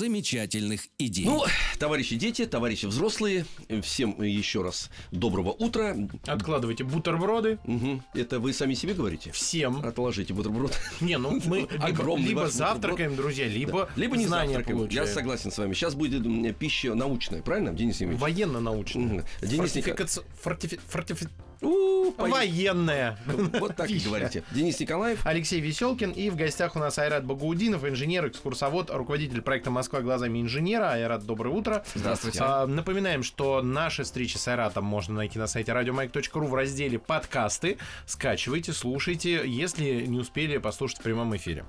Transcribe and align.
Замечательных 0.00 0.80
идей. 0.98 1.26
Ну, 1.26 1.44
товарищи 1.78 2.16
дети, 2.16 2.46
товарищи 2.46 2.86
взрослые, 2.86 3.44
всем 3.82 4.20
еще 4.22 4.62
раз 4.62 4.90
доброго 5.12 5.50
утра. 5.50 5.94
Откладывайте 6.26 6.84
бутерброды. 6.84 7.58
Мгм. 7.64 8.02
Это 8.14 8.40
вы 8.40 8.54
сами 8.54 8.72
себе 8.72 8.94
говорите? 8.94 9.30
Всем. 9.30 9.84
Отложите 9.84 10.32
бутерброд. 10.32 10.72
Не, 11.02 11.18
ну 11.18 11.38
мы 11.44 11.68
Огромный 11.80 12.28
либо 12.28 12.48
завтракаем, 12.48 13.14
друзья, 13.14 13.46
либо, 13.46 13.90
Да. 13.94 14.00
Либо 14.00 14.16
не 14.16 14.26
завтракаем. 14.26 14.78
получаем. 14.78 15.06
Я 15.06 15.12
согласен 15.12 15.50
с 15.52 15.58
вами. 15.58 15.74
Сейчас 15.74 15.94
будет 15.94 16.22
пища 16.58 16.94
научная, 16.94 17.42
правильно, 17.42 17.72
Денис 17.74 18.00
Евгеньевич? 18.00 18.20
Военно-научная. 18.22 19.24
Денис 19.42 19.70
Фортификаци- 19.76 20.24
фортифи- 20.42 20.80
фортифи- 20.90 21.28
У. 21.62 22.12
Военная. 22.16 23.18
Вот 23.26 23.76
так 23.76 23.90
и 23.90 23.98
говорите. 23.98 24.42
Денис 24.50 24.78
Николаев. 24.80 25.20
Алексей 25.24 25.60
Веселкин 25.60 26.12
и 26.12 26.30
в 26.30 26.36
гостях 26.36 26.76
у 26.76 26.78
нас 26.78 26.98
Айрат 26.98 27.24
Багаудинов, 27.24 27.84
инженер, 27.84 28.28
экскурсовод, 28.28 28.90
руководитель 28.90 29.42
проекта 29.42 29.70
«Москва 29.70 30.00
глазами 30.00 30.40
инженера». 30.40 30.92
Айрат, 30.92 31.24
доброе 31.24 31.50
утро. 31.50 31.84
Здравствуйте. 31.94 32.40
А, 32.42 32.66
напоминаем, 32.66 33.22
что 33.22 33.62
наши 33.62 34.04
встречи 34.04 34.36
с 34.36 34.48
Айратом 34.48 34.84
можно 34.84 35.14
найти 35.14 35.38
на 35.38 35.46
сайте 35.46 35.72
радиомайк.ру 35.72 36.46
в 36.46 36.54
разделе 36.54 36.98
«Подкасты». 36.98 37.78
Скачивайте, 38.06 38.72
слушайте, 38.72 39.42
если 39.46 40.06
не 40.06 40.18
успели 40.18 40.58
послушать 40.58 40.98
в 40.98 41.02
прямом 41.02 41.36
эфире. 41.36 41.64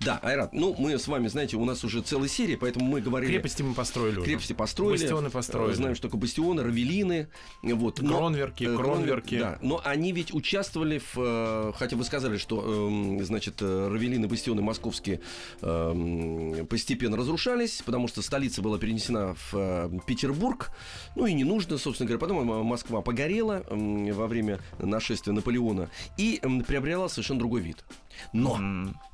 Да, 0.00 0.18
Айрат, 0.22 0.52
ну 0.52 0.74
мы 0.78 0.98
с 0.98 1.08
вами, 1.08 1.28
знаете, 1.28 1.56
у 1.56 1.64
нас 1.64 1.82
уже 1.84 2.00
целая 2.00 2.28
серия, 2.28 2.56
поэтому 2.56 2.86
мы 2.86 3.00
говорили... 3.00 3.32
Крепости 3.32 3.62
мы 3.62 3.74
построили 3.74 4.16
уже. 4.16 4.24
Крепости 4.24 4.52
построили. 4.52 5.00
Бастионы 5.02 5.30
построили. 5.30 5.74
Знаем, 5.74 5.94
что 5.94 6.08
такое 6.08 6.20
бастионы, 6.20 6.62
равелины. 6.62 7.28
Вот. 7.62 8.00
Но- 8.00 8.16
Кронверки, 8.18 8.64
э, 8.64 8.76
кронверки. 8.76 9.38
Да, 9.38 9.58
но 9.62 9.80
они 9.84 10.12
ведь 10.12 10.32
участвовали 10.32 10.98
в... 10.98 11.14
э, 11.16 11.72
Хотя 11.76 11.96
вы 11.96 12.04
сказали, 12.04 12.36
что, 12.36 12.88
эм, 12.88 13.24
значит, 13.24 13.56
э, 13.62 13.88
равелины, 13.88 14.28
бастионы 14.28 14.62
московские 14.62 15.20
эм, 15.62 16.66
постепенно 16.66 17.16
разрушались, 17.16 17.82
потому 17.84 18.08
что 18.08 18.22
столица 18.22 18.62
была 18.62 18.78
перенесена 18.78 19.34
в 19.34 19.54
э, 19.54 19.90
Петербург. 20.06 20.70
Ну 21.16 21.26
и 21.26 21.32
не 21.34 21.44
нужно, 21.44 21.78
собственно 21.78 22.06
говоря. 22.08 22.20
Потом 22.20 22.50
э, 22.50 22.62
Москва 22.62 23.02
погорела 23.02 23.64
эм, 23.68 24.12
во 24.12 24.26
время 24.26 24.60
нашествия 24.78 25.32
Наполеона 25.34 25.90
и 26.16 26.40
приобрела 26.66 27.08
совершенно 27.08 27.38
другой 27.40 27.60
вид. 27.62 27.84
Но 28.32 28.58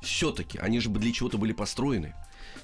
все-таки 0.01 0.50
они 0.57 0.79
же 0.79 0.89
для 0.89 1.11
чего-то 1.11 1.37
были 1.37 1.53
построены. 1.53 2.13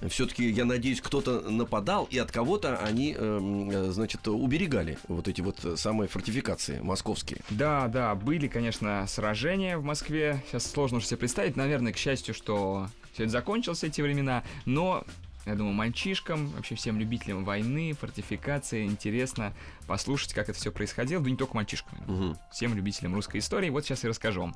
Все-таки, 0.10 0.48
я 0.50 0.66
надеюсь, 0.66 1.02
кто-то 1.02 1.42
нападал, 1.50 2.06
и 2.12 2.18
от 2.18 2.32
кого-то 2.32 2.78
они, 2.78 3.14
эм, 3.18 3.70
э, 3.70 3.92
значит, 3.92 4.28
уберегали 4.28 4.98
вот 5.08 5.28
эти 5.28 5.42
вот 5.42 5.66
самые 5.80 6.08
фортификации 6.08 6.80
московские. 6.82 7.42
Да, 7.50 7.88
да, 7.88 8.14
были, 8.16 8.48
конечно, 8.48 9.06
сражения 9.08 9.78
в 9.78 9.84
Москве. 9.84 10.44
Сейчас 10.48 10.70
сложно 10.70 10.98
уже 10.98 11.08
себе 11.08 11.18
представить. 11.18 11.56
Наверное, 11.56 11.94
к 11.94 11.98
счастью, 11.98 12.34
что 12.36 12.90
все 13.14 13.24
это 13.24 13.32
закончилось, 13.32 13.84
эти 13.84 14.02
времена. 14.02 14.44
Но, 14.66 15.04
я 15.46 15.56
думаю, 15.56 15.74
мальчишкам, 15.74 16.50
вообще 16.50 16.76
всем 16.76 17.00
любителям 17.00 17.44
войны, 17.46 17.94
фортификации, 17.94 18.86
интересно 18.86 19.54
послушать, 19.88 20.34
как 20.34 20.50
это 20.50 20.60
все 20.60 20.72
происходило. 20.72 21.24
Да 21.24 21.30
не 21.30 21.38
только 21.38 21.56
мальчишкам, 21.56 21.98
Мгм. 22.06 22.38
всем 22.52 22.76
любителям 22.76 23.16
русской 23.16 23.38
истории. 23.40 23.70
Вот 23.70 23.86
сейчас 23.86 24.04
и 24.04 24.08
расскажу 24.08 24.42
вам. 24.42 24.56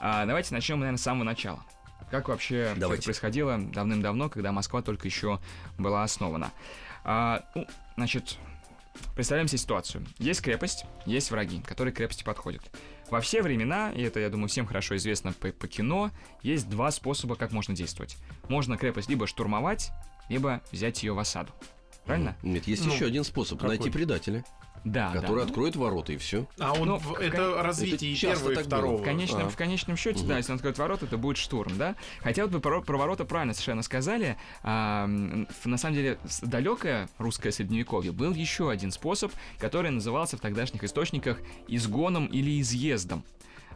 А, 0.00 0.24
давайте 0.26 0.54
начнем, 0.54 0.80
наверное, 0.80 0.98
с 0.98 1.02
самого 1.02 1.24
начала. 1.24 1.62
Как 2.10 2.28
вообще 2.28 2.72
Давайте. 2.76 3.00
это 3.00 3.04
происходило 3.04 3.58
давным-давно, 3.58 4.28
когда 4.28 4.52
Москва 4.52 4.82
только 4.82 5.06
еще 5.06 5.40
была 5.78 6.02
основана. 6.02 6.50
А, 7.04 7.44
ну, 7.54 7.66
значит, 7.96 8.38
Представляем 9.14 9.48
себе 9.48 9.58
ситуацию. 9.58 10.04
Есть 10.18 10.40
крепость, 10.42 10.84
есть 11.06 11.30
враги, 11.30 11.60
которые 11.62 11.92
к 11.92 11.96
крепости 11.96 12.22
подходят. 12.22 12.62
Во 13.10 13.20
все 13.20 13.42
времена, 13.42 13.92
и 13.92 14.02
это, 14.02 14.20
я 14.20 14.28
думаю, 14.30 14.48
всем 14.48 14.66
хорошо 14.66 14.96
известно 14.96 15.32
по, 15.32 15.48
по 15.52 15.68
кино, 15.68 16.10
есть 16.42 16.68
два 16.68 16.90
способа, 16.90 17.34
как 17.36 17.52
можно 17.52 17.74
действовать. 17.74 18.16
Можно 18.48 18.76
крепость 18.76 19.08
либо 19.08 19.26
штурмовать, 19.26 19.90
либо 20.28 20.60
взять 20.70 21.02
ее 21.02 21.12
в 21.12 21.18
осаду. 21.18 21.52
Правильно? 22.04 22.36
Нет, 22.42 22.66
есть 22.66 22.84
Ну, 22.84 22.92
еще 22.92 23.06
один 23.06 23.24
способ 23.24 23.58
какой? 23.58 23.76
найти 23.76 23.90
предателя, 23.90 24.44
Да, 24.84 25.10
да. 25.12 25.20
который 25.20 25.36
Ну, 25.36 25.42
откроет 25.44 25.76
ворота, 25.76 26.12
и 26.12 26.16
все. 26.16 26.46
А 26.58 26.72
он 26.72 26.88
Ну, 26.88 26.96
в- 26.98 27.14
это 27.14 27.36
кон- 27.36 27.60
развитие 27.60 28.12
это 28.12 28.20
часто 28.20 28.36
первого, 28.38 28.52
и 28.52 28.54
так 28.56 28.64
второго. 28.66 28.92
было. 28.92 29.00
В 29.02 29.04
конечном, 29.04 29.46
А. 29.46 29.48
в 29.50 29.56
конечном 29.56 29.96
счете, 29.96 30.24
да, 30.24 30.38
если 30.38 30.52
он 30.52 30.56
откроет 30.56 30.78
ворота, 30.78 31.04
это 31.04 31.18
будет 31.18 31.36
штурм, 31.36 31.76
да? 31.76 31.96
Хотя 32.20 32.44
вот 32.44 32.52
вы 32.52 32.60
про, 32.60 32.80
про 32.80 32.96
ворота 32.96 33.24
правильно 33.26 33.52
совершенно 33.52 33.82
сказали. 33.82 34.36
А, 34.62 35.06
на 35.06 35.76
самом 35.76 35.94
деле, 35.96 36.18
далекое 36.42 37.08
русское 37.18 37.52
средневековье 37.52 38.12
был 38.12 38.32
еще 38.32 38.70
один 38.70 38.90
способ, 38.90 39.32
который 39.58 39.90
назывался 39.90 40.36
в 40.36 40.40
тогдашних 40.40 40.82
источниках 40.84 41.38
изгоном 41.68 42.26
или 42.26 42.60
изъездом. 42.60 43.22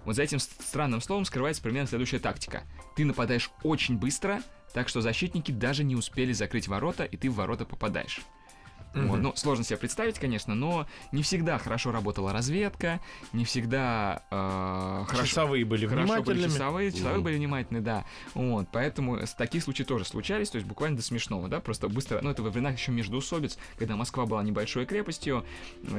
Вот 0.04 0.16
за 0.16 0.22
этим 0.22 0.38
странным 0.38 1.00
словом 1.00 1.24
скрывается 1.24 1.62
примерно 1.62 1.88
следующая 1.88 2.18
тактика. 2.18 2.62
Ты 2.96 3.04
нападаешь 3.04 3.50
очень 3.62 3.96
быстро, 3.98 4.42
так 4.72 4.88
что 4.88 5.00
защитники 5.00 5.50
даже 5.52 5.84
не 5.84 5.96
успели 5.96 6.32
закрыть 6.32 6.68
ворота, 6.68 7.04
и 7.04 7.16
ты 7.16 7.30
в 7.30 7.34
ворота 7.34 7.64
попадаешь. 7.64 8.20
Вот, 8.94 9.20
ну, 9.20 9.32
сложно 9.34 9.64
себе 9.64 9.76
представить, 9.76 10.18
конечно, 10.18 10.54
но 10.54 10.86
не 11.12 11.22
всегда 11.22 11.58
хорошо 11.58 11.92
работала 11.92 12.32
разведка, 12.32 13.00
не 13.32 13.44
всегда 13.44 14.22
э, 14.30 15.04
хорошо, 15.06 15.26
Часовые 15.26 15.64
были 15.64 15.86
хорошо 15.86 16.22
были 16.22 16.44
часовые, 16.44 16.92
часовые 16.92 17.20
были 17.20 17.36
внимательны, 17.36 17.80
да. 17.80 18.04
Вот, 18.34 18.68
поэтому 18.72 19.18
такие 19.36 19.62
случаи 19.62 19.82
тоже 19.82 20.04
случались, 20.04 20.50
то 20.50 20.56
есть 20.56 20.66
буквально 20.66 20.96
до 20.96 21.02
смешного, 21.02 21.48
да, 21.48 21.60
просто 21.60 21.88
быстро, 21.88 22.20
ну, 22.22 22.30
это 22.30 22.42
во 22.42 22.50
времена 22.50 22.70
еще 22.70 22.92
междоусобиц, 22.92 23.58
когда 23.78 23.96
Москва 23.96 24.26
была 24.26 24.42
небольшой 24.42 24.86
крепостью, 24.86 25.44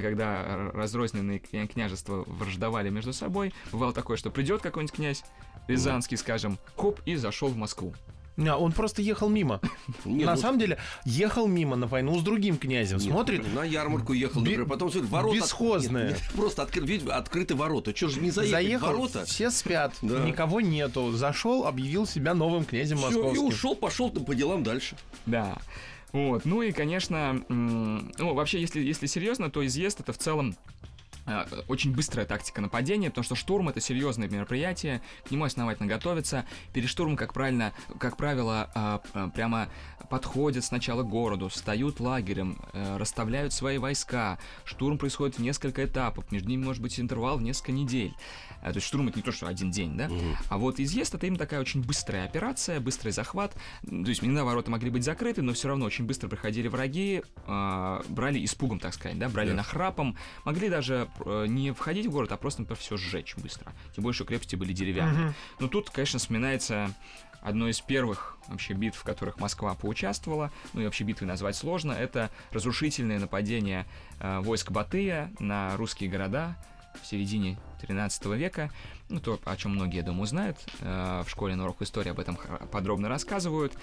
когда 0.02 0.72
разрозненные 0.74 1.40
кня- 1.40 1.68
княжества 1.68 2.24
враждовали 2.28 2.90
между 2.90 3.14
собой, 3.14 3.54
бывало 3.72 3.94
такое, 3.94 4.18
что 4.18 4.30
придет 4.30 4.62
какой-нибудь 4.62 4.96
князь 4.96 5.24
Рязанский, 5.68 6.18
скажем, 6.18 6.60
хоп, 6.76 7.00
и 7.06 7.16
зашел 7.16 7.50
в 7.50 7.58
Москву. 7.58 7.94
А, 8.38 8.58
он 8.58 8.72
просто 8.72 9.02
ехал 9.02 9.30
мимо. 9.30 9.62
Не, 10.06 10.26
на 10.26 10.36
ну, 10.36 10.42
самом 10.42 10.60
деле, 10.60 10.78
ехал 11.06 11.48
мимо 11.48 11.76
на 11.76 11.88
войну 11.88 12.20
с 12.20 12.24
другим 12.24 12.58
князем. 12.58 12.98
нет, 12.98 13.08
Смотрит, 13.08 13.54
На 13.54 13.64
ярмарку 13.64 14.14
ехал, 14.14 14.42
например, 14.42 14.66
потом 14.66 14.92
смотрит, 14.92 15.10
ворота... 15.10 15.36
бесхозная. 15.38 16.08
Нет, 16.10 16.22
нет, 16.22 16.32
просто 16.36 16.64
откры- 16.64 16.86
видите, 16.86 17.12
открыты 17.12 17.56
ворота. 17.56 17.96
Что 17.96 18.10
же 18.10 18.20
не 18.20 18.32
заехать 18.32 18.52
заехал, 18.52 18.88
ворота? 18.88 19.26
все 19.26 19.50
спят, 19.52 19.94
Да. 20.02 20.20
никого 20.20 20.62
нету. 20.62 21.12
Зашел, 21.12 21.66
объявил 21.66 22.06
себя 22.06 22.34
новым 22.34 22.66
князем 22.66 22.98
Всё, 22.98 23.10
и 23.10 23.14
московским. 23.14 23.46
ушел, 23.46 23.76
пошел 23.76 24.10
по 24.10 24.36
делам 24.36 24.64
дальше. 24.64 24.98
Да. 25.26 25.58
Вот. 26.12 26.46
Ну 26.46 26.62
и, 26.62 26.72
конечно, 26.72 27.44
ну, 27.50 28.34
вообще, 28.34 28.62
если, 28.62 28.82
если 28.82 29.06
серьезно, 29.06 29.50
то 29.50 29.66
изъезд 29.66 30.00
это 30.00 30.14
в 30.14 30.18
целом 30.18 30.56
очень 31.68 31.94
быстрая 31.94 32.26
тактика 32.26 32.62
нападения, 32.62 33.10
потому 33.10 33.24
что 33.24 33.36
штурм 33.36 33.70
это 33.70 33.82
серьезное 33.82 34.28
мероприятие, 34.30 35.02
к 35.28 35.32
нему 35.32 35.46
основательно 35.46 35.88
готовиться. 35.88 36.46
Перед 36.74 36.90
штурмом, 36.90 37.16
как 37.18 37.34
правильно, 37.34 37.74
как 38.00 38.18
правило, 38.18 38.70
а, 38.76 39.02
прямо 39.34 39.68
подходят 40.10 40.64
сначала 40.64 41.02
к 41.04 41.08
городу, 41.08 41.50
встают 41.50 42.00
лагерем, 42.00 42.60
э, 42.74 42.98
расставляют 42.98 43.54
свои 43.54 43.80
войска. 43.80 44.38
Штурм 44.64 45.00
происходит 45.00 45.38
в 45.38 45.42
несколько 45.42 45.84
этапов, 45.86 46.32
между 46.32 46.50
ними 46.50 46.64
может 46.64 46.82
быть 46.82 47.00
интервал 47.00 47.38
в 47.38 47.42
несколько 47.42 47.72
недель. 47.72 48.14
То 48.62 48.72
есть 48.74 48.88
штурм 48.88 49.08
это 49.08 49.18
не 49.18 49.24
то, 49.24 49.32
что 49.32 49.48
один 49.48 49.70
день, 49.72 49.96
да? 49.98 50.10
А 50.50 50.58
вот 50.58 50.80
изъезд 50.80 51.14
это 51.14 51.28
именно 51.28 51.38
такая 51.40 51.60
очень 51.60 51.84
быстрая 51.84 52.26
операция, 52.26 52.80
быстрый 52.80 53.12
захват. 53.12 53.54
То 53.84 53.96
есть 54.10 54.24
иногда 54.24 54.44
ворота 54.44 54.72
могли 54.72 54.90
быть 54.90 55.04
закрыты, 55.04 55.42
но 55.42 55.54
все 55.54 55.68
равно 55.68 55.86
очень 55.86 56.06
быстро 56.06 56.28
приходили 56.30 56.68
враги, 56.68 57.24
брали 57.46 58.44
испугом, 58.44 58.80
так 58.80 58.94
сказать, 58.94 59.18
да, 59.20 59.30
брали 59.30 59.50
Да. 59.50 59.58
нахрапом, 59.58 60.18
могли 60.46 60.70
даже 60.70 61.08
э, 61.15 61.15
не 61.26 61.72
входить 61.72 62.08
в 62.08 62.12
город, 62.12 62.32
а 62.32 62.38
просто, 62.38 62.62
например, 62.62 62.80
все 62.80 62.98
сжечь 62.98 63.36
быстро. 63.38 63.72
Тем 63.96 64.04
более, 64.04 64.16
что 64.16 64.26
крепости 64.26 64.56
были 64.56 64.74
деревянные. 64.74 65.34
Но 65.60 65.68
тут, 65.68 65.90
конечно, 65.90 66.20
вспоминается 66.20 66.94
одной 67.42 67.72
из 67.72 67.80
первых 67.80 68.38
вообще 68.48 68.74
битв, 68.74 68.98
в 68.98 69.04
которых 69.04 69.40
Москва 69.40 69.76
поучаствовала, 69.76 70.52
ну 70.74 70.82
и 70.82 70.86
вообще 70.86 71.04
битвы 71.04 71.28
назвать 71.28 71.56
сложно, 71.56 71.92
это 71.92 72.32
разрушительное 72.52 73.20
нападение 73.20 73.86
э, 74.20 74.40
войск 74.40 74.72
Батыя 74.72 75.32
на 75.40 75.78
русские 75.78 76.10
города 76.10 76.56
в 77.02 77.06
середине 77.06 77.60
13 77.82 78.26
века. 78.28 78.72
Ну, 79.08 79.20
то, 79.20 79.40
о 79.46 79.56
чем 79.56 79.76
многие, 79.76 79.98
я 79.98 80.04
думаю, 80.04 80.26
знают. 80.26 80.58
Э, 80.82 81.22
В 81.24 81.30
школе 81.30 81.56
на 81.56 81.64
урок 81.66 81.82
истории 81.84 82.10
об 82.10 82.20
этом 82.20 82.38
подробно 82.72 83.08
рассказывают. 83.08 83.78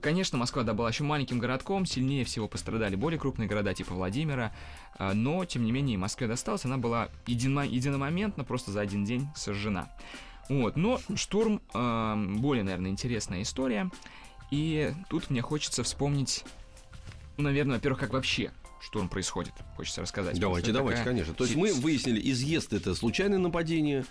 Конечно, 0.00 0.38
Москва 0.38 0.62
да, 0.62 0.74
была 0.74 0.90
еще 0.90 1.02
маленьким 1.02 1.40
городком, 1.40 1.86
сильнее 1.86 2.24
всего 2.24 2.46
пострадали 2.46 2.94
более 2.94 3.18
крупные 3.18 3.48
города 3.48 3.74
типа 3.74 3.94
Владимира, 3.94 4.52
э, 4.98 5.12
но, 5.12 5.44
тем 5.44 5.64
не 5.64 5.72
менее, 5.72 5.98
Москве 5.98 6.28
досталась, 6.28 6.64
она 6.64 6.78
была 6.78 7.08
едино- 7.26 7.66
единомоментно, 7.66 8.44
просто 8.44 8.70
за 8.70 8.80
один 8.80 9.04
день 9.04 9.28
сожжена. 9.34 9.88
Вот, 10.48 10.76
но 10.76 11.00
штурм 11.16 11.60
э, 11.72 12.24
более, 12.38 12.62
наверное, 12.62 12.90
интересная 12.90 13.42
история. 13.42 13.90
И 14.52 14.94
тут 15.08 15.30
мне 15.30 15.42
хочется 15.42 15.82
вспомнить, 15.82 16.44
ну, 17.38 17.44
наверное, 17.44 17.76
во-первых, 17.76 17.98
как 17.98 18.12
вообще 18.12 18.52
штурм 18.84 19.08
происходит, 19.08 19.54
хочется 19.76 20.02
рассказать. 20.02 20.38
Давайте, 20.38 20.70
давайте, 20.70 20.98
такая... 20.98 21.14
конечно. 21.14 21.34
То 21.34 21.44
есть 21.44 21.56
мы 21.56 21.72
выяснили, 21.72 22.20
изъезд 22.30 22.72
это 22.72 22.94
случайное 22.94 23.38
нападение. 23.38 24.04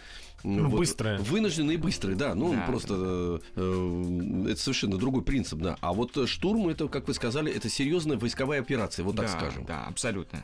Ну, 0.44 0.68
вот, 0.68 0.80
быстрое. 0.80 1.20
Вынужденный 1.20 1.76
и 1.76 1.78
быстрый, 1.78 2.16
да. 2.16 2.36
Ну, 2.36 2.54
да, 2.54 2.62
просто 2.66 2.94
э, 2.98 3.40
э, 3.56 4.46
это 4.52 4.60
совершенно 4.60 4.98
другой 4.98 5.24
принцип, 5.24 5.60
да. 5.60 5.78
А 5.80 5.94
вот 5.94 6.18
штурм, 6.28 6.68
это, 6.68 6.88
как 6.88 7.08
вы 7.08 7.14
сказали, 7.14 7.52
это 7.54 7.70
серьезная 7.70 8.18
войсковая 8.18 8.60
операция, 8.60 9.06
вот 9.06 9.16
так 9.16 9.28
да, 9.28 9.32
скажем. 9.32 9.66
Да, 9.66 9.86
абсолютно. 9.86 10.44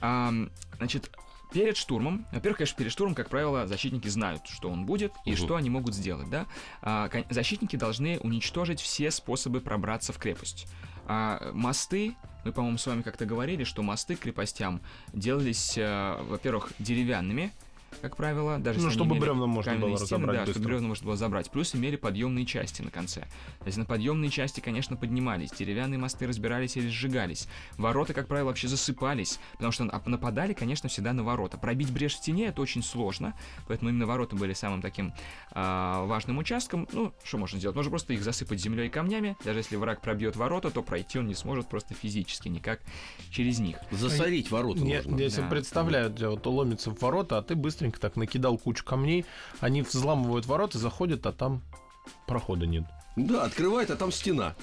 А, 0.00 0.32
значит, 0.78 1.10
перед 1.52 1.76
штурмом, 1.76 2.26
во-первых, 2.32 2.58
конечно, 2.58 2.76
перед 2.76 2.90
штурмом, 2.90 3.14
как 3.14 3.28
правило, 3.28 3.66
защитники 3.66 4.08
знают, 4.08 4.42
что 4.46 4.70
он 4.70 4.86
будет 4.86 5.12
и 5.24 5.32
угу. 5.32 5.36
что 5.36 5.56
они 5.56 5.70
могут 5.70 5.94
сделать, 5.94 6.30
да. 6.30 6.46
А, 6.82 7.10
защитники 7.30 7.76
должны 7.76 8.18
уничтожить 8.20 8.80
все 8.80 9.10
способы 9.10 9.60
пробраться 9.60 10.12
в 10.12 10.18
крепость. 10.18 10.66
А 11.06 11.52
мосты, 11.52 12.16
мы, 12.48 12.52
по-моему, 12.52 12.78
с 12.78 12.86
вами 12.86 13.02
как-то 13.02 13.26
говорили, 13.26 13.64
что 13.64 13.82
мосты 13.82 14.16
к 14.16 14.20
крепостям 14.20 14.80
делались, 15.12 15.76
а, 15.78 16.22
во-первых, 16.22 16.72
деревянными, 16.78 17.52
как 18.00 18.16
правило, 18.16 18.58
даже 18.58 18.80
ну, 18.80 18.90
чтобы 18.90 19.16
бревна 19.16 19.46
можно 19.46 19.74
было 19.76 19.96
стены, 19.96 20.26
разобрать 20.26 20.46
да, 20.46 20.52
чтобы 20.52 20.66
бревна 20.66 20.88
можно 20.88 21.04
было 21.04 21.16
забрать. 21.16 21.50
Плюс 21.50 21.74
имели 21.74 21.96
подъемные 21.96 22.46
части 22.46 22.82
на 22.82 22.90
конце. 22.90 23.22
То 23.60 23.66
есть 23.66 23.76
на 23.76 23.84
подъемные 23.84 24.30
части, 24.30 24.60
конечно, 24.60 24.96
поднимались, 24.96 25.50
деревянные 25.50 25.98
мосты 25.98 26.26
разбирались 26.26 26.76
или 26.76 26.88
сжигались. 26.88 27.48
Ворота, 27.76 28.14
как 28.14 28.28
правило, 28.28 28.48
вообще 28.48 28.68
засыпались, 28.68 29.40
потому 29.52 29.72
что 29.72 29.84
нападали, 29.84 30.52
конечно, 30.52 30.88
всегда 30.88 31.12
на 31.12 31.24
ворота. 31.24 31.58
Пробить 31.58 31.90
брешь 31.90 32.14
в 32.14 32.18
стене 32.18 32.46
это 32.46 32.62
очень 32.62 32.82
сложно, 32.82 33.34
поэтому 33.66 33.90
именно 33.90 34.06
ворота 34.06 34.36
были 34.36 34.52
самым 34.52 34.80
таким 34.80 35.12
а, 35.50 36.04
важным 36.04 36.38
участком. 36.38 36.88
Ну, 36.92 37.12
что 37.24 37.38
можно 37.38 37.58
сделать? 37.58 37.76
Можно 37.76 37.90
просто 37.90 38.12
их 38.12 38.22
засыпать 38.22 38.60
землей 38.60 38.86
и 38.86 38.90
камнями. 38.90 39.36
Даже 39.44 39.58
если 39.60 39.76
враг 39.76 40.00
пробьет 40.02 40.36
ворота, 40.36 40.70
то 40.70 40.82
пройти 40.82 41.18
он 41.18 41.26
не 41.26 41.34
сможет 41.34 41.68
просто 41.68 41.94
физически, 41.94 42.48
никак 42.48 42.80
через 43.30 43.58
них. 43.58 43.78
Засорить 43.90 44.50
ворота 44.50 44.84
я, 44.84 45.02
можно. 45.02 45.16
Я 45.16 45.30
себе 45.30 45.42
да. 45.42 45.48
представляю, 45.48 46.14
вот 46.16 46.46
ломится 46.46 46.90
в 46.90 47.00
ворота, 47.00 47.38
а 47.38 47.42
ты 47.42 47.56
быстренько 47.56 47.77
быстренько 47.78 48.00
так 48.00 48.16
накидал 48.16 48.58
кучу 48.58 48.84
камней, 48.84 49.24
они 49.60 49.82
взламывают 49.82 50.46
ворота, 50.46 50.78
заходят, 50.78 51.24
а 51.26 51.32
там 51.32 51.62
прохода 52.26 52.66
нет. 52.66 52.84
Да, 53.14 53.44
открывает, 53.44 53.90
а 53.90 53.96
там 53.96 54.10
стена. 54.10 54.56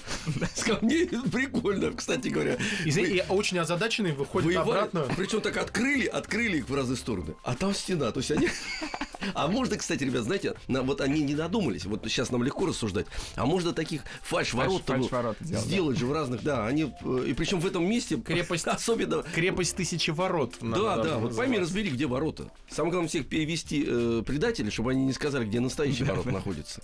С 0.54 0.62
камней 0.64 1.06
прикольно, 1.06 1.92
кстати 1.92 2.28
говоря. 2.28 2.58
И, 2.84 3.24
очень 3.28 3.58
озадаченный 3.58 4.12
выходит 4.12 4.56
обратно. 4.56 5.06
Причем 5.16 5.40
так 5.40 5.56
открыли, 5.56 6.06
открыли 6.06 6.58
их 6.58 6.68
в 6.68 6.74
разные 6.74 6.96
стороны, 6.96 7.34
а 7.42 7.54
там 7.54 7.74
стена. 7.74 8.12
То 8.12 8.18
есть 8.18 8.30
они 8.30 8.48
а 9.34 9.48
можно, 9.48 9.76
кстати, 9.76 10.04
ребят, 10.04 10.24
знаете, 10.24 10.54
на, 10.68 10.82
вот 10.82 11.00
они 11.00 11.22
не 11.22 11.34
додумались, 11.34 11.84
вот 11.84 12.02
сейчас 12.04 12.30
нам 12.30 12.42
легко 12.42 12.66
рассуждать, 12.66 13.06
а 13.34 13.46
можно 13.46 13.72
таких 13.72 14.02
фальш-ворот 14.22 14.82
фальш, 14.86 15.06
фальш 15.06 15.36
сделать 15.40 15.96
да. 15.96 16.00
же 16.00 16.06
в 16.06 16.12
разных, 16.12 16.42
да, 16.42 16.66
они, 16.66 16.92
и 17.26 17.34
причем 17.34 17.60
в 17.60 17.66
этом 17.66 17.88
месте 17.88 18.16
крепость, 18.16 18.66
особенно... 18.66 19.22
Крепость 19.34 19.76
тысячи 19.76 20.10
ворот. 20.10 20.54
Да, 20.60 21.02
да, 21.02 21.18
вот 21.18 21.36
пойми, 21.36 21.58
разбери, 21.58 21.90
где 21.90 22.06
ворота. 22.06 22.50
Самое 22.70 22.92
главное 22.92 23.08
всех 23.08 23.28
перевести 23.28 23.84
э, 23.86 24.22
предателей, 24.26 24.70
чтобы 24.70 24.92
они 24.92 25.04
не 25.04 25.12
сказали, 25.12 25.44
где 25.44 25.60
настоящие 25.60 26.06
ворота 26.06 26.30
находятся. 26.30 26.82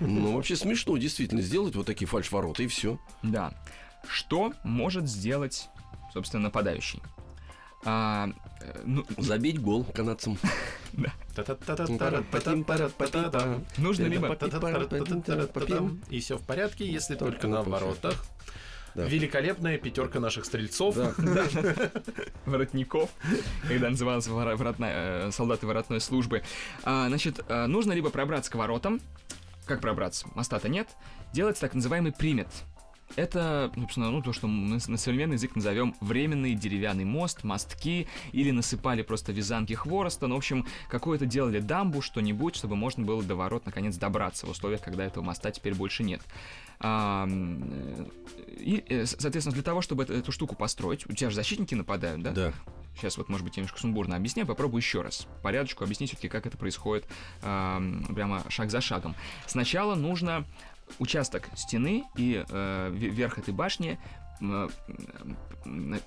Ну, 0.00 0.36
вообще 0.36 0.56
смешно, 0.56 0.96
действительно, 0.96 1.42
сделать 1.42 1.74
вот 1.74 1.86
такие 1.86 2.06
фальш-ворота, 2.06 2.62
и 2.62 2.66
все. 2.66 2.98
Да. 3.22 3.52
Что 4.06 4.52
может 4.64 5.08
сделать, 5.08 5.68
собственно, 6.12 6.44
нападающий? 6.44 7.00
А, 7.84 8.28
э, 8.28 8.43
ну, 8.84 9.04
Забить 9.18 9.60
гол 9.60 9.84
канадцам. 9.84 10.38
Нужно 13.76 14.04
либо... 14.06 14.36
И 16.10 16.20
все 16.20 16.36
в 16.38 16.42
порядке, 16.42 16.86
если 16.86 17.14
только 17.16 17.46
на 17.48 17.62
воротах. 17.62 18.24
Да. 18.94 19.06
Великолепная 19.06 19.76
пятерка 19.76 20.20
наших 20.20 20.44
стрельцов. 20.44 20.94
Да. 20.96 21.14
Воротников, 22.46 23.10
когда 23.66 23.90
называлась 23.90 24.28
воротная, 24.28 25.32
солдаты 25.32 25.66
воротной 25.66 26.00
службы. 26.00 26.44
А, 26.84 27.08
значит, 27.08 27.44
нужно 27.48 27.92
либо 27.92 28.10
пробраться 28.10 28.52
к 28.52 28.54
воротам. 28.54 29.00
Как 29.66 29.80
пробраться? 29.80 30.28
Моста-то 30.36 30.68
нет. 30.68 30.88
Делать 31.32 31.58
так 31.58 31.74
называемый 31.74 32.12
примет. 32.12 32.46
Это, 33.16 33.70
собственно, 33.74 34.10
ну, 34.10 34.22
то, 34.22 34.32
что 34.32 34.48
мы 34.48 34.80
на 34.86 34.96
современный 34.98 35.34
язык 35.34 35.54
назовем 35.54 35.94
временный 36.00 36.54
деревянный 36.54 37.04
мост, 37.04 37.44
мостки, 37.44 38.08
или 38.32 38.50
насыпали 38.50 39.02
просто 39.02 39.32
вязанки 39.32 39.72
хвороста, 39.74 40.26
ну, 40.26 40.34
в 40.34 40.38
общем, 40.38 40.66
какое-то 40.88 41.26
делали 41.26 41.60
дамбу, 41.60 42.02
что-нибудь, 42.02 42.56
чтобы 42.56 42.76
можно 42.76 43.04
было 43.04 43.22
до 43.22 43.36
ворот 43.36 43.66
наконец 43.66 43.96
добраться 43.96 44.46
в 44.46 44.50
условиях, 44.50 44.80
когда 44.80 45.04
этого 45.04 45.22
моста 45.22 45.50
теперь 45.50 45.74
больше 45.74 46.02
нет. 46.02 46.22
А, 46.80 47.28
и, 48.48 48.84
э, 48.88 49.06
соответственно, 49.06 49.54
для 49.54 49.62
того, 49.62 49.80
чтобы 49.80 50.02
эту, 50.02 50.12
эту 50.12 50.32
штуку 50.32 50.56
построить, 50.56 51.08
у 51.08 51.12
тебя 51.12 51.30
же 51.30 51.36
защитники 51.36 51.74
нападают, 51.74 52.22
да? 52.22 52.32
Да. 52.32 52.52
Сейчас 52.96 53.16
вот, 53.18 53.28
может 53.28 53.44
быть, 53.44 53.56
я 53.56 53.60
немножко 53.60 53.80
сумбурно 53.80 54.16
объясняю, 54.16 54.46
попробую 54.46 54.80
еще 54.80 55.02
раз. 55.02 55.26
Порядочку 55.42 55.84
объяснить 55.84 56.10
все-таки, 56.10 56.28
как 56.28 56.46
это 56.46 56.56
происходит 56.56 57.06
э, 57.42 57.80
прямо 58.14 58.42
шаг 58.48 58.70
за 58.70 58.80
шагом. 58.80 59.14
Сначала 59.46 59.94
нужно 59.94 60.44
участок 60.98 61.48
стены 61.54 62.04
и 62.16 62.44
э, 62.48 62.90
верх 62.92 63.38
этой 63.38 63.54
башни 63.54 63.98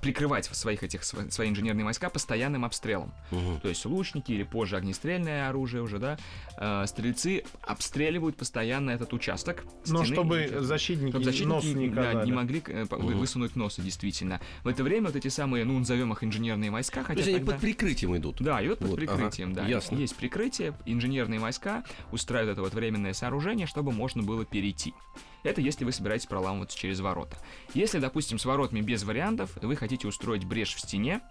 прикрывать 0.01 0.45
своих 0.45 0.83
этих 0.83 1.03
свои 1.03 1.49
инженерные 1.49 1.85
войска 1.85 2.09
постоянным 2.09 2.65
обстрелом. 2.65 3.13
Угу. 3.31 3.59
То 3.63 3.69
есть 3.69 3.85
лучники 3.85 4.31
или 4.31 4.43
позже 4.43 4.77
огнестрельное 4.77 5.49
оружие 5.49 5.81
уже, 5.81 5.99
да, 5.99 6.17
э, 6.57 6.85
стрельцы 6.87 7.43
обстреливают 7.61 8.37
постоянно 8.37 8.91
этот 8.91 9.13
участок. 9.13 9.63
Но 9.87 10.03
чтобы 10.05 10.43
и, 10.43 10.59
защитники, 10.59 11.09
чтобы 11.09 11.25
защитники 11.25 11.47
нос 11.47 11.63
не, 11.63 11.89
да, 11.89 12.23
не 12.23 12.31
могли 12.31 12.61
э, 12.67 12.83
угу. 12.83 13.07
высунуть 13.17 13.55
носы, 13.55 13.81
действительно. 13.81 14.39
В 14.63 14.67
это 14.67 14.83
время 14.83 15.07
вот 15.07 15.15
эти 15.15 15.27
самые, 15.29 15.65
ну, 15.65 15.77
назовем 15.79 16.13
их 16.13 16.23
инженерные 16.23 16.71
войска, 16.71 17.03
хотя. 17.03 17.21
То 17.21 17.29
есть 17.29 17.37
тогда... 17.37 17.53
они 17.53 17.59
под 17.59 17.61
прикрытием 17.61 18.15
идут. 18.17 18.41
Да, 18.41 18.63
идут 18.65 18.79
под 18.79 18.89
вот, 18.89 18.99
прикрытием, 18.99 19.51
ага, 19.51 19.61
да. 19.61 19.67
Ясно. 19.67 19.95
Есть 19.95 20.15
прикрытие, 20.15 20.77
инженерные 20.85 21.39
войска 21.39 21.83
устраивают 22.11 22.53
это 22.53 22.61
вот 22.61 22.73
временное 22.73 23.13
сооружение, 23.13 23.67
чтобы 23.67 23.91
можно 23.91 24.23
было 24.23 24.45
перейти. 24.45 24.93
Это 25.43 25.61
если 25.61 25.85
вы 25.85 25.91
собираетесь 25.91 26.25
проламываться 26.25 26.77
через 26.77 26.99
ворота. 26.99 27.37
Если, 27.73 27.99
допустим, 27.99 28.39
с 28.39 28.45
воротами 28.45 28.81
без 28.81 29.03
вариантов, 29.03 29.57
вы 29.61 29.75
хотите 29.75 30.07
устроить 30.07 30.45
брешь 30.45 30.73
в 30.73 30.79
стене, 30.79 31.21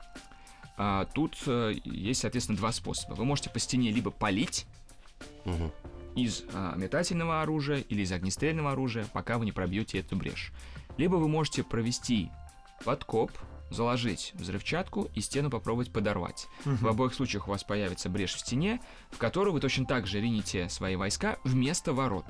а, 0.76 1.06
тут 1.06 1.36
а, 1.46 1.70
есть, 1.84 2.20
соответственно, 2.20 2.58
два 2.58 2.72
способа. 2.72 3.14
Вы 3.14 3.24
можете 3.24 3.50
по 3.50 3.58
стене 3.58 3.90
либо 3.90 4.10
полить 4.10 4.66
угу. 5.44 5.72
из 6.14 6.44
а, 6.52 6.74
метательного 6.76 7.42
оружия 7.42 7.78
или 7.88 8.02
из 8.02 8.12
огнестрельного 8.12 8.72
оружия, 8.72 9.06
пока 9.12 9.38
вы 9.38 9.44
не 9.44 9.52
пробьете 9.52 9.98
эту 9.98 10.16
брешь. 10.16 10.52
Либо 10.96 11.16
вы 11.16 11.28
можете 11.28 11.62
провести 11.62 12.30
подкоп, 12.84 13.32
заложить 13.70 14.32
взрывчатку 14.34 15.08
и 15.14 15.20
стену 15.20 15.50
попробовать 15.50 15.92
подорвать. 15.92 16.46
Угу. 16.64 16.76
В 16.76 16.88
обоих 16.88 17.14
случаях 17.14 17.48
у 17.48 17.50
вас 17.50 17.64
появится 17.64 18.08
брешь 18.08 18.34
в 18.34 18.40
стене, 18.40 18.80
в 19.10 19.18
которую 19.18 19.52
вы 19.52 19.60
точно 19.60 19.86
так 19.86 20.06
же 20.06 20.20
ринете 20.20 20.68
свои 20.68 20.96
войска 20.96 21.38
вместо 21.44 21.92
ворот. 21.92 22.26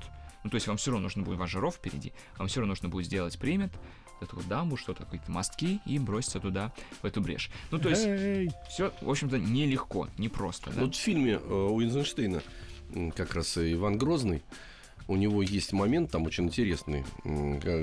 Ну, 0.47 0.51
то 0.51 0.55
есть 0.55 0.69
вам 0.69 0.77
все 0.77 0.93
равно 0.93 1.03
нужно 1.03 1.25
будет, 1.25 1.39
ваш 1.39 1.51
жиров 1.51 1.75
впереди, 1.75 2.13
вам 2.39 2.47
все 2.47 2.61
равно 2.61 2.71
нужно 2.71 2.89
будет 2.89 3.07
сделать 3.07 3.37
примет, 3.37 3.73
эту 4.21 4.37
вот 4.37 4.47
дамбу, 4.47 4.77
что-то, 4.77 5.05
какие-то 5.05 5.29
мостки, 5.29 5.81
и 5.85 5.99
броситься 5.99 6.39
туда, 6.39 6.73
в 7.03 7.05
эту 7.05 7.21
брешь. 7.21 7.51
Ну, 7.73 7.81
то 7.81 7.89
есть, 7.89 8.05
все, 8.69 8.93
в 9.01 9.11
общем-то, 9.11 9.41
нелегко, 9.41 10.09
непросто. 10.19 10.71
Да? 10.71 10.83
Вот 10.83 10.95
в 10.95 10.99
фильме 11.01 11.33
э, 11.33 11.39
Уинзенштейна 11.39 12.43
как 13.17 13.35
раз 13.35 13.59
Иван 13.59 13.99
Грозный, 13.99 14.45
у 15.09 15.17
него 15.17 15.43
есть 15.43 15.73
момент 15.73 16.11
там 16.11 16.25
очень 16.25 16.45
интересный, 16.45 17.05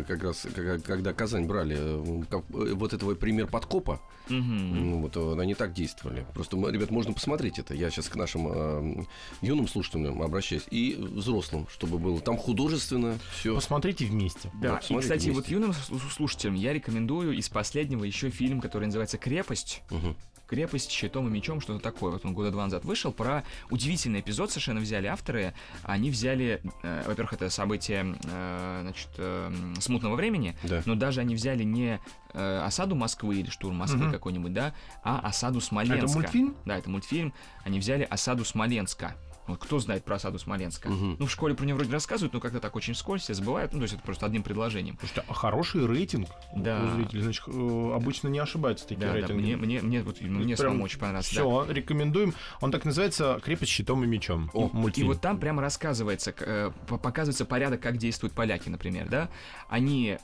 как 0.08 0.24
раз 0.24 0.46
когда 0.86 1.14
Казань 1.14 1.46
брали, 1.46 1.78
э, 1.78 2.22
вот 2.50 2.94
этого 2.94 3.16
пример 3.16 3.48
подкопа, 3.48 4.02
угу. 4.28 5.00
вот 5.00 5.16
э, 5.16 5.42
они 5.42 5.56
так 5.56 5.74
действовали. 5.74 6.26
Просто, 6.34 6.58
ребят, 6.70 6.92
можно 6.92 7.14
посмотреть 7.14 7.60
это. 7.60 7.74
Я 7.74 7.90
сейчас 7.90 8.10
к 8.10 8.16
нашим 8.16 8.48
э, 8.48 9.06
юным 9.42 9.68
слушателям 9.68 10.22
обращаюсь 10.22 10.64
и 10.70 10.96
взрослым, 11.00 11.68
чтобы 11.70 11.98
было 11.98 12.20
там 12.20 12.38
художественно 12.38 13.18
все. 13.38 13.56
Посмотрите 13.56 14.06
вместе. 14.06 14.52
Да, 14.62 14.80
да 14.90 14.96
и, 14.96 15.00
кстати, 15.00 15.30
вместе. 15.30 15.32
вот 15.32 15.48
юным 15.48 15.74
слушателям 15.74 16.56
я 16.56 16.74
рекомендую 16.74 17.34
из 17.34 17.50
последнего 17.50 18.04
еще 18.04 18.30
фильм, 18.30 18.60
который 18.60 18.86
называется 18.86 19.18
«Крепость». 19.18 19.82
Угу 19.92 20.16
крепость 20.48 20.92
щитом 20.92 21.28
и 21.28 21.32
мечом, 21.32 21.62
что-то 21.62 21.80
такое. 21.80 22.12
Вот 22.12 22.26
он 22.26 22.34
года 22.34 22.52
два 22.52 22.66
назад 22.66 22.86
вышел. 22.86 23.12
Про 23.12 23.44
удивительный 23.70 24.20
эпизод 24.20 24.52
совершенно 24.52 24.80
взяли 24.80 25.08
авторы. 25.08 25.54
Они 25.84 26.10
взяли, 26.10 26.62
э, 26.84 27.04
во-первых, 27.08 27.34
это 27.34 27.50
событие, 27.50 28.16
э, 28.24 28.80
значит, 28.84 29.10
э, 29.18 29.52
смутного 29.80 30.16
времени, 30.16 30.56
да. 30.64 30.82
но 30.86 30.96
даже 30.96 31.22
они 31.22 31.36
взяли 31.36 31.64
не 31.64 32.00
э, 32.34 32.60
осаду 32.66 32.96
Москвы 32.96 33.38
или 33.38 33.50
штурм 33.50 33.76
Москвы 33.76 34.06
угу. 34.06 34.12
какой-нибудь, 34.12 34.54
да, 34.54 34.74
а 35.04 35.20
осаду 35.20 35.62
Смоленска. 35.62 36.06
Это 36.06 36.14
мультфильм? 36.14 36.56
Да, 36.66 36.78
это 36.78 36.90
мультфильм. 36.90 37.34
Они 37.64 37.80
взяли 37.80 38.04
осаду 38.04 38.46
Смоленска. 38.46 39.16
Вот 39.48 39.60
кто 39.60 39.80
знает 39.80 40.06
про 40.06 40.16
осаду 40.16 40.40
Смоленска? 40.40 40.90
Мгм. 40.90 41.18
Ну, 41.20 41.26
в 41.26 41.32
школе 41.32 41.54
про 41.54 41.66
нее 41.66 41.76
вроде 41.76 41.92
рассказывают, 41.92 42.34
но 42.34 42.40
как-то 42.40 42.60
так 42.60 42.76
очень 42.76 42.94
вскользь, 42.94 43.24
все 43.24 43.34
забывают. 43.34 43.74
Ну, 43.74 43.80
то 43.80 43.84
есть 43.84 43.94
это 43.96 44.04
просто 44.04 44.26
одним 44.26 44.42
предложением. 44.44 44.98
Слушайте, 45.00 45.24
а 45.28 45.34
хороший 45.34 45.86
рейтинг 45.86 46.30
Да. 46.56 46.82
у 46.84 46.96
зрителей. 46.96 47.22
Значит, 47.24 47.44
э, 47.48 47.92
обычно 47.94 48.30
не 48.30 48.40
ошибаются 48.40 48.88
такие 48.88 49.02
Да, 49.06 49.08
да, 49.14 49.20
рейтинги. 49.20 49.42
мне, 49.42 49.58
мне, 49.58 49.82
мне, 49.82 50.02
вот, 50.04 50.22
мне 50.22 50.56
Прям 50.56 50.58
самому 50.70 50.84
очень 50.86 51.00
понравился. 51.00 51.36
да. 51.36 51.42
Все, 51.42 51.66
рекомендуем. 51.72 52.34
Он 52.62 52.72
так 52.72 52.86
называется 52.86 53.40
«Крепость 53.44 53.72
щитом 53.72 54.04
и 54.04 54.08
мечом». 54.08 54.50
О, 54.54 54.68
И 54.68 54.76
мультфильм. 54.76 55.08
вот 55.10 55.20
там 55.22 55.38
прямо 55.40 55.62
рассказывается, 55.62 56.34
э, 56.40 56.72
по- 56.88 56.98
показывается 56.98 57.46
порядок, 57.46 57.82
как 57.82 57.98
действуют 57.98 58.34
поляки, 58.34 58.70
например, 58.70 59.10
да. 59.10 59.30
Они, 59.70 60.18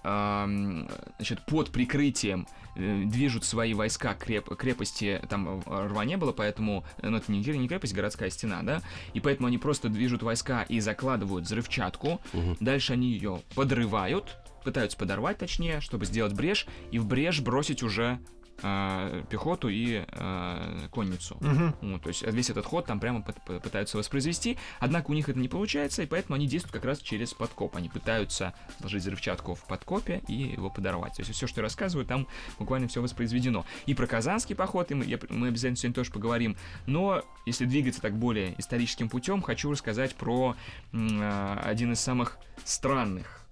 значит, 1.18 1.46
под 1.46 1.72
прикрытием 1.72 2.48
движут 2.80 3.44
свои 3.44 3.74
войска 3.74 4.16
креп- 4.20 4.56
крепости, 4.56 5.22
там 5.30 5.62
э, 5.66 5.88
рва 5.88 6.06
не 6.06 6.18
было, 6.18 6.32
поэтому, 6.32 6.86
э, 6.98 7.10
ну, 7.10 7.18
это 7.18 7.32
не, 7.32 7.40
не 7.40 7.68
крепость, 7.68 7.94
городская 7.94 8.30
стена, 8.30 8.62
да, 8.64 8.82
и 9.14 9.20
поэтому 9.20 9.48
они 9.48 9.58
просто 9.58 9.90
движут 9.90 10.24
войска 10.24 10.64
и 10.64 10.80
закладывают 10.80 11.46
взрывчатку, 11.46 12.22
дальше 12.60 12.94
они 12.94 13.12
ее 13.12 13.42
подрывают, 13.56 14.38
пытаются 14.64 14.98
подорвать, 14.98 15.38
точнее, 15.38 15.82
чтобы 15.82 16.06
сделать 16.06 16.34
брешь, 16.34 16.68
и 16.92 17.00
в 17.00 17.06
брешь 17.08 17.42
бросить 17.42 17.84
уже 17.84 18.20
э, 18.62 19.24
пехоту 19.30 19.70
и 19.70 20.04
э, 20.08 20.88
конницу. 20.92 21.38
Мгм. 21.40 21.76
Ну, 21.82 22.00
то 22.00 22.10
есть 22.10 22.24
весь 22.24 22.50
этот 22.50 22.66
ход 22.66 22.86
там 22.86 23.00
прямо 23.00 23.20
пыт- 23.20 23.38
пы- 23.46 23.60
пытаются 23.60 23.98
воспроизвести, 23.98 24.58
однако 24.80 25.12
у 25.12 25.14
них 25.14 25.30
это 25.30 25.40
не 25.40 25.48
получается, 25.48 26.04
и 26.04 26.06
поэтому 26.06 26.36
они 26.36 26.48
действуют 26.48 26.74
как 26.74 26.86
раз 26.86 27.00
через 27.00 27.34
подкоп. 27.34 27.76
Они 27.76 27.90
пытаются 27.90 28.54
сложить 28.80 29.02
взрывчатку 29.04 29.56
в 29.56 29.64
подкопе 29.66 30.22
и 30.28 30.34
его 30.34 30.70
подорвать. 30.70 31.16
То 31.16 31.22
есть 31.22 31.34
все, 31.34 31.48
что 31.48 31.62
я 31.62 31.64
рассказываю, 31.64 32.06
там 32.06 32.28
буквально 32.58 32.88
все 32.88 33.02
воспроизведено. 33.02 33.66
И 33.86 33.94
про 33.94 34.08
Казанский 34.08 34.56
поход 34.56 34.92
и 34.92 34.96
мы, 34.96 35.06
я- 35.06 35.20
мы 35.30 35.48
обязательно 35.48 35.78
сегодня 35.78 35.96
тоже 35.96 36.12
поговорим. 36.12 36.56
Но 36.86 37.24
если 37.46 37.66
двигаться 37.66 38.02
так 38.02 38.18
более 38.18 38.60
историческим 38.60 39.10
путем, 39.10 39.42
хочу 39.42 39.72
рассказать 39.72 40.16
про 40.16 40.56
а, 40.94 41.62
один 41.64 41.94
из 41.94 42.00
самых 42.00 42.38
странных 42.64 43.46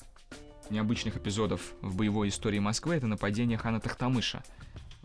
необычных 0.70 1.16
эпизодов 1.18 1.62
в 1.82 1.96
боевой 1.96 2.28
истории 2.30 2.60
Москвы. 2.60 2.96
Это 2.96 3.08
нападение 3.08 3.58
хана 3.58 3.80
Тахтамыша. 3.80 4.44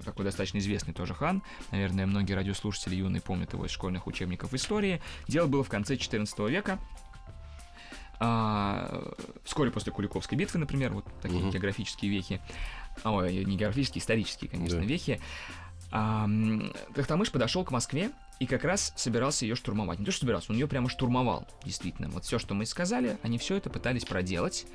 Такой 0.05 0.25
достаточно 0.25 0.59
известный 0.59 0.95
тоже 0.95 1.15
хан. 1.15 1.43
Наверное, 1.71 2.07
многие 2.07 2.33
радиослушатели 2.35 2.97
юные 2.97 3.21
помнят 3.21 3.53
его 3.53 3.67
из 3.67 3.71
школьных 3.71 4.07
учебников 4.07 4.53
истории. 4.55 5.01
Дело 5.29 5.47
было 5.47 5.63
в 5.65 5.69
конце 5.69 5.97
14 5.97 6.49
века. 6.49 6.79
А, 8.25 9.13
вскоре 9.45 9.71
после 9.71 9.91
Куликовской 9.93 10.39
битвы, 10.39 10.61
например, 10.61 10.93
вот 10.93 11.05
такие 11.21 11.41
Мгм. 11.41 11.51
географические 11.51 12.11
вехи. 12.11 12.41
Ой, 13.05 13.45
не 13.45 13.57
географические, 13.57 14.01
исторические, 14.01 14.49
конечно, 14.51 14.79
Да. 14.79 14.85
вехи. 14.85 15.21
А, 15.91 16.29
Тахтамыш 16.95 17.31
подошел 17.33 17.65
к 17.65 17.71
Москве 17.71 18.11
и 18.39 18.47
как 18.47 18.65
раз 18.65 18.93
собирался 18.97 19.45
ее 19.45 19.57
штурмовать. 19.57 19.99
Не 19.99 20.05
то, 20.05 20.13
что 20.13 20.21
собирался, 20.21 20.53
он 20.53 20.59
ее 20.59 20.69
прямо 20.69 20.89
штурмовал, 20.89 21.47
действительно. 21.65 22.09
Вот 22.11 22.25
все, 22.25 22.39
что 22.39 22.55
мы 22.55 22.65
сказали, 22.65 23.19
они 23.23 23.39
все 23.39 23.57
это 23.57 23.71
пытались 23.71 24.05
проделать. 24.05 24.67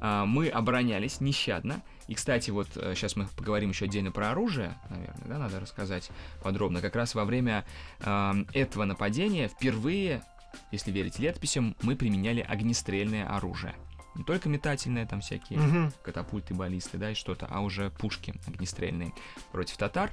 А, 0.00 0.24
Мы 0.26 0.48
оборонялись 0.48 1.20
нещадно. 1.20 1.82
И, 2.08 2.14
кстати, 2.14 2.50
вот 2.50 2.68
сейчас 2.74 3.16
мы 3.16 3.26
поговорим 3.36 3.70
еще 3.70 3.86
отдельно 3.86 4.12
про 4.12 4.30
оружие, 4.30 4.76
наверное, 4.90 5.24
да, 5.26 5.38
надо 5.38 5.60
рассказать 5.60 6.10
подробно. 6.42 6.80
Как 6.82 6.94
раз 6.96 7.14
во 7.14 7.24
время 7.24 7.64
ам, 8.00 8.46
этого 8.52 8.84
нападения 8.84 9.48
впервые, 9.48 10.22
если 10.70 10.90
верить 10.92 11.18
летописям, 11.18 11.74
мы 11.80 11.96
применяли 11.96 12.40
огнестрельное 12.40 13.26
оружие. 13.26 13.74
Не 14.16 14.22
только 14.22 14.48
метательное, 14.50 15.06
там 15.06 15.22
всякие 15.22 15.58
Мгм. 15.58 15.92
катапульты, 16.02 16.52
баллисты, 16.54 16.98
да, 16.98 17.10
и 17.10 17.14
что-то, 17.14 17.46
а 17.50 17.60
уже 17.60 17.90
пушки 17.90 18.34
огнестрельные 18.46 19.12
против 19.50 19.76
татар. 19.78 20.12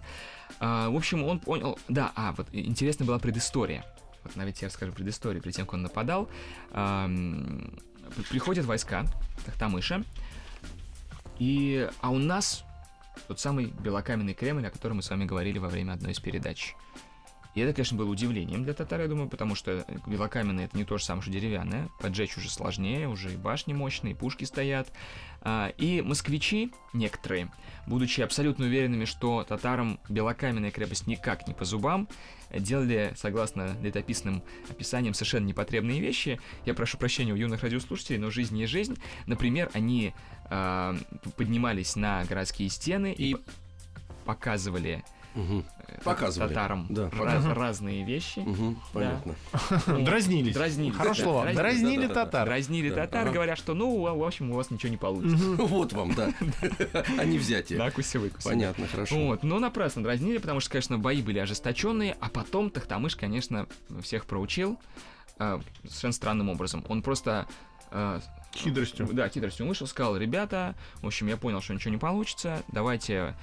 А, 0.60 0.90
в 0.90 0.96
общем, 0.96 1.24
он 1.24 1.40
понял... 1.40 1.78
Да, 1.90 2.12
а, 2.16 2.32
вот 2.38 2.48
интересная 2.54 3.06
была 3.06 3.20
предыстория. 3.20 3.86
Вот 4.24 4.32
давайте 4.36 4.60
я 4.66 4.70
расскажу 4.70 4.94
предысторию. 4.94 5.42
Перед 5.44 5.56
тем, 5.56 5.66
как 5.66 5.74
он 5.74 5.82
нападал, 5.84 6.30
при- 6.72 7.82
приходят 8.30 8.66
войска 8.66 9.06
Тахтамыша, 9.46 10.04
и... 11.40 11.90
а 12.02 12.10
у 12.10 12.18
нас 12.18 12.64
тот 13.28 13.40
самый 13.40 13.68
белокаменный 13.68 14.34
Кремль, 14.34 14.68
о 14.68 14.72
котором 14.72 14.98
мы 14.98 15.04
с 15.04 15.10
вами 15.10 15.26
говорили 15.26 15.58
во 15.58 15.68
время 15.68 15.94
одной 15.94 16.12
из 16.12 16.20
передач. 16.20 16.76
И 17.54 17.60
это, 17.60 17.74
конечно, 17.74 17.98
было 17.98 18.10
удивлением 18.10 18.64
для 18.64 18.74
татар, 18.74 19.02
я 19.02 19.08
думаю, 19.08 19.28
потому 19.28 19.56
что 19.56 19.86
белокаменное 20.08 20.66
это 20.66 20.78
не 20.78 20.86
то 20.86 20.98
же 20.98 21.04
самое, 21.04 21.22
что 21.22 21.32
деревянное. 21.32 21.90
Поджечь 22.00 22.38
уже 22.38 22.50
сложнее, 22.50 23.10
уже 23.10 23.34
и 23.34 23.36
башни 23.36 23.74
мощные, 23.74 24.14
и 24.14 24.16
пушки 24.16 24.46
стоят. 24.46 24.88
А, 25.42 25.74
И 25.78 26.02
москвичи, 26.02 26.72
некоторые, 26.94 27.52
будучи 27.88 28.22
абсолютно 28.22 28.66
уверенными, 28.66 29.04
что 29.04 29.44
татарам 29.44 30.00
белокаменная 30.08 30.72
крепость 30.72 31.08
никак 31.08 31.46
не 31.48 31.54
по 31.54 31.66
зубам, 31.66 32.08
делали, 32.58 33.14
согласно 33.18 33.76
летописным 33.82 34.44
описаниям, 34.70 35.14
совершенно 35.14 35.46
непотребные 35.46 36.00
вещи. 36.00 36.40
Я 36.66 36.74
прошу 36.74 36.98
прощения 36.98 37.34
у 37.34 37.36
юных 37.38 37.64
радиослушателей, 37.64 38.20
но 38.20 38.30
жизнь 38.30 38.56
не 38.56 38.66
жизнь. 38.66 38.98
Например, 39.26 39.70
они 39.74 40.14
а, 40.46 40.96
поднимались 41.36 41.96
на 41.98 42.24
городские 42.26 42.70
стены 42.70 43.12
и, 43.14 43.32
И- 43.32 43.38
показывали 44.26 45.04
Э, 45.34 45.62
Показывали. 46.04 46.50
татарам 46.50 46.88
Да, 46.90 47.04
ра- 47.04 47.10
показывали. 47.18 47.58
разные 47.58 48.06
вещи. 48.06 48.40
Мгм, 48.40 48.82
Понятно. 48.94 49.36
Вот. 49.88 50.04
Дразнились. 50.04 50.56
Хорошее 50.56 50.94
да, 51.04 51.14
слово. 51.14 51.42
дразнились, 51.44 51.56
Дразнили 51.58 52.02
да-да-да. 52.08 52.26
татар. 52.26 52.46
Дразнили 52.48 52.90
Да, 52.90 52.96
татар, 52.96 53.22
ага. 53.24 53.32
говорят, 53.34 53.58
что, 53.58 53.74
ну, 53.74 54.02
в 54.18 54.24
общем, 54.24 54.52
у 54.52 54.56
вас 54.56 54.72
ничего 54.72 54.90
не 54.90 54.98
получится. 54.98 55.38
Вот 55.58 55.94
вам, 55.94 56.14
да. 56.16 56.32
Не 57.26 57.38
взятие. 57.38 57.80
Накуси 57.80 58.18
выкуси. 58.18 58.48
Понятно, 58.48 58.88
хорошо. 58.88 59.16
Вот, 59.28 59.44
но 59.44 59.60
напрасно 59.60 60.04
дразнили, 60.04 60.38
потому 60.38 60.60
что, 60.60 60.72
конечно, 60.72 60.98
бои 60.98 61.22
были 61.22 61.40
ожесточенные, 61.40 62.18
а 62.20 62.30
потом 62.30 62.70
Тахтамыш, 62.70 63.16
конечно, 63.16 63.68
всех 64.02 64.26
проучил 64.26 64.80
э, 65.40 65.60
совершенно 65.86 66.14
странным 66.14 66.50
образом. 66.50 66.84
Он 66.90 67.02
просто 67.02 67.48
э, 67.92 68.20
Хитростью. 68.54 69.08
Да, 69.14 69.30
хитростью 69.30 69.66
вышел, 69.66 69.88
сказал, 69.88 70.18
ребята, 70.18 70.76
в 71.02 71.08
общем, 71.08 71.28
я 71.28 71.38
понял, 71.38 71.62
что 71.62 71.74
ничего 71.74 71.92
не 71.92 71.98
получится, 72.00 72.64
давайте 72.70 73.34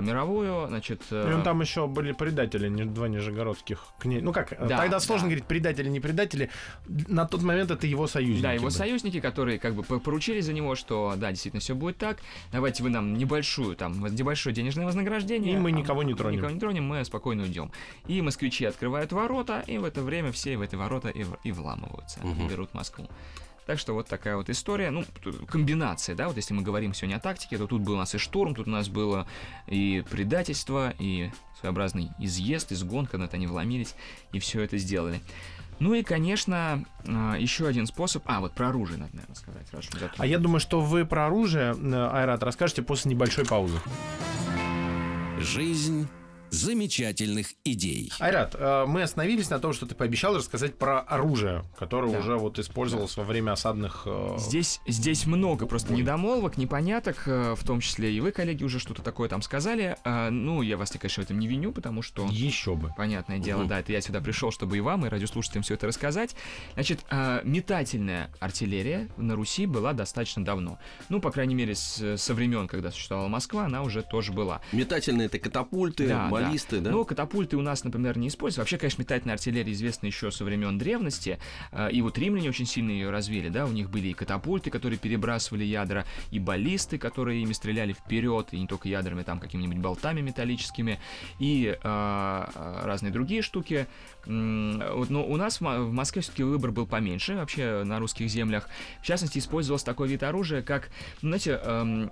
мировую, 0.00 0.68
значит... 0.68 1.02
э, 1.10 1.30
И 1.30 1.34
он 1.34 1.42
там 1.42 1.60
еще 1.60 1.86
были 1.86 2.12
предатели, 2.12 2.68
не- 2.68 2.84
два 2.84 3.08
нижегородских 3.08 3.84
князей. 3.98 4.22
Ну 4.22 4.32
как, 4.32 4.50
Да, 4.68 4.78
тогда 4.78 5.00
сложно 5.00 5.24
да. 5.26 5.30
говорить 5.30 5.44
предатели, 5.46 5.88
не 5.88 6.00
предатели. 6.00 6.50
На 6.86 7.26
тот 7.26 7.42
момент 7.42 7.70
это 7.70 7.86
его 7.86 8.06
союзники. 8.06 8.42
Да, 8.42 8.52
его 8.52 8.64
были. 8.64 8.74
союзники, 8.74 9.20
которые 9.20 9.58
как 9.58 9.74
бы 9.74 9.82
по- 9.82 9.98
поручили 9.98 10.40
за 10.40 10.52
него, 10.52 10.74
что 10.74 11.14
да, 11.16 11.30
действительно 11.30 11.60
все 11.60 11.74
будет 11.74 11.98
так. 11.98 12.18
Давайте 12.52 12.82
вы 12.82 12.90
нам 12.90 13.14
небольшую, 13.14 13.76
там, 13.76 14.04
небольшое 14.04 14.54
денежное 14.54 14.84
вознаграждение. 14.86 15.54
И 15.54 15.56
мы 15.56 15.70
а 15.70 15.72
никого 15.72 16.02
не 16.02 16.14
тронем. 16.14 16.36
Никого 16.38 16.52
не 16.52 16.60
тронем, 16.60 16.84
мы 16.84 17.04
спокойно 17.04 17.42
уйдем. 17.44 17.70
И 18.06 18.20
москвичи 18.22 18.64
открывают 18.64 19.12
ворота, 19.12 19.62
и 19.66 19.78
в 19.78 19.84
это 19.84 20.02
время 20.02 20.32
все 20.32 20.56
в 20.56 20.62
эти 20.62 20.74
ворота 20.74 21.08
и, 21.08 21.24
и 21.44 21.52
вламываются, 21.52 22.20
и 22.22 22.26
Мгм. 22.26 22.48
берут 22.48 22.74
Москву. 22.74 23.08
Так 23.66 23.78
что 23.78 23.94
вот 23.94 24.08
такая 24.08 24.36
вот 24.36 24.50
история, 24.50 24.90
ну, 24.90 25.04
комбинация, 25.48 26.14
да, 26.14 26.28
вот 26.28 26.36
если 26.36 26.52
мы 26.52 26.62
говорим 26.62 26.92
сегодня 26.92 27.16
о 27.16 27.20
тактике, 27.20 27.56
то 27.56 27.66
тут 27.66 27.80
был 27.80 27.94
у 27.94 27.96
нас 27.96 28.14
и 28.14 28.18
штурм, 28.18 28.54
тут 28.54 28.66
у 28.66 28.70
нас 28.70 28.88
было 28.88 29.26
и 29.66 30.04
предательство, 30.10 30.92
и 30.98 31.30
своеобразный 31.60 32.10
изъезд, 32.18 32.72
изгон, 32.72 33.06
когда 33.06 33.26
они 33.32 33.46
вломились, 33.46 33.94
и 34.32 34.38
все 34.38 34.60
это 34.60 34.76
сделали. 34.76 35.20
Ну 35.80 35.94
и, 35.94 36.02
конечно, 36.02 36.84
а, 37.06 37.36
еще 37.36 37.66
один 37.66 37.86
способ... 37.86 38.22
А, 38.26 38.40
вот 38.40 38.52
про 38.52 38.68
оружие 38.68 38.98
надо, 38.98 39.12
наверное, 39.14 39.34
сказать. 39.34 39.66
раз. 39.72 39.84
А 40.18 40.26
я 40.26 40.38
думаю, 40.38 40.60
что 40.60 40.80
вы 40.80 41.04
про 41.04 41.26
оружие, 41.26 41.74
э, 41.74 42.08
Айрат, 42.12 42.42
расскажете 42.42 42.82
после 42.82 43.10
небольшой 43.10 43.44
паузы. 43.44 43.80
Жизнь 45.40 46.06
замечательных 46.54 47.48
идей. 47.64 48.12
Айрат, 48.18 48.54
э, 48.58 48.84
мы 48.86 49.02
остановились 49.02 49.50
на 49.50 49.58
том, 49.58 49.72
что 49.72 49.86
ты 49.86 49.94
пообещал 49.94 50.36
рассказать 50.36 50.78
про 50.78 51.00
оружие, 51.00 51.64
которое 51.78 52.12
Да. 52.12 52.18
уже 52.20 52.36
вот 52.36 52.58
использовалось 52.58 53.16
во 53.16 53.24
время 53.24 53.52
осадных... 53.52 54.02
э, 54.06 54.36
Здесь, 54.38 54.80
здесь 54.86 55.26
много 55.26 55.66
просто 55.66 55.92
недомолвок, 55.92 56.56
непоняток, 56.56 57.24
э, 57.26 57.54
в 57.56 57.64
том 57.64 57.80
числе 57.80 58.12
и 58.12 58.20
вы, 58.20 58.30
коллеги, 58.32 58.64
уже 58.64 58.78
что-то 58.78 59.02
такое 59.02 59.28
там 59.28 59.42
сказали. 59.42 59.96
Ну, 60.04 60.62
я 60.62 60.76
вас, 60.76 60.90
конечно, 60.90 61.22
в 61.22 61.26
этом 61.26 61.38
не 61.38 61.46
виню, 61.46 61.72
потому 61.72 62.02
что... 62.02 62.26
Еще 62.30 62.74
бы. 62.76 62.92
Понятное 62.96 63.38
дело, 63.38 63.64
да, 63.64 63.80
это 63.80 63.92
я 63.92 64.00
сюда 64.00 64.20
пришел, 64.20 64.50
чтобы 64.50 64.76
и 64.76 64.80
вам, 64.80 65.04
и 65.06 65.08
радиослушателям 65.08 65.62
все 65.62 65.74
это 65.74 65.86
рассказать. 65.86 66.34
Значит, 66.74 67.00
метательная 67.44 68.30
артиллерия 68.40 69.08
на 69.16 69.34
Руси 69.34 69.66
была 69.66 69.92
достаточно 69.92 70.44
давно. 70.44 70.78
Ну, 71.08 71.20
по 71.20 71.30
крайней 71.30 71.54
мере, 71.54 71.74
со 71.74 72.34
времен, 72.34 72.68
когда 72.68 72.90
существовала 72.90 73.28
Москва, 73.28 73.66
она 73.66 73.82
уже 73.82 74.02
тоже 74.02 74.32
была. 74.32 74.60
Метательные 74.72 75.26
это 75.26 75.38
катапульты, 75.38 76.08
Да, 76.08 76.28
баллисты, 76.46 76.80
да? 76.80 76.90
Но 76.90 77.04
катапульты 77.04 77.56
у 77.56 77.62
нас, 77.62 77.84
например, 77.84 78.18
не 78.18 78.28
используются. 78.28 78.60
Вообще, 78.60 78.78
конечно, 78.78 79.02
метательная 79.02 79.34
артиллерия 79.34 79.72
известна 79.72 80.06
еще 80.06 80.30
со 80.30 80.44
времен 80.44 80.78
древности. 80.78 81.38
э, 81.72 81.90
И 81.92 82.02
вот 82.02 82.18
римляне 82.18 82.48
очень 82.48 82.66
сильно 82.66 82.90
ее 82.90 83.10
развили, 83.10 83.48
да, 83.48 83.66
у 83.66 83.70
них 83.72 83.90
были 83.90 84.08
и 84.08 84.12
катапульты, 84.12 84.70
которые 84.70 84.98
перебрасывали 84.98 85.64
ядра, 85.64 86.04
и 86.30 86.38
баллисты, 86.38 86.98
которые 86.98 87.42
ими 87.42 87.52
стреляли 87.52 87.92
вперед, 87.92 88.48
и 88.52 88.60
не 88.60 88.66
только 88.66 88.88
ядрами, 88.88 89.22
там 89.22 89.40
какими-нибудь 89.40 89.78
болтами 89.78 90.20
металлическими, 90.20 90.98
и 91.38 91.66
э, 91.66 91.76
э, 91.82 92.80
разные 92.84 93.12
другие 93.12 93.42
штуки. 93.42 93.86
Вот, 94.26 95.10
но 95.10 95.24
у 95.26 95.36
нас 95.36 95.58
в 95.58 95.60
Мо- 95.60 95.80
в 95.80 95.92
Москве 95.92 96.22
все-таки 96.22 96.42
выбор 96.44 96.70
был 96.70 96.86
поменьше 96.86 97.34
вообще 97.34 97.82
на 97.84 97.98
русских 97.98 98.28
землях. 98.30 98.68
В 99.02 99.04
частности, 99.04 99.38
использовался 99.38 99.84
такой 99.84 100.08
вид 100.08 100.22
оружия, 100.22 100.62
как, 100.62 100.88
ну, 101.20 101.28
знаете, 101.28 101.60
эм, 101.62 102.10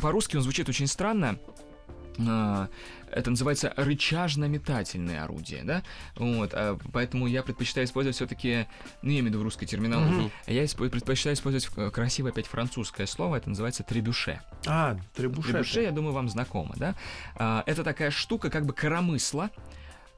по-русски 0.00 0.36
он 0.36 0.42
звучит 0.42 0.68
очень 0.68 0.86
странно, 0.86 1.38
а, 1.48 1.73
это 2.16 3.30
называется 3.30 3.72
рычажно-метательное 3.76 5.22
орудие, 5.22 5.62
да, 5.62 5.82
вот, 6.16 6.50
а, 6.52 6.78
поэтому 6.92 7.26
я 7.26 7.42
предпочитаю 7.42 7.86
использовать 7.86 8.16
все-таки, 8.16 8.66
ну, 9.02 9.10
я 9.10 9.20
имею 9.20 9.24
в 9.24 9.28
виду 9.28 9.38
в 9.40 9.42
русской 9.42 9.66
терминологии, 9.66 10.30
я 10.46 10.64
исп- 10.64 10.88
предпочитаю 10.88 11.34
использовать 11.34 11.68
э, 11.76 11.90
красивое 11.90 12.32
опять 12.32 12.46
французское 12.46 13.06
слово, 13.06 13.36
это 13.36 13.48
называется 13.48 13.82
требюше. 13.82 14.40
А, 14.66 14.96
требуше. 15.14 15.50
Требюше, 15.52 15.82
я 15.82 15.90
думаю, 15.92 16.12
вам 16.12 16.28
знакомо, 16.28 16.74
да? 16.76 16.94
А, 17.36 17.62
это 17.66 17.84
такая 17.84 18.10
штука, 18.10 18.50
как 18.50 18.66
бы 18.66 18.72
коромысла. 18.72 19.50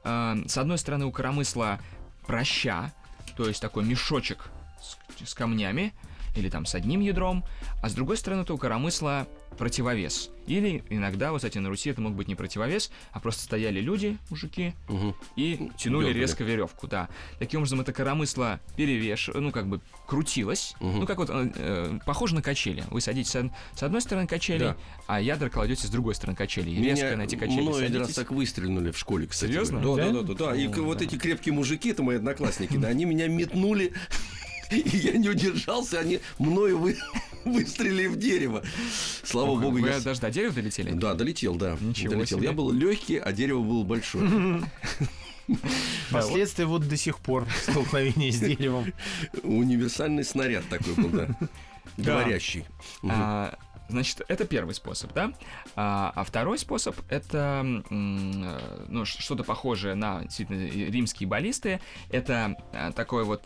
А, 0.03 0.37
с 0.47 0.57
одной 0.57 0.77
стороны, 0.77 1.05
у 1.05 1.11
коромысла 1.11 1.79
проща, 2.25 2.91
то 3.35 3.47
есть 3.47 3.61
такой 3.61 3.83
мешочек 3.83 4.49
с, 4.81 5.29
с 5.29 5.33
камнями, 5.33 5.93
или 6.37 6.49
там 6.49 6.65
с 6.65 6.75
одним 6.75 7.01
ядром, 7.01 7.43
а 7.81 7.89
с 7.89 7.93
другой 7.93 8.17
стороны, 8.17 8.45
то 8.45 8.53
у 8.53 8.57
коромысла 8.57 9.27
противовес. 9.57 10.29
Или 10.45 10.83
иногда, 10.89 11.31
вот, 11.31 11.37
кстати, 11.39 11.57
на 11.57 11.67
Руси 11.67 11.89
это 11.89 11.99
мог 11.99 12.13
быть 12.13 12.27
не 12.27 12.35
противовес, 12.35 12.91
а 13.11 13.19
просто 13.19 13.41
стояли 13.43 13.81
люди, 13.81 14.17
мужики, 14.29 14.73
Мгм. 14.87 15.15
и 15.35 15.71
тянули 15.77 16.05
Дёргали. 16.05 16.21
резко 16.21 16.43
веревку, 16.43 16.87
да. 16.87 17.09
Таким 17.39 17.61
образом, 17.61 17.81
это 17.81 17.91
коромысло 17.91 18.59
перевеш, 18.77 19.29
ну, 19.33 19.51
как 19.51 19.67
бы 19.67 19.81
крутилось. 20.05 20.75
Мгм. 20.79 20.99
Ну, 21.01 21.05
как 21.07 21.17
вот, 21.17 21.29
э, 21.33 21.99
похоже 22.05 22.35
на 22.35 22.41
качели. 22.41 22.83
Вы 22.91 23.01
садитесь 23.01 23.31
с, 23.31 23.35
од- 23.35 23.51
с 23.75 23.83
одной 23.83 23.99
стороны 24.01 24.27
качели, 24.27 24.59
Да. 24.59 24.77
а 25.07 25.19
ядра 25.19 25.49
кладете 25.49 25.87
с 25.87 25.89
другой 25.89 26.13
стороны 26.15 26.37
качели. 26.37 26.69
И 26.69 26.81
резко 26.81 27.15
на 27.17 27.23
эти 27.23 27.35
качели 27.35 27.61
много 27.61 27.79
один 27.79 28.01
раз 28.01 28.13
так 28.13 28.31
выстрельнули 28.31 28.91
в 28.91 28.97
школе, 28.97 29.27
кстати. 29.27 29.51
Серьезно? 29.51 29.81
Да, 29.81 29.95
Да? 29.95 30.11
да, 30.11 30.21
да, 30.21 30.21
да. 30.21 30.45
да. 30.51 30.55
И 30.55 30.67
О, 30.67 30.83
вот 30.83 30.99
да. 30.99 31.05
эти 31.05 31.17
крепкие 31.17 31.53
мужики, 31.53 31.89
это 31.89 32.03
мои 32.03 32.17
одноклассники, 32.17 32.77
да, 32.77 32.89
они 32.89 33.05
меня 33.05 33.27
метнули, 33.27 33.91
и 34.69 34.97
я 34.97 35.17
не 35.17 35.29
удержался, 35.29 35.99
они 35.99 36.19
мною 36.39 36.77
вы- 36.79 36.97
выстрелили 37.45 38.07
в 38.07 38.17
дерево. 38.17 38.63
Слава 39.23 39.51
Ох, 39.51 39.61
богу, 39.61 39.79
Вы 39.79 39.89
я... 39.89 39.99
даже 39.99 40.19
до 40.21 40.29
дерева 40.31 40.53
долетели? 40.53 40.91
Да, 40.91 41.13
долетел, 41.13 41.55
да. 41.55 41.77
Ничего 41.79 42.13
долетел. 42.13 42.37
себе. 42.37 42.47
Я 42.49 42.53
был 42.53 42.71
легкий, 42.71 43.17
а 43.17 43.31
дерево 43.31 43.61
было 43.61 43.83
большое. 43.83 44.61
Последствия 46.11 46.65
вот 46.65 46.87
до 46.87 46.97
сих 46.97 47.19
пор 47.19 47.47
столкновения 47.63 48.31
с 48.31 48.39
деревом. 48.39 48.93
Универсальный 49.43 50.23
снаряд 50.23 50.67
такой 50.69 50.93
был, 50.93 51.09
да. 51.09 51.27
Да. 51.95 52.11
Говорящий. 52.11 52.65
А, 53.09 53.57
значит, 53.89 54.21
это 54.27 54.45
первый 54.45 54.75
способ, 54.75 55.13
да? 55.13 55.33
А, 55.75 56.11
а 56.15 56.23
второй 56.23 56.59
способ 56.59 56.95
это 57.09 57.65
э, 57.89 58.59
ну, 58.87 59.05
что-то 59.05 59.43
похожее 59.43 59.95
на 59.95 60.21
действительно 60.21 60.61
э, 60.61 60.91
римские 60.91 61.27
баллисты. 61.27 61.79
Это 62.11 62.55
а, 62.71 62.91
такой 62.91 63.23
вот, 63.23 63.41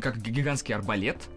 как 0.00 0.20
гигантский 0.20 0.74
арбалет, 0.74 1.28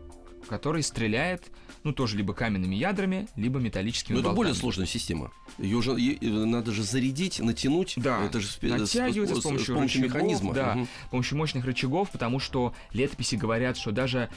который 0.50 0.84
стреляет, 0.84 1.52
ну, 1.84 1.94
тоже 1.94 2.18
либо 2.18 2.34
каменными 2.34 2.76
ядрами, 2.76 3.28
либо 3.36 3.60
металлическими 3.60 4.16
Но 4.16 4.22
Ну, 4.22 4.28
это 4.30 4.36
более 4.36 4.52
болтами. 4.52 4.62
сложная 4.62 4.86
система. 4.86 5.32
Ее 5.58 5.82
же 5.82 5.92
э, 5.94 6.28
надо 6.30 6.72
же 6.72 6.84
зарядить, 6.84 7.40
натянуть. 7.40 7.94
Да, 7.98 8.24
это 8.26 8.40
же 8.40 8.48
спе- 8.48 8.78
натягивается 8.78 9.36
с 9.36 9.44
помощью, 9.44 9.80
рычагов, 9.80 10.08
механизма. 10.14 10.54
да, 10.54 10.76
Мгм. 10.76 10.88
с 11.08 11.10
помощью 11.12 11.38
мощных 11.38 11.66
рычагов, 11.66 12.10
потому 12.12 12.40
что 12.40 12.74
летописи 12.92 13.36
говорят, 13.36 13.78
что 13.78 13.92
даже 13.92 14.30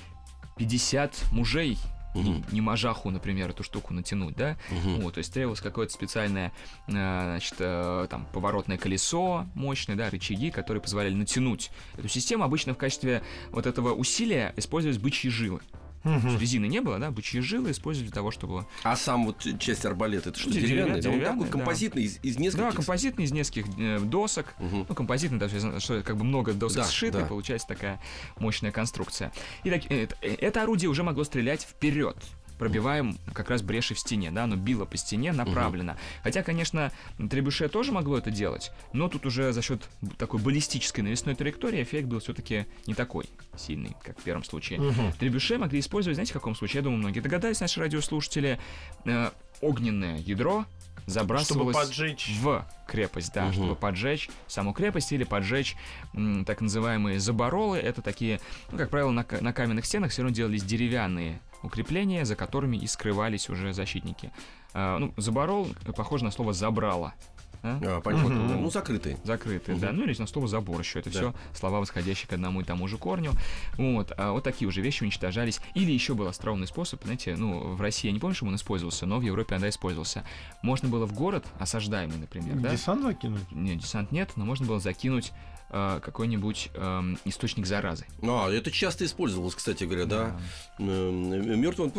50 0.57 1.25
мужей 1.33 1.79
не, 2.17 2.31
Мгм. 2.31 2.45
не 2.53 2.61
мажаху, 2.61 3.11
например, 3.11 3.51
эту 3.51 3.63
штуку 3.63 3.93
натянуть, 3.95 4.37
да, 4.37 4.57
Мгм. 4.71 5.01
вот, 5.01 5.15
то 5.15 5.19
есть 5.19 5.33
требовалось 5.33 5.61
какое-то 5.61 5.93
специальное, 5.93 6.53
э, 6.87 6.91
значит, 6.91 7.55
э, 7.59 8.07
там, 8.11 8.27
поворотное 8.33 8.79
колесо 8.79 9.47
мощное, 9.55 9.97
да, 9.97 10.11
рычаги, 10.11 10.51
которые 10.51 10.81
позволяли 10.83 11.15
натянуть 11.15 11.71
эту 11.97 12.09
систему. 12.09 12.45
Обычно 12.45 12.75
в 12.75 12.79
качестве 12.79 13.23
вот 13.51 13.67
этого 13.67 13.93
усилия 13.93 14.53
использовались 14.57 14.99
бычьи 14.99 15.31
жилы. 15.31 15.61
Есть 16.07 16.41
резины 16.41 16.67
не 16.67 16.81
было, 16.81 16.99
да, 16.99 17.11
бычьи 17.11 17.41
жилы 17.41 17.71
использовали 17.73 18.09
для 18.09 18.15
того, 18.15 18.31
чтобы... 18.31 18.67
А 18.83 18.97
сам 18.97 19.27
вот 19.27 19.45
часть 19.59 19.85
арбалета, 19.85 20.31
это 20.31 20.39
что, 20.39 20.49
Ну, 20.49 20.55
деревянный? 20.55 21.01
деревянный, 21.01 21.01
Да, 21.03 21.09
Он 21.09 21.15
деревянный, 21.15 21.35
такой 21.39 21.47
да. 21.47 21.53
композитный 21.53 22.03
из, 22.05 22.19
из 22.23 22.37
Да, 22.37 22.43
нескольких. 22.43 22.75
композитный 22.77 23.25
из 23.25 23.33
нескольких 23.33 23.67
э, 23.79 23.99
досок, 24.01 24.55
Мгм. 24.59 24.87
Ну, 24.89 24.95
композитный, 24.95 25.39
даже 25.39 25.81
что 25.81 26.03
как 26.03 26.17
бы 26.17 26.25
много 26.25 26.53
досок 26.53 26.79
Да, 26.79 26.85
сшито, 26.85 27.19
да. 27.19 27.25
и 27.27 27.29
получается 27.29 27.67
такая 27.69 28.01
мощная 28.39 28.71
конструкция. 28.73 29.33
И 29.65 29.71
так, 29.71 29.83
э, 29.91 30.05
это, 30.05 30.17
э, 30.23 30.35
это 30.35 30.63
орудие 30.63 30.89
уже 30.91 31.03
могло 31.03 31.25
стрелять 31.25 31.63
вперед 31.63 32.17
пробиваем 32.59 33.19
как 33.33 33.51
раз 33.51 33.63
бреши 33.63 33.95
в 33.95 33.99
стене, 33.99 34.31
да, 34.31 34.45
оно 34.45 34.57
било 34.57 34.85
по 34.85 34.97
стене 34.97 35.33
направленно. 35.33 35.97
Хотя, 36.23 36.43
конечно, 36.43 36.93
Требюше 37.31 37.69
тоже 37.69 37.93
могло 37.93 38.19
это 38.19 38.31
делать, 38.31 38.73
но 38.93 39.09
тут 39.09 39.27
уже 39.27 39.53
за 39.53 39.63
счет 39.63 39.83
такой 40.19 40.41
баллистической 40.41 41.03
навесной 41.05 41.35
траектории 41.35 41.83
эффект 41.83 42.07
был 42.09 42.21
все-таки 42.21 42.67
не 42.87 42.95
такой 42.95 43.27
сильный, 43.57 43.97
как 44.03 44.19
в 44.19 44.23
первом 44.23 44.45
случае. 44.45 44.81
Мгм. 44.81 45.13
Требюше 45.13 45.59
могли 45.59 45.81
использовать, 45.81 46.17
знаете, 46.17 46.33
в 46.33 46.35
каком 46.35 46.55
случае? 46.55 46.79
Я 46.79 46.83
думаю, 46.85 46.99
многие 47.01 47.21
догадались, 47.21 47.61
наши 47.61 47.81
радиослушатели, 47.81 48.59
э, 49.05 49.31
огненное 49.61 50.19
ядро 50.19 50.65
Чтобы 50.95 51.11
забрасывалось 51.13 51.77
поджечь. 51.77 52.31
в 52.41 52.67
крепость, 52.89 53.33
да, 53.35 53.45
Мгм. 53.47 53.53
чтобы 53.53 53.77
поджечь 53.77 54.29
саму 54.47 54.73
крепость 54.73 55.13
или 55.13 55.25
поджечь 55.25 55.77
м, 56.15 56.45
так 56.45 56.61
называемые 56.61 57.21
заборолы. 57.21 57.79
Это 57.79 58.03
такие, 58.03 58.41
ну, 58.71 58.79
как 58.79 58.91
правило, 58.91 59.11
на, 59.11 59.25
на 59.41 59.53
каменных 59.53 59.87
стенах 59.87 60.11
все 60.11 60.23
равно 60.23 60.35
делались 60.35 60.63
деревянные 60.65 61.41
укрепления, 61.63 62.25
за 62.25 62.37
которыми 62.37 62.77
и 62.77 62.87
скрывались 62.87 63.49
уже 63.49 63.73
защитники. 63.73 64.33
А, 64.75 64.99
ну, 64.99 65.13
заборол 65.17 65.69
похоже 65.97 66.25
на 66.25 66.31
слово 66.31 66.53
забрало. 66.53 67.15
а? 67.63 67.81
А, 67.83 68.01
понятно. 68.01 68.29
Мгм. 68.29 68.63
Ну, 68.63 68.71
закрытый. 68.71 69.17
Закрытые, 69.25 69.75
Мгм. 69.77 69.81
да, 69.85 69.93
ну 69.93 70.05
или 70.05 70.15
на 70.19 70.27
слово 70.29 70.47
забор 70.47 70.79
еще. 70.81 71.01
Это 71.01 71.11
Да. 71.11 71.19
все 71.19 71.35
слова, 71.55 71.81
восходящие 71.81 72.29
к 72.29 72.33
одному 72.35 72.61
и 72.61 72.65
тому 72.65 72.87
же 72.87 72.97
корню. 72.99 73.33
Вот, 73.77 74.13
а 74.17 74.33
вот 74.33 74.45
такие 74.45 74.69
уже 74.69 74.83
вещи 74.83 75.03
уничтожались. 75.03 75.61
Или 75.75 75.91
еще 75.91 76.15
был 76.15 76.29
остроумный 76.29 76.67
способ, 76.69 77.03
знаете, 77.03 77.35
ну, 77.35 77.75
в 77.75 77.81
России 77.81 78.07
я 78.09 78.13
не 78.13 78.21
помню, 78.21 78.37
что 78.37 78.47
он 78.47 78.55
использовался, 78.55 79.07
но 79.07 79.19
в 79.19 79.23
Европе 79.23 79.55
иногда 79.55 79.69
использовался. 79.71 80.23
Можно 80.63 80.89
было 80.91 81.07
в 81.07 81.13
город, 81.15 81.45
осаждаемый, 81.59 82.19
например, 82.19 82.57
да? 82.57 82.71
Десант 82.71 83.03
закинуть? 83.03 83.51
Нет, 83.51 83.79
десант 83.79 84.13
нет, 84.13 84.31
но 84.37 84.45
можно 84.45 84.67
было 84.67 84.79
закинуть 84.79 85.33
э, 85.71 86.01
какой-нибудь 86.03 86.71
эм, 86.75 87.19
источник 87.25 87.67
заразы. 87.67 88.07
А, 88.23 88.51
это 88.51 88.71
часто 88.71 89.05
использовалось, 89.05 89.55
кстати 89.55 89.85
говоря, 89.85 90.07
да. 90.07 90.41
Мертвым 90.79 91.91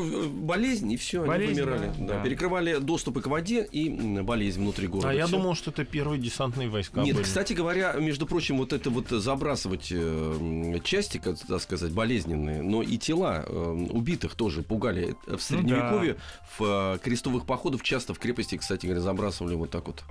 болезнь, 0.45 0.91
и 0.91 0.97
все, 0.97 1.23
они 1.29 1.47
помирали. 1.47 1.87
да, 1.87 1.93
Да, 2.07 2.13
да. 2.15 2.23
Перекрывали 2.23 2.77
доступы 2.77 3.21
к 3.21 3.27
воде 3.27 3.63
и 3.63 3.89
болезнь 4.21 4.61
внутри 4.61 4.87
города. 4.87 5.09
А 5.09 5.13
я 5.13 5.25
Всё. 5.27 5.37
думал, 5.37 5.55
что 5.55 5.71
это 5.71 5.85
первые 5.85 6.19
десантные 6.21 6.69
войска 6.69 7.01
Нет, 7.01 7.15
были. 7.15 7.23
кстати 7.23 7.53
говоря, 7.53 7.93
между 7.93 8.25
прочим, 8.25 8.57
вот 8.57 8.73
это 8.73 8.89
вот 8.89 9.09
забрасывать 9.09 9.89
э, 9.91 10.79
части, 10.83 11.17
как 11.17 11.37
так 11.39 11.61
сказать, 11.61 11.91
болезненные, 11.91 12.61
но 12.61 12.81
и 12.81 12.97
тела 12.97 13.43
э, 13.47 13.87
убитых 13.89 14.35
тоже 14.35 14.61
пугали. 14.61 15.15
Ну 15.27 15.37
В 15.37 15.41
средневековье 15.41 16.17
в 16.57 16.95
э, 16.95 16.99
крестовых 17.03 17.45
походах 17.45 17.83
часто 17.83 18.13
в 18.13 18.19
крепости, 18.19 18.57
кстати 18.57 18.85
говоря, 18.85 19.01
забрасывали 19.01 19.55
вот 19.55 19.71
так 19.71 19.87
вот. 19.87 20.03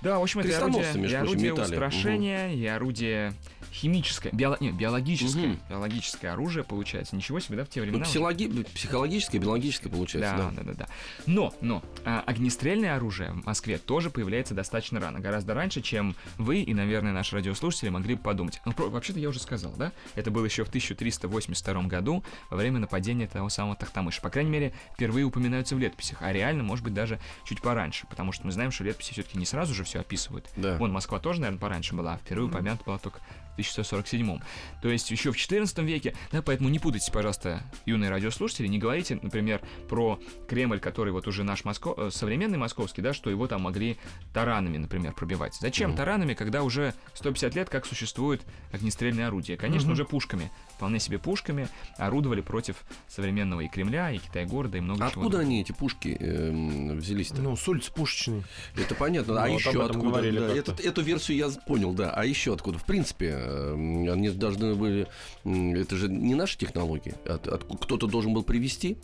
Да, 0.00 0.18
в 0.18 0.22
общем, 0.22 0.40
это 0.40 0.58
орудие, 0.58 1.08
и 1.08 1.14
орудие 1.14 1.50
метали. 1.50 1.64
устрашения, 1.64 2.52
и 2.52 2.66
орудие 2.66 3.32
химическое, 3.72 4.30
биоло- 4.32 4.56
не, 4.60 4.70
биологическое, 4.72 5.46
Мгм. 5.48 5.60
биологическое 5.68 6.32
оружие 6.32 6.64
получается. 6.64 7.16
Ничего 7.16 7.40
себе, 7.40 7.56
да, 7.58 7.64
в 7.64 7.68
те 7.68 7.80
Ну, 7.80 7.86
времена. 7.86 8.02
уже. 8.02 8.10
психологи- 8.10 8.62
психологическое, 8.74 9.38
биологическое 9.38 9.92
получается, 9.92 10.34
Да, 10.36 10.50
да. 10.50 10.62
да, 10.62 10.72
да, 10.72 10.86
да. 10.86 10.88
Но, 11.26 11.54
но 11.60 11.82
а, 12.04 12.22
огнестрельное 12.26 12.96
оружие 12.96 13.32
в 13.32 13.44
Москве 13.46 13.78
тоже 13.78 14.10
появляется 14.10 14.54
достаточно 14.54 15.00
рано, 15.00 15.20
гораздо 15.20 15.54
раньше, 15.54 15.80
чем 15.82 16.14
вы 16.38 16.60
и, 16.62 16.74
наверное, 16.74 17.12
наши 17.12 17.34
радиослушатели 17.36 17.88
могли 17.90 18.14
бы 18.14 18.22
подумать. 18.22 18.60
Ну, 18.64 18.72
про- 18.72 18.88
вообще-то 18.88 19.18
я 19.20 19.28
уже 19.28 19.40
сказал, 19.40 19.72
да? 19.76 19.92
Это 20.14 20.30
было 20.30 20.44
еще 20.44 20.64
в 20.64 20.68
1382 20.68 21.82
году, 21.88 22.24
во 22.50 22.56
время 22.56 22.78
нападения 22.78 23.26
того 23.26 23.48
самого 23.48 23.76
Тахтамыша. 23.76 24.20
По 24.22 24.30
крайней 24.30 24.50
мере, 24.50 24.72
впервые 24.94 25.24
упоминаются 25.24 25.74
в 25.76 25.78
летописях, 25.78 26.18
а 26.22 26.32
реально, 26.32 26.62
может 26.62 26.84
быть, 26.84 26.94
даже 26.94 27.18
чуть 27.44 27.60
пораньше, 27.60 28.06
потому 28.08 28.32
что 28.32 28.46
мы 28.46 28.52
знаем, 28.52 28.70
что 28.70 28.84
летописи 28.84 29.12
все-таки 29.12 29.38
не 29.38 29.46
сразу 29.46 29.74
же 29.74 29.84
все 29.84 30.00
описывают. 30.00 30.48
Да. 30.56 30.76
Вон, 30.78 30.92
Москва 30.92 31.18
тоже, 31.18 31.40
наверное, 31.40 31.60
пораньше 31.60 31.94
была, 31.94 32.14
а 32.14 32.18
впервые 32.18 32.48
упомянута 32.48 32.84
была 32.84 32.98
только 32.98 33.20
1147 33.62 34.38
То 34.82 34.88
есть 34.88 35.10
еще 35.10 35.32
в 35.32 35.36
14 35.36 35.78
веке, 35.78 36.14
да, 36.32 36.42
поэтому 36.42 36.68
не 36.68 36.78
путайте, 36.78 37.10
пожалуйста, 37.10 37.62
юные 37.86 38.10
радиослушатели, 38.10 38.66
не 38.68 38.78
говорите, 38.78 39.18
например, 39.20 39.60
про 39.88 40.20
Кремль, 40.48 40.78
который 40.78 41.12
вот 41.12 41.26
уже 41.26 41.42
наш 41.44 41.64
Моско... 41.64 41.92
э, 41.96 42.10
современный 42.12 42.58
московский, 42.58 43.02
да, 43.02 43.12
что 43.12 43.30
его 43.30 43.46
там 43.48 43.62
могли 43.62 43.96
таранами, 44.32 44.78
например, 44.78 45.12
пробивать. 45.12 45.54
Зачем 45.60 45.90
Мгм. 45.90 45.96
таранами, 45.98 46.34
когда 46.34 46.62
уже 46.62 46.94
150 47.14 47.54
лет 47.56 47.68
как 47.68 47.84
существует 47.86 48.42
огнестрельное 48.72 49.26
орудие? 49.26 49.56
Конечно, 49.56 49.88
Мгм. 49.88 49.92
уже 49.94 50.04
пушками, 50.04 50.50
вполне 50.76 51.00
себе 51.00 51.18
пушками 51.18 51.68
орудовали 51.96 52.40
против 52.40 52.76
современного 53.08 53.62
и 53.62 53.68
Кремля, 53.68 54.12
и 54.12 54.18
Китай-города, 54.18 54.78
и 54.78 54.80
много 54.80 55.00
чего. 55.10 55.22
Откуда 55.22 55.40
они, 55.40 55.60
эти 55.60 55.72
пушки, 55.72 56.16
эм, 56.20 56.98
взялись-то? 56.98 57.40
Ну, 57.42 57.56
с 57.56 57.66
улиц 57.68 57.88
пушечный. 57.88 58.44
Это 58.76 58.94
понятно. 58.94 59.34
Ну, 59.34 59.40
а 59.40 59.48
вот 59.48 59.58
еще 59.58 59.84
откуда? 59.84 60.22
Да, 60.22 60.54
этот- 60.54 60.80
эту 60.80 61.02
версию 61.02 61.38
я 61.38 61.48
понял, 61.66 61.92
да. 61.92 62.10
А 62.14 62.24
еще 62.24 62.52
откуда? 62.54 62.78
В 62.78 62.84
принципе, 62.84 63.34
они 63.74 64.30
должны 64.30 64.74
были. 64.74 65.06
Это 65.44 65.96
же 65.96 66.08
не 66.08 66.34
наши 66.34 66.56
технологии. 66.58 67.14
От- 67.26 67.48
от- 67.48 67.64
кто-то 67.80 68.06
должен 68.06 68.34
был 68.34 68.42
привести. 68.42 68.96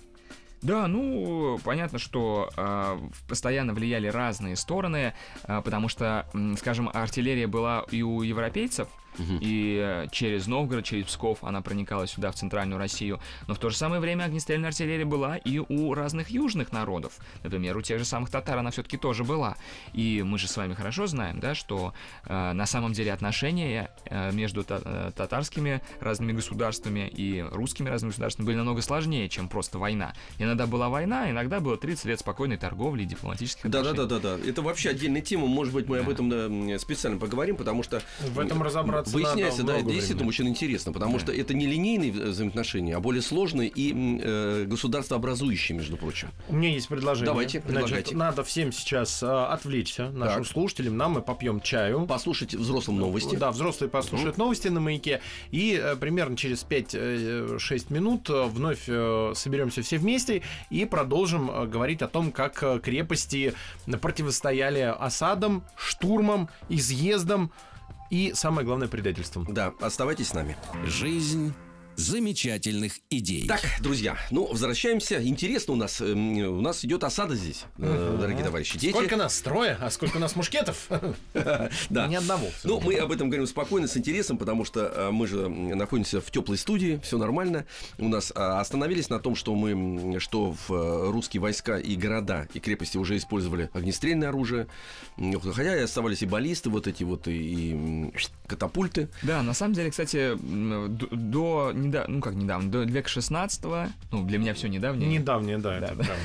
Да, 0.62 0.87
ну, 0.87 1.59
понятно, 1.62 1.98
что 1.98 2.48
в- 2.57 3.28
постоянно 3.28 3.74
влияли 3.74 4.07
разные 4.07 4.57
стороны, 4.57 5.12
а, 5.42 5.61
потому 5.61 5.88
что, 5.88 6.26
скажем, 6.59 6.88
артиллерия 6.92 7.46
была 7.46 7.85
и 7.90 8.00
у 8.02 8.22
европейцев, 8.22 8.88
и 9.18 9.81
э, 9.83 10.09
через 10.11 10.46
Новгород, 10.46 10.85
через 10.85 11.07
Псков 11.07 11.42
она 11.42 11.62
проникала 11.62 12.07
сюда, 12.07 12.31
в 12.31 12.35
центральную 12.35 12.79
Россию. 12.79 13.20
Но 13.46 13.55
в 13.55 13.59
то 13.59 13.70
же 13.70 13.77
самое 13.77 14.00
время 14.00 14.24
огнестрельная 14.24 14.68
артиллерия 14.68 15.05
была 15.05 15.37
и 15.37 15.59
у 15.59 15.94
разных 15.94 16.31
южных 16.31 16.72
народов. 16.72 17.14
Например, 17.42 17.77
у 17.77 17.83
тех 17.83 17.98
же 17.98 18.05
самых 18.05 18.31
татар 18.31 18.59
она 18.59 18.70
все-таки 18.70 18.96
тоже 18.96 19.24
была. 19.24 19.57
И 19.92 20.22
мы 20.24 20.38
же 20.38 20.48
с 20.48 20.57
вами 20.57 20.74
хорошо 20.74 21.07
знаем, 21.07 21.40
да, 21.40 21.55
что 21.55 21.92
э, 22.24 22.53
на 22.53 22.66
самом 22.66 22.92
деле 22.92 23.12
отношения 23.12 23.90
э, 24.07 24.33
между 24.33 24.64
та- 24.64 24.81
э, 24.85 25.11
татарскими 25.16 25.81
разными 26.00 26.33
государствами 26.33 27.09
и 27.09 27.40
русскими 27.50 27.88
разными 27.88 28.11
государствами 28.11 28.46
были 28.46 28.57
намного 28.57 28.83
сложнее, 28.83 29.29
чем 29.29 29.48
просто 29.48 29.79
война. 29.79 30.12
Иногда 30.38 30.66
была 30.66 30.88
война, 30.88 31.31
иногда 31.31 31.61
было 31.61 31.77
30 31.77 32.05
лет 32.07 32.20
спокойной 32.20 32.57
торговли 32.57 33.03
и 33.03 33.07
дипломатических 33.07 33.68
Да, 33.70 33.83
да, 33.83 33.90
отношений. 33.90 34.09
да, 34.09 34.18
да, 34.20 34.37
да. 34.38 34.48
Это 34.48 34.62
вообще 34.62 34.90
отдельная 34.90 35.20
тема. 35.20 35.46
Может 35.46 35.74
быть, 35.74 35.88
мы 35.88 35.98
об 35.98 36.07
Да. 36.07 36.12
этом 36.12 36.31
да, 36.31 36.37
м, 36.46 36.79
специально 36.79 37.18
поговорим, 37.18 37.57
потому 37.57 37.83
что 37.83 38.03
В 38.20 38.38
этом 38.38 38.62
разобраться 38.62 39.03
выясняется, 39.10 39.60
надо 39.62 39.72
да, 39.74 39.78
это 39.80 39.90
действительно 39.92 40.28
очень 40.28 40.48
интересно, 40.48 40.92
потому 40.92 41.14
Да. 41.14 41.18
что 41.20 41.32
это 41.32 41.54
не 41.54 41.66
линейные 41.66 42.10
вза- 42.10 42.28
взаимоотношения, 42.30 42.96
а 42.96 43.00
более 43.00 43.22
сложные 43.22 43.68
и 43.68 43.92
э, 44.22 44.64
государствообразующие, 44.66 45.76
между 45.76 45.96
прочим. 45.96 46.28
У 46.48 46.54
меня 46.56 46.70
есть 46.70 46.88
предложение. 46.88 47.26
Давайте, 47.26 47.60
Значит, 47.60 47.66
предлагайте. 47.80 48.16
надо 48.16 48.44
всем 48.44 48.72
сейчас 48.72 49.22
а, 49.22 49.46
отвлечься, 49.52 50.10
нашим 50.10 50.42
Так. 50.44 50.52
слушателям. 50.52 50.96
Нам 50.96 51.12
мы 51.12 51.22
попьем 51.22 51.60
чаю. 51.60 52.06
Послушайте 52.06 52.58
взрослым 52.58 52.98
новости. 52.98 53.36
Да, 53.36 53.50
взрослые 53.50 53.90
послушают 53.90 54.38
новости 54.38 54.68
на 54.68 54.80
маяке. 54.80 55.20
И 55.50 55.78
э, 55.82 55.96
примерно 55.96 56.36
через 56.36 56.64
5-6 56.64 57.92
минут 57.92 58.28
э, 58.30 58.44
вновь 58.44 58.84
э, 58.88 59.32
соберемся 59.34 59.82
все 59.82 59.98
вместе 59.98 60.42
и 60.70 60.84
продолжим 60.84 61.50
э, 61.50 61.66
говорить 61.66 62.02
о 62.02 62.08
том, 62.08 62.32
как 62.32 62.62
э, 62.62 62.80
крепости 62.82 63.54
противостояли 64.00 64.80
осадам, 64.98 65.64
штурмам, 65.76 66.48
изъездам 66.68 67.50
и, 68.10 68.32
самое 68.34 68.66
главное, 68.66 68.88
предательствам. 68.88 69.46
Да, 69.48 69.72
оставайтесь 69.80 70.28
с 70.28 70.34
нами. 70.34 70.56
Жизнь 70.84 71.54
замечательных 71.96 72.94
идей. 73.11 73.46
Так, 73.46 73.61
друзья, 73.80 74.16
ну, 74.30 74.46
возвращаемся. 74.46 75.22
Интересно 75.22 75.74
у 75.74 75.76
нас, 75.76 76.00
эм, 76.00 76.38
у 76.38 76.61
нас 76.61 76.85
идет 76.85 77.04
осада 77.04 77.35
здесь, 77.35 77.64
э, 77.78 78.16
дорогие 78.20 78.44
товарищи. 78.44 78.78
Дети. 78.78 78.92
Сколько 78.92 79.16
нас? 79.16 79.40
Трое? 79.40 79.76
А 79.80 79.90
сколько 79.90 80.16
у 80.16 80.20
нас 80.20 80.37
мушкетов? 80.37 80.88
Да. 81.90 82.07
Ни 82.07 82.14
одного. 82.14 82.46
Ну, 82.64 82.80
мы 82.80 82.94
об 82.96 83.12
этом 83.12 83.28
говорим 83.28 83.46
спокойно, 83.46 83.87
с 83.87 83.96
интересом, 83.96 84.38
потому 84.38 84.64
что 84.64 84.80
э, 84.80 85.11
мы 85.11 85.26
же 85.26 85.48
находимся 85.48 86.20
в 86.20 86.30
теплой 86.30 86.59
студии, 86.59 87.00
все 87.02 87.18
нормально. 87.18 87.66
У 87.98 88.09
нас 88.09 88.33
а, 88.35 88.61
остановились 88.61 89.09
на 89.11 89.18
том, 89.18 89.37
что 89.37 89.54
мы, 89.54 90.18
что 90.20 90.52
в 90.52 90.72
э, 90.72 91.11
русские 91.11 91.40
войска 91.40 91.78
и 91.78 91.96
города, 91.96 92.48
и 92.54 92.61
крепости 92.61 92.96
уже 92.96 93.16
использовали 93.16 93.70
огнестрельное 93.72 94.28
оружие. 94.28 94.66
Хотя 95.16 95.76
и 95.76 95.83
оставались 95.83 96.22
и 96.22 96.26
баллисты, 96.26 96.70
вот 96.70 96.87
эти 96.87 97.04
вот, 97.04 97.28
и, 97.28 98.11
катапульты. 98.46 99.09
Да, 99.22 99.42
на 99.42 99.54
самом 99.54 99.74
деле, 99.74 99.90
кстати, 99.90 100.37
до, 100.37 101.72
неда- 101.84 102.04
ну 102.08 102.20
как 102.20 102.34
недавно, 102.34 102.70
до 102.70 102.82
века 102.84 103.08
16 103.08 103.64
ну, 104.10 104.24
для 104.24 104.38
меня 104.38 104.54
все 104.54 104.68
недавнее. 104.68 105.08
Недавнее, 105.08 105.58
да. 105.58 105.80
Да, 105.80 105.86
это 105.86 105.96
да. 105.96 106.16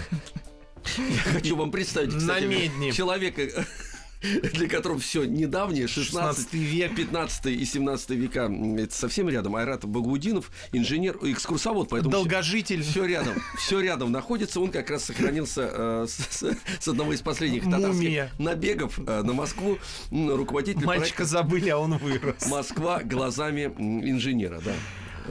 Я 0.98 1.34
хочу 1.34 1.56
вам 1.56 1.72
представить, 1.72 2.16
кстати, 2.16 2.44
На 2.46 2.48
медне. 2.48 2.92
человека, 2.94 3.42
для 4.22 4.68
которого 4.68 4.98
все 5.00 5.24
недавнее, 5.26 5.88
16 5.88 6.50
16 6.50 6.54
век. 6.54 6.96
15 6.96 7.46
и 7.48 7.66
17 7.66 8.10
века, 8.12 8.52
это 8.78 8.96
совсем 8.96 9.30
рядом. 9.30 9.56
Айрат 9.56 9.86
Багаудинов, 9.86 10.52
инженер, 10.72 11.18
экскурсовод, 11.22 11.90
поэтому 11.90 12.12
Долгожитель. 12.12 12.82
все 12.82 13.06
рядом, 13.06 13.36
все 13.58 13.82
рядом 13.82 14.12
находится. 14.12 14.60
Он 14.62 14.72
как 14.72 14.90
раз 14.90 15.04
сохранился 15.04 15.70
э, 15.72 16.06
с, 16.08 16.44
с- 16.80 16.88
одного 16.88 17.14
из 17.14 17.22
последних 17.22 17.64
татарских 17.66 17.94
Мумия. 17.94 18.32
набегов 18.40 19.00
э, 19.00 19.22
на 19.22 19.34
Москву. 19.34 19.78
Руководитель 20.12 20.86
Мальчика 20.86 21.18
проекта 21.18 21.26
забыли, 21.26 21.70
а 21.70 21.78
он 21.78 21.98
вырос. 21.98 22.46
Москва 22.48 23.04
глазами 23.04 23.66
инженера, 23.78 24.60
да. 24.64 24.74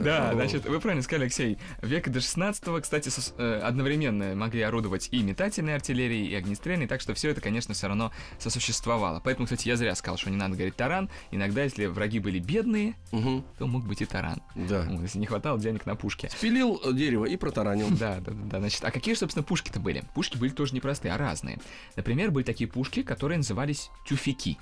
Да, 0.03 0.33
значит, 0.33 0.65
вы 0.65 0.79
правильно 0.79 1.03
сказали, 1.03 1.23
Алексей. 1.23 1.57
Века 1.81 2.09
до 2.09 2.19
16 2.21 2.81
кстати, 2.81 3.11
э, 3.37 3.59
одновременно 3.63 4.35
могли 4.35 4.61
орудовать 4.61 5.09
и 5.11 5.21
метательной 5.21 5.75
артиллерией, 5.75 6.27
и 6.27 6.35
огнестрельной, 6.35 6.87
так 6.87 7.01
что 7.01 7.13
все 7.13 7.29
это, 7.29 7.41
конечно, 7.41 7.73
все 7.73 7.87
равно 7.87 8.11
сосуществовало. 8.37 9.21
Поэтому, 9.23 9.45
кстати, 9.45 9.67
я 9.67 9.75
зря 9.75 9.95
сказал, 9.95 10.17
что 10.17 10.29
не 10.29 10.37
надо 10.37 10.55
говорить 10.55 10.75
таран. 10.75 11.09
Иногда, 11.31 11.63
если 11.63 11.85
враги 11.85 12.19
были 12.19 12.39
бедные, 12.39 12.95
Мгм, 13.11 13.43
то 13.57 13.67
мог 13.67 13.85
быть 13.85 14.01
и 14.01 14.05
таран. 14.05 14.41
да. 14.55 14.85
Вот, 14.89 15.01
если 15.01 15.19
не 15.19 15.25
хватало 15.25 15.59
денег 15.59 15.85
на 15.85 15.95
пушки. 15.95 16.29
Пилил 16.41 16.81
э, 16.83 16.93
дерево 16.93 17.25
и 17.25 17.37
протаранил. 17.37 17.87
Да, 17.91 18.15
да, 18.19 18.31
да, 18.31 18.43
да. 18.51 18.59
Значит, 18.59 18.83
а 18.83 18.91
какие, 18.91 19.15
собственно, 19.15 19.43
пушки-то 19.43 19.79
были? 19.79 20.03
Пушки 20.15 20.37
были 20.37 20.49
тоже 20.51 20.73
не 20.73 20.79
простые, 20.79 21.13
а 21.13 21.17
разные. 21.17 21.59
Например, 21.95 22.31
были 22.31 22.43
такие 22.43 22.69
пушки, 22.69 23.03
которые 23.03 23.37
назывались 23.37 23.89
тюфяки. 24.07 24.57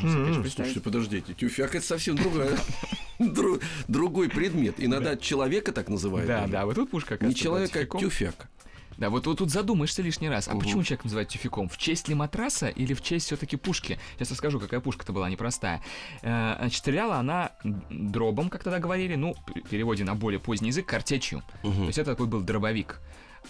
Тоже 0.00 0.12
себе, 0.12 0.22
конечно, 0.22 0.42
представить? 0.42 0.72
Слушайте, 0.72 0.80
подождите, 0.80 1.34
тюфяк 1.34 1.74
это 1.74 1.84
совсем 1.86 2.16
другая, 2.16 2.56
дру- 3.18 3.62
другой 3.88 4.28
предмет. 4.28 4.74
Иногда 4.78 5.16
человека 5.16 5.72
так 5.72 5.88
называют. 5.88 6.26
Да, 6.28 6.40
даже. 6.42 6.52
да, 6.52 6.66
вот 6.66 6.74
тут 6.76 6.90
пушка, 6.90 7.18
Не 7.20 7.34
человек, 7.34 7.74
а 7.76 7.98
тюфяк. 7.98 8.48
Да, 8.96 9.10
вот, 9.10 9.26
вот 9.26 9.38
тут 9.38 9.50
задумаешься 9.50 10.02
лишний 10.02 10.28
раз. 10.28 10.46
А 10.46 10.52
Мгм. 10.52 10.60
почему 10.60 10.84
человек 10.84 11.02
называют 11.02 11.28
тюфяком? 11.28 11.68
В 11.68 11.76
честь 11.78 12.06
ли 12.08 12.14
матраса 12.14 12.68
или 12.68 12.94
в 12.94 13.02
честь 13.02 13.26
все-таки 13.26 13.56
пушки? 13.56 13.98
Сейчас 14.16 14.30
расскажу, 14.30 14.60
какая 14.60 14.78
пушка-то 14.78 15.12
была 15.12 15.28
непростая. 15.28 15.82
Э, 16.22 16.54
значит, 16.60 16.78
стреляла 16.78 17.16
она 17.16 17.50
дробом, 17.90 18.50
как 18.50 18.62
тогда 18.62 18.78
говорили, 18.78 19.16
ну, 19.16 19.34
в 19.48 19.68
переводе 19.68 20.04
на 20.04 20.14
более 20.14 20.38
поздний 20.38 20.68
язык, 20.68 20.86
картечью. 20.86 21.42
То 21.62 21.68
Мгм. 21.70 21.86
есть 21.86 21.98
это 21.98 22.12
такой 22.12 22.28
был 22.28 22.40
дробовик. 22.42 23.00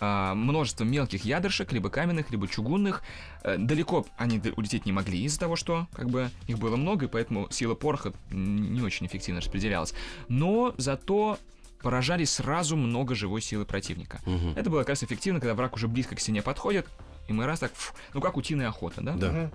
А, 0.00 0.34
множество 0.34 0.84
мелких 0.84 1.24
ядершек, 1.24 1.72
либо 1.72 1.88
каменных, 1.88 2.30
либо 2.30 2.48
чугунных. 2.48 3.02
Э, 3.42 3.56
далеко 3.58 4.06
они 4.16 4.40
улететь 4.56 4.86
не 4.86 4.92
могли 4.92 5.22
из-за 5.24 5.38
того, 5.38 5.56
что 5.56 5.86
как 5.92 6.10
бы 6.10 6.30
их 6.46 6.58
было 6.58 6.76
много, 6.76 7.06
и 7.06 7.08
поэтому 7.08 7.48
сила 7.50 7.74
пороха 7.74 8.12
не 8.30 8.82
очень 8.82 9.06
эффективно 9.06 9.40
распределялась. 9.40 9.94
Но 10.28 10.74
зато 10.78 11.38
поражали 11.80 12.24
сразу 12.24 12.76
много 12.76 13.14
живой 13.14 13.42
силы 13.42 13.64
противника. 13.66 14.20
Мгм. 14.26 14.54
Это 14.56 14.70
было 14.70 14.80
как 14.80 14.90
раз 14.90 15.04
эффективно, 15.04 15.38
когда 15.38 15.54
враг 15.54 15.74
уже 15.74 15.86
близко 15.86 16.16
к 16.16 16.20
стене 16.20 16.42
подходит, 16.42 16.88
и 17.28 17.32
мы 17.32 17.46
раз 17.46 17.60
так, 17.60 17.72
фу, 17.74 17.94
ну 18.14 18.20
как 18.20 18.36
утиная 18.36 18.68
охота, 18.68 19.00
да? 19.02 19.12
Да. 19.14 19.50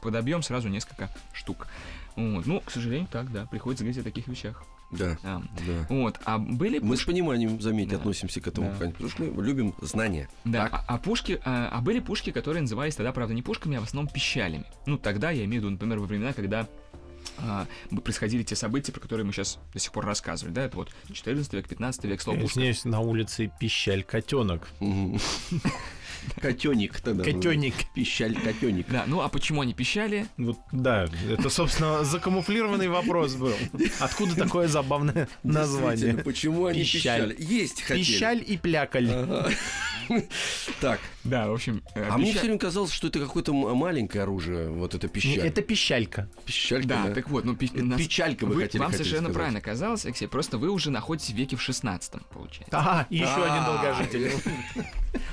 Подобьем 0.00 0.42
сразу 0.42 0.68
несколько 0.68 1.10
штук. 1.32 1.66
Вот. 2.14 2.46
Ну, 2.46 2.60
к 2.60 2.70
сожалению, 2.70 3.08
так, 3.10 3.30
да, 3.32 3.46
приходится 3.46 3.84
говорить 3.84 4.00
о 4.00 4.04
таких 4.04 4.28
вещах. 4.28 4.64
Да, 4.90 5.16
Да. 5.22 5.42
да. 5.66 5.86
Вот, 5.88 6.20
а 6.24 6.38
были 6.38 6.78
Мы 6.78 6.96
с 6.96 7.02
пониманием, 7.04 7.60
заметьте, 7.60 7.96
Да. 7.96 8.00
относимся 8.00 8.40
к 8.40 8.46
этому, 8.46 8.68
Да. 8.70 8.76
конечно, 8.78 8.92
потому 8.92 9.10
что 9.10 9.22
мы 9.24 9.44
любим 9.44 9.74
знания. 9.80 10.28
Да, 10.44 10.68
Так. 10.68 10.72
а, 10.74 10.84
а 10.94 10.98
пушки, 10.98 11.40
а, 11.44 11.68
а 11.72 11.80
были 11.80 11.98
пушки, 12.00 12.30
которые 12.30 12.62
назывались 12.62 12.94
тогда, 12.96 13.12
правда, 13.12 13.34
не 13.34 13.42
пушками, 13.42 13.76
а 13.76 13.80
в 13.80 13.84
основном 13.84 14.12
пищалями. 14.12 14.64
Ну, 14.86 14.96
тогда 14.98 15.30
я 15.30 15.44
имею 15.44 15.60
в 15.60 15.64
виду, 15.64 15.70
например, 15.72 15.98
во 15.98 16.06
времена, 16.06 16.32
когда 16.32 16.68
а, 17.38 17.66
происходили 18.04 18.44
те 18.44 18.54
события, 18.54 18.92
про 18.92 19.00
которые 19.00 19.26
мы 19.26 19.32
сейчас 19.32 19.58
до 19.72 19.80
сих 19.80 19.90
пор 19.90 20.06
рассказывали, 20.06 20.54
да, 20.54 20.62
это 20.64 20.76
вот 20.76 20.90
14 21.12 21.52
век, 21.54 21.68
15 21.68 22.04
век, 22.04 22.20
слово 22.22 22.36
Я 22.36 22.42
пушка. 22.42 22.54
извиняюсь, 22.60 22.84
на 22.84 23.00
улице 23.00 23.50
пищаль 23.58 24.04
котенок. 24.04 24.68
Котенник 26.40 27.00
тогда. 27.00 27.24
Котенник. 27.24 27.74
Пищаль 27.94 28.34
котенник. 28.36 28.86
Да, 28.88 29.04
ну 29.06 29.20
а 29.20 29.28
почему 29.28 29.62
они 29.62 29.74
пищали? 29.74 30.26
Вот, 30.36 30.58
да, 30.72 31.08
это, 31.30 31.48
собственно, 31.50 32.04
закамуфлированный 32.04 32.88
вопрос 32.88 33.34
был. 33.34 33.54
Откуда 34.00 34.34
такое 34.36 34.68
забавное 34.68 35.28
название? 35.42 36.14
Почему 36.14 36.66
они 36.66 36.80
Пищаль. 36.80 37.30
пищали? 37.30 37.36
Есть 37.38 37.82
хотели. 37.82 38.04
Пищаль 38.04 38.44
и 38.46 38.56
плякаль. 38.56 39.10
Так, 40.80 41.00
Да, 41.26 41.48
в 41.48 41.52
общем, 41.54 41.82
э, 41.94 42.08
а 42.08 42.18
мне 42.18 42.32
все 42.32 42.40
время 42.42 42.58
казалось, 42.58 42.90
что 42.92 43.08
это 43.08 43.18
какое-то 43.20 43.52
маленькое 43.52 44.22
оружие, 44.24 44.68
вот 44.70 44.94
это 44.94 45.06
Не, 45.06 45.12
пищаль. 45.12 45.38
Это 45.46 45.62
пищалька. 45.62 46.28
Пищалька, 46.44 46.88
Да, 46.88 47.04
да. 47.08 47.14
так 47.14 47.28
вот, 47.28 47.44
ну 47.44 47.54
пи- 47.56 47.70
нас- 47.74 47.98
печалька 47.98 48.46
вы 48.46 48.54
вы- 48.54 48.62
хотели- 48.62 48.80
Вам 48.80 48.90
хотели 48.90 49.02
совершенно 49.04 49.28
сказать. 49.28 49.34
правильно 49.36 49.60
казалось, 49.60 50.04
Алексей, 50.06 50.28
просто 50.28 50.58
вы 50.58 50.70
уже 50.70 50.90
находитесь 50.90 51.30
в 51.30 51.36
веке 51.36 51.56
в 51.56 51.62
16 51.62 52.26
получается. 52.28 52.76
Ага, 52.78 53.06
и 53.10 53.16
еще 53.16 53.44
один 53.44 53.62
А. 53.64 53.82
долгожитель. 53.82 54.32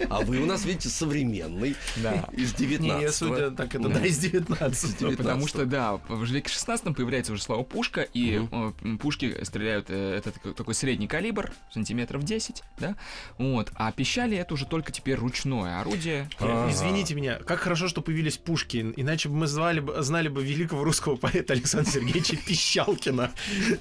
А 0.10 0.21
вы 0.21 0.39
у 0.39 0.45
нас, 0.45 0.65
видите, 0.65 0.89
современный. 0.89 1.75
Да. 1.97 2.29
Из 2.32 2.53
Не, 2.53 2.67
19 2.67 3.13
судя 3.15 3.51
так, 3.51 3.75
это 3.75 3.89
Да. 3.89 4.06
из 4.06 4.17
19 4.17 4.97
19. 4.97 5.17
Потому 5.17 5.47
что, 5.47 5.65
да, 5.65 5.97
в 6.08 6.23
веке 6.23 6.49
16 6.49 6.95
появляется 6.95 7.34
уже 7.34 7.41
слово 7.43 7.63
пушка, 7.63 8.01
и 8.01 8.41
э, 8.49 8.71
пушки 8.99 9.43
стреляют, 9.43 9.88
э, 9.89 10.15
это 10.17 10.32
такой- 10.32 10.53
такой 10.53 10.73
средний 10.73 11.08
калибр, 11.08 11.51
сантиметров 11.73 12.23
10, 12.23 12.63
да, 12.79 12.95
вот, 13.38 13.71
а 13.75 13.91
пищали 13.91 14.38
это 14.38 14.53
уже 14.53 14.65
только 14.65 14.91
теперь 14.91 15.15
ручное 15.15 15.82
орудие. 15.88 16.30
Ага. 16.39 16.72
Извините 16.72 17.13
меня, 17.15 17.36
как 17.36 17.60
хорошо, 17.60 17.88
что 17.88 18.02
появились 18.02 18.38
пушки, 18.38 18.93
иначе 18.96 19.30
бы 19.30 19.36
мы 19.36 19.48
звали 19.48 19.80
бы, 19.80 20.02
знали 20.02 20.28
бы 20.30 20.43
великого 20.43 20.84
русского 20.84 21.15
поэта 21.15 21.54
Александра 21.54 21.89
Сергеевича 21.91 22.36
Пищалкина. 22.48 23.32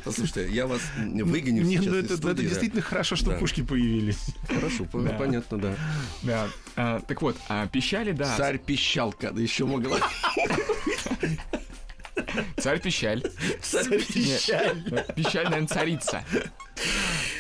Послушайте, 0.05 0.49
я 0.53 0.67
вас 0.67 0.81
выгоню 0.97 1.63
Не, 1.63 1.77
сейчас 1.77 1.87
ну 1.87 1.99
из 1.99 2.05
это, 2.05 2.17
студии, 2.17 2.33
это 2.33 2.43
да. 2.43 2.49
действительно 2.49 2.83
хорошо, 2.83 3.17
что 3.17 3.31
Да. 3.31 3.39
пушки 3.39 3.63
появились. 3.63 4.19
Хорошо, 4.49 4.85
по- 4.85 5.01
Да. 5.01 5.13
понятно, 5.15 5.59
да. 5.59 5.77
Да. 6.23 6.49
А, 6.77 7.01
так 7.01 7.23
вот, 7.23 7.37
а 7.49 7.67
пищали, 7.69 8.13
да, 8.13 8.37
Царь 8.37 8.59
пищалка, 8.59 9.31
да 9.31 9.41
еще 9.41 9.65
могла. 9.67 9.99
царь 12.59 12.81
пищаль. 12.81 13.23
Царь 13.61 13.89
Пищаль. 14.05 15.05
Пищаль, 15.15 15.45
наверное, 15.45 15.67
царица. 15.67 16.25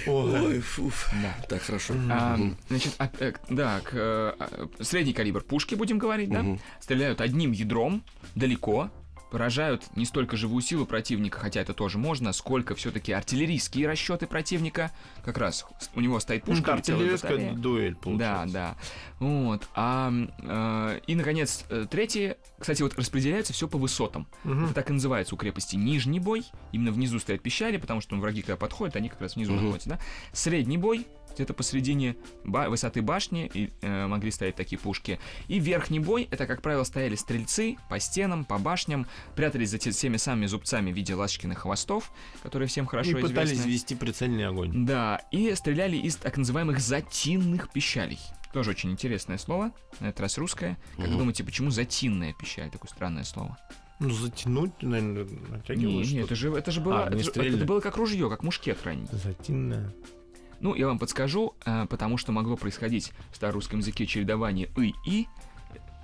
Ой. 0.06 0.60
Фуф. 0.60 1.10
Да. 1.22 1.46
Так, 1.48 1.62
хорошо. 1.62 1.94
А, 2.10 2.38
значит, 2.68 2.94
а, 2.98 3.10
э, 3.20 3.32
да, 3.48 3.80
к, 3.80 3.90
э, 3.94 4.32
а, 4.38 4.68
средний 4.80 5.12
калибр 5.12 5.42
пушки, 5.42 5.74
будем 5.74 5.98
говорить, 5.98 6.30
да, 6.30 6.44
стреляют 6.80 7.20
одним 7.20 7.52
ядром 7.52 8.02
далеко, 8.34 8.90
поражают 9.32 9.84
не 9.96 10.04
столько 10.04 10.36
живую 10.36 10.60
силу 10.60 10.84
противника, 10.84 11.38
хотя 11.40 11.62
это 11.62 11.72
тоже 11.72 11.96
можно, 11.96 12.34
сколько 12.34 12.74
все-таки 12.74 13.12
артиллерийские 13.12 13.88
расчеты 13.88 14.26
противника. 14.26 14.92
Как 15.24 15.38
раз 15.38 15.64
у 15.94 16.00
него 16.02 16.20
стоит 16.20 16.46
Ну, 16.46 16.52
пушка, 16.52 16.76
да, 16.76 16.82
целая 16.82 17.14
артиллерийская 17.14 17.54
дуэль, 17.54 17.94
Да, 17.94 17.98
получается. 18.02 18.52
да. 18.52 18.76
Вот. 19.20 19.68
А, 19.74 20.12
э, 20.42 21.00
и, 21.06 21.14
наконец, 21.14 21.64
э, 21.70 21.86
третье. 21.90 22.36
Кстати, 22.58 22.82
вот 22.82 22.94
распределяется 22.98 23.54
все 23.54 23.66
по 23.68 23.78
высотам. 23.78 24.28
Мгм. 24.44 24.66
Это 24.66 24.74
так 24.74 24.90
и 24.90 24.92
называется 24.92 25.34
у 25.34 25.38
крепости 25.38 25.76
нижний 25.76 26.20
бой. 26.20 26.44
Именно 26.72 26.92
внизу 26.92 27.18
стоят 27.18 27.40
пещеры, 27.40 27.78
потому 27.78 28.02
что 28.02 28.14
ну, 28.14 28.20
враги, 28.20 28.42
когда 28.42 28.58
подходят, 28.58 28.96
они 28.96 29.08
как 29.08 29.22
раз 29.22 29.36
внизу 29.36 29.52
Мгм. 29.54 29.64
находятся. 29.64 29.88
Да? 29.88 29.98
Средний 30.34 30.76
бой 30.76 31.06
где-то 31.34 31.54
посередине 31.54 32.16
ба- 32.44 32.68
высоты 32.68 33.02
башни 33.02 33.50
и, 33.52 33.70
э, 33.80 34.06
могли 34.06 34.30
стоять 34.30 34.56
такие 34.56 34.78
пушки. 34.78 35.18
И 35.48 35.58
верхний 35.58 36.00
бой, 36.00 36.28
это, 36.30 36.46
как 36.46 36.62
правило, 36.62 36.84
стояли 36.84 37.14
стрельцы 37.16 37.76
по 37.88 37.98
стенам, 38.00 38.44
по 38.44 38.58
башням, 38.58 39.06
прятались 39.36 39.70
за 39.70 39.78
те- 39.78 39.92
теми 39.92 40.16
самыми 40.16 40.46
зубцами 40.46 40.92
в 40.92 40.94
виде 40.96 41.14
ласточкиных 41.14 41.58
хвостов, 41.60 42.12
которые 42.42 42.68
всем 42.68 42.86
хорошо 42.86 43.10
И 43.18 43.20
пытались 43.20 43.52
известны. 43.52 43.70
вести 43.70 43.94
прицельный 43.94 44.46
огонь. 44.46 44.84
Да, 44.86 45.20
и 45.30 45.54
стреляли 45.54 45.96
из 45.96 46.16
так 46.16 46.36
называемых 46.36 46.80
затинных 46.80 47.70
пищалей. 47.72 48.18
Тоже 48.52 48.70
очень 48.70 48.90
интересное 48.90 49.38
слово, 49.38 49.72
на 50.00 50.08
этот 50.08 50.20
раз 50.20 50.36
русское. 50.38 50.76
Как 50.96 51.06
вы 51.06 51.10
Мгм. 51.12 51.18
думаете, 51.18 51.42
почему 51.44 51.70
затинная 51.70 52.34
пищаль? 52.34 52.70
Такое 52.70 52.90
странное 52.90 53.24
слово. 53.24 53.56
Ну, 53.98 54.10
затянуть, 54.10 54.72
наверное, 54.82 55.24
Не, 55.24 55.48
натягивать 55.50 56.10
не, 56.12 56.18
это 56.20 56.34
же, 56.34 56.52
это 56.52 56.70
же 56.72 56.80
было, 56.80 57.04
А, 57.04 57.06
это, 57.08 57.18
же- 57.22 57.30
это 57.30 57.64
было 57.64 57.80
как 57.80 57.96
ружье, 57.96 58.28
как 58.28 58.42
мушкет 58.42 58.82
ранний. 58.84 59.06
Затинная. 59.12 59.92
Ну, 60.62 60.76
я 60.76 60.86
вам 60.86 61.00
подскажу, 61.00 61.54
э, 61.66 61.86
потому 61.90 62.16
что 62.16 62.30
могло 62.30 62.56
происходить 62.56 63.12
в 63.32 63.36
старорусском 63.36 63.80
языке 63.80 64.06
чередование 64.06 64.70
«и» 64.76 64.94
и 65.04 65.26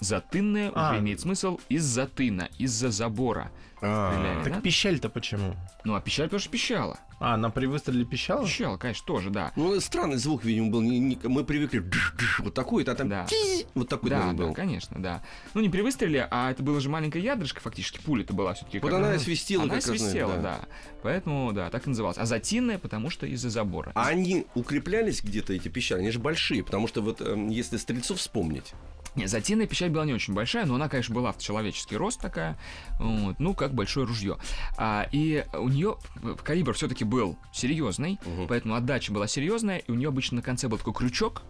затынное 0.00 0.72
А. 0.74 0.90
уже 0.90 1.00
имеет 1.00 1.20
смысл 1.20 1.58
из-за 1.68 2.06
тына, 2.06 2.48
из-за 2.58 2.90
забора. 2.90 3.50
А, 3.80 4.12
Стреляли. 4.12 4.42
Так 4.44 4.52
Да? 4.54 4.60
пищаль-то 4.60 5.08
почему? 5.08 5.54
Ну, 5.84 5.94
а 5.94 6.00
пищаль, 6.00 6.26
потому 6.26 6.40
что 6.40 6.50
пищала. 6.50 6.98
А, 7.20 7.34
она 7.34 7.48
при 7.50 7.66
выстреле 7.66 8.04
пищала? 8.04 8.44
Пищала, 8.44 8.76
конечно, 8.76 9.06
тоже, 9.06 9.30
да. 9.30 9.52
Ну, 9.54 9.78
странный 9.80 10.16
звук, 10.16 10.44
видимо, 10.44 10.70
был. 10.70 10.80
Не- 10.82 10.98
не- 10.98 11.18
мы 11.24 11.44
привыкли 11.44 11.84
вот 12.40 12.54
такой, 12.54 12.82
а 12.84 12.94
там 12.96 13.08
Да. 13.08 13.26
вот 13.74 13.88
такой 13.88 14.10
Да, 14.10 14.18
наверное, 14.18 14.38
да, 14.38 14.46
был. 14.48 14.54
конечно, 14.54 15.00
да. 15.00 15.22
Ну, 15.54 15.60
не 15.60 15.68
при 15.68 15.82
выстреле, 15.82 16.26
а 16.28 16.50
это 16.50 16.62
было 16.64 16.80
же 16.80 16.88
маленькое 16.88 17.22
ядрышко, 17.22 17.60
фактически, 17.60 18.00
пуля-то 18.00 18.32
была 18.34 18.54
все-таки. 18.54 18.80
Вот 18.80 18.92
она 18.92 19.14
и 19.14 19.18
свистела, 19.18 19.62
Она 19.64 19.74
как 19.74 19.82
свистела, 19.84 20.34
да. 20.36 20.42
да. 20.42 20.60
Поэтому, 21.04 21.52
да, 21.52 21.70
так 21.70 21.86
и 21.86 21.90
называлась. 21.90 22.18
А 22.18 22.26
затинная, 22.26 22.78
потому 22.78 23.10
что 23.10 23.26
из-за 23.26 23.48
забора. 23.50 23.92
А 23.94 24.08
они 24.08 24.46
укреплялись 24.56 25.22
где-то, 25.22 25.52
эти 25.52 25.68
пещеры? 25.68 26.00
Они 26.00 26.10
же 26.10 26.18
большие, 26.18 26.64
потому 26.64 26.88
что 26.88 27.00
вот 27.00 27.20
эм, 27.20 27.48
если 27.48 27.76
стрельцов 27.76 28.18
вспомнить, 28.18 28.72
Не, 29.14 29.26
затинная 29.26 29.66
печать 29.66 29.90
была 29.90 30.04
не 30.04 30.12
очень 30.12 30.34
большая, 30.34 30.64
но 30.66 30.76
она, 30.76 30.88
конечно, 30.88 31.14
была 31.14 31.32
в 31.32 31.38
человеческий 31.38 31.96
рост 31.96 32.20
такая, 32.20 32.56
вот, 33.00 33.40
ну, 33.40 33.54
как 33.54 33.74
большое 33.74 34.06
ружье. 34.06 34.38
А, 34.76 35.08
и 35.10 35.44
у 35.54 35.68
нее 35.68 35.96
калибр 36.44 36.72
все-таки 36.74 37.04
был 37.04 37.36
серьезный, 37.52 38.18
Мгм. 38.24 38.46
поэтому 38.48 38.74
отдача 38.74 39.12
была 39.12 39.26
серьезная, 39.26 39.78
и 39.78 39.90
у 39.90 39.94
нее 39.94 40.08
обычно 40.08 40.36
на 40.36 40.42
конце 40.42 40.68
был 40.68 40.78
такой 40.78 40.94
крючок, 40.94 41.42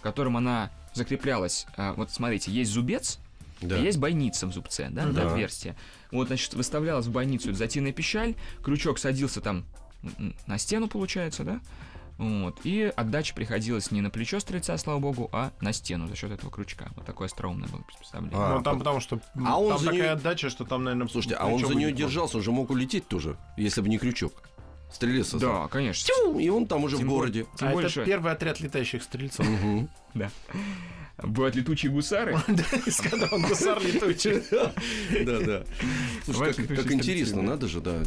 которым 0.00 0.36
она 0.36 0.70
закреплялась. 0.94 1.66
А, 1.76 1.92
вот 1.94 2.10
смотрите, 2.10 2.50
есть 2.50 2.70
зубец, 2.70 3.18
да. 3.60 3.76
Есть 3.76 3.98
бойница 3.98 4.48
в 4.48 4.52
зубце, 4.52 4.88
да, 4.90 5.06
Да. 5.06 5.30
отверстие. 5.30 5.76
Вот, 6.10 6.26
значит, 6.26 6.52
выставлялась 6.54 7.06
в 7.06 7.12
бойницу 7.12 7.50
эта 7.50 7.58
затейная 7.58 7.92
пищаль, 7.92 8.34
крючок 8.64 8.98
садился 8.98 9.40
там 9.40 9.64
на 10.48 10.58
стену, 10.58 10.88
получается, 10.88 11.44
да, 11.44 11.60
вот, 12.22 12.60
и 12.64 12.92
отдача 12.96 13.34
приходилась 13.34 13.90
не 13.90 14.00
на 14.00 14.10
плечо 14.10 14.38
стрельца, 14.40 14.76
слава 14.78 14.98
богу, 15.00 15.28
а 15.32 15.50
на 15.60 15.72
стену 15.72 16.08
за 16.08 16.16
счет 16.16 16.30
этого 16.30 16.50
крючка. 16.50 16.88
Вот 16.96 17.04
такое 17.04 17.26
остроумное 17.26 17.68
было 17.68 17.82
приспособление. 17.82 18.38
А, 18.38 18.56
ну, 18.56 18.62
там 18.62 18.74
по- 18.74 18.78
потому 18.80 19.00
что 19.00 19.20
А 19.46 19.60
он 19.60 19.70
там 19.70 19.78
за 19.78 19.84
такая 19.86 20.02
неё- 20.02 20.12
отдача, 20.12 20.50
что 20.50 20.64
там, 20.64 20.84
наверное, 20.84 21.08
Слушайте, 21.08 21.36
а 21.36 21.46
он 21.46 21.58
за 21.66 21.74
нее 21.74 21.92
держался, 21.92 22.36
он 22.38 22.42
же 22.42 22.52
мог 22.52 22.70
улететь 22.70 23.08
тоже, 23.08 23.36
если 23.56 23.80
бы 23.80 23.88
не 23.88 23.98
крючок. 23.98 24.32
Стрелец. 24.92 25.32
Да, 25.34 25.68
конечно. 25.68 26.06
Тю, 26.06 26.38
И 26.38 26.48
он 26.50 26.66
там 26.66 26.84
уже 26.84 26.98
Тем 26.98 27.06
в 27.06 27.10
городе. 27.10 27.46
Тем 27.56 27.68
А 27.68 27.72
более, 27.72 27.88
это 27.90 28.04
первый 28.04 28.30
отряд 28.30 28.60
летающих 28.60 29.02
стрельцов. 29.02 29.46
Мгм. 29.48 29.88
бывают 31.22 31.56
летучие 31.56 31.90
гусары. 31.90 32.36
Да, 32.48 32.62
из 32.86 33.00
он 33.32 33.42
гусар 33.42 33.80
летучий. 33.82 34.42
Да, 35.24 35.40
да. 35.40 35.64
Слушай, 36.24 36.52
как- 36.54 36.90
интересно, 36.92 37.36
да. 37.42 37.42
надо 37.42 37.68
же, 37.68 37.80
да. 37.80 38.02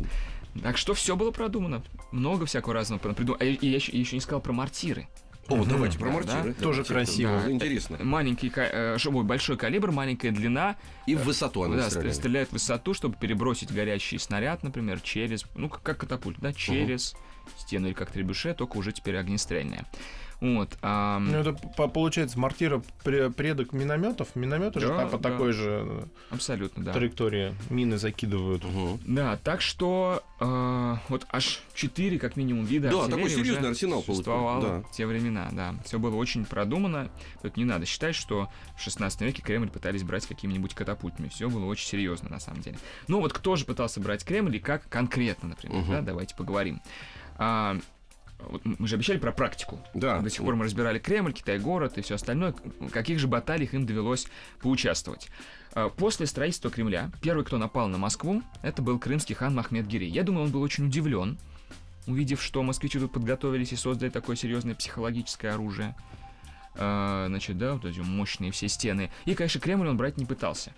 Так 0.62 0.78
что 0.78 0.94
все 0.94 1.16
было 1.16 1.32
продумано. 1.32 1.84
Много 2.12 2.46
всякого 2.46 2.74
разного 2.74 3.00
придумано. 3.00 3.38
А 3.42 3.46
я, 3.46 3.58
я 3.60 3.76
еще, 3.76 3.92
я 3.92 4.00
еще 4.00 4.16
не 4.16 4.22
сказал 4.22 4.42
про 4.42 4.54
мортиры. 4.54 5.08
О, 5.48 5.58
Мгм. 5.58 5.70
давайте 5.70 6.00
про 6.00 6.10
мортиры. 6.10 6.54
да. 6.58 6.64
Тоже 6.64 6.84
Давайте. 6.84 6.94
красиво. 6.94 7.42
Да, 7.46 7.52
Интересно. 7.52 7.98
Маленький, 8.02 8.52
э, 8.56 8.98
ой, 9.06 9.24
большой 9.24 9.58
калибр, 9.58 9.92
маленькая 9.92 10.32
длина, 10.32 10.76
И 11.06 11.14
в 11.16 11.24
высоту 11.24 11.64
она 11.64 11.76
да, 11.76 11.90
стреляет. 11.90 12.14
стр- 12.16 12.20
стреляет 12.22 12.50
в 12.50 12.54
высоту, 12.54 12.94
чтобы 12.96 13.16
перебросить 13.16 13.72
горящий 13.72 14.18
снаряд, 14.18 14.64
например, 14.64 15.02
через, 15.02 15.46
ну, 15.56 15.70
как, 15.70 15.84
как 15.84 15.98
катапульт, 16.00 16.40
да, 16.40 16.52
через 16.52 17.16
стену 17.58 17.88
или 17.88 17.94
как 17.94 18.10
требюше, 18.10 18.56
только 18.56 18.78
уже 18.78 18.92
теперь 18.92 19.18
огнестрельная. 19.18 19.86
Вот. 20.42 20.78
ам, 20.82 21.32
Ну, 21.32 21.38
это 21.40 21.54
по- 21.54 21.88
получается 21.88 22.38
мортира 22.40 22.82
пре- 23.04 23.32
предок 23.32 23.72
минометов. 23.74 24.36
Минометы 24.36 24.80
же 24.82 24.88
Да, 24.90 24.98
там 25.00 25.10
по 25.10 25.18
да. 25.18 25.30
такой 25.30 25.54
же 25.54 26.08
абсолютно, 26.30 26.84
да. 26.84 26.94
траектории 26.94 27.56
мины 27.70 27.98
закидывают. 27.98 28.64
Мгм. 28.64 29.00
Да, 29.06 29.38
так 29.38 29.62
что 29.62 30.22
э, 30.40 30.96
вот 31.10 31.26
аж 31.32 31.62
четыре, 31.74 32.20
как 32.20 32.36
минимум, 32.36 32.66
вида 32.66 32.90
Да, 32.90 33.08
такой 33.08 33.30
серьезный 33.30 33.70
арсенал 33.70 34.04
существовало 34.04 34.60
получил, 34.62 34.82
да. 34.82 34.88
в 34.88 34.92
те 34.92 35.06
времена, 35.06 35.50
да. 35.54 35.76
Все 35.86 36.00
было 36.00 36.16
очень 36.16 36.46
продумано. 36.46 37.10
Тут 37.42 37.56
не 37.58 37.66
надо 37.66 37.86
считать, 37.86 38.16
что 38.16 38.50
в 38.78 38.82
16 38.82 39.22
веке 39.22 39.42
Кремль 39.42 39.70
пытались 39.70 40.04
брать 40.04 40.26
какими-нибудь 40.28 40.74
катапультами. 40.74 41.30
Все 41.30 41.50
было 41.50 41.66
очень 41.66 41.88
серьезно, 41.88 42.30
на 42.30 42.40
самом 42.40 42.62
деле. 42.62 42.78
Ну 43.08 43.22
вот 43.22 43.32
кто 43.34 43.56
же 43.56 43.66
пытался 43.66 44.00
брать 44.02 44.24
Кремль 44.26 44.58
и 44.58 44.60
как 44.60 44.88
конкретно, 44.90 45.50
например, 45.50 45.78
Мгм. 45.82 45.92
да, 45.92 46.02
давайте 46.02 46.36
поговорим. 46.36 46.82
А, 47.38 47.78
вот 48.50 48.62
мы 48.64 48.88
же 48.88 48.96
обещали 48.96 49.18
про 49.18 49.32
практику. 49.32 49.80
Да. 49.94 50.20
До 50.20 50.30
сих 50.30 50.44
пор 50.44 50.56
мы 50.56 50.66
разбирали 50.66 51.00
Кремль, 51.00 51.34
Китай-город 51.34 51.98
и 51.98 52.02
все 52.02 52.16
остальное. 52.16 52.54
В 52.80 52.90
каких 52.90 53.20
же 53.20 53.28
баталиях 53.28 53.74
им 53.74 53.86
довелось 53.86 54.28
поучаствовать? 54.62 55.30
А, 55.74 55.90
После 55.90 56.26
строительства 56.26 56.70
Кремля 56.72 57.12
первый, 57.22 57.46
кто 57.46 57.58
напал 57.58 57.88
на 57.88 57.98
Москву, 57.98 58.42
это 58.62 58.82
был 58.82 59.00
крымский 59.00 59.36
хан 59.36 59.54
Махмед 59.56 59.88
Гирей. 59.88 60.10
Я 60.10 60.24
думаю, 60.24 60.46
он 60.46 60.52
был 60.52 60.62
очень 60.62 60.88
удивлен, 60.88 61.38
увидев, 62.08 62.42
что 62.42 62.62
москвичи 62.64 63.00
тут 63.00 63.12
подготовились 63.12 63.74
и 63.74 63.76
создали 63.76 64.10
такое 64.10 64.36
серьезное 64.36 64.76
психологическое 64.76 65.50
оружие. 65.50 65.96
А, 66.76 67.26
Значит, 67.28 67.58
да, 67.58 67.74
вот 67.74 67.86
эти 67.86 68.00
мощные 68.00 68.52
все 68.52 68.68
стены. 68.68 69.10
И, 69.26 69.34
конечно, 69.34 69.60
Кремль 69.62 69.88
он 69.88 69.98
брать 69.98 70.18
не 70.18 70.26
пытался. 70.26 70.74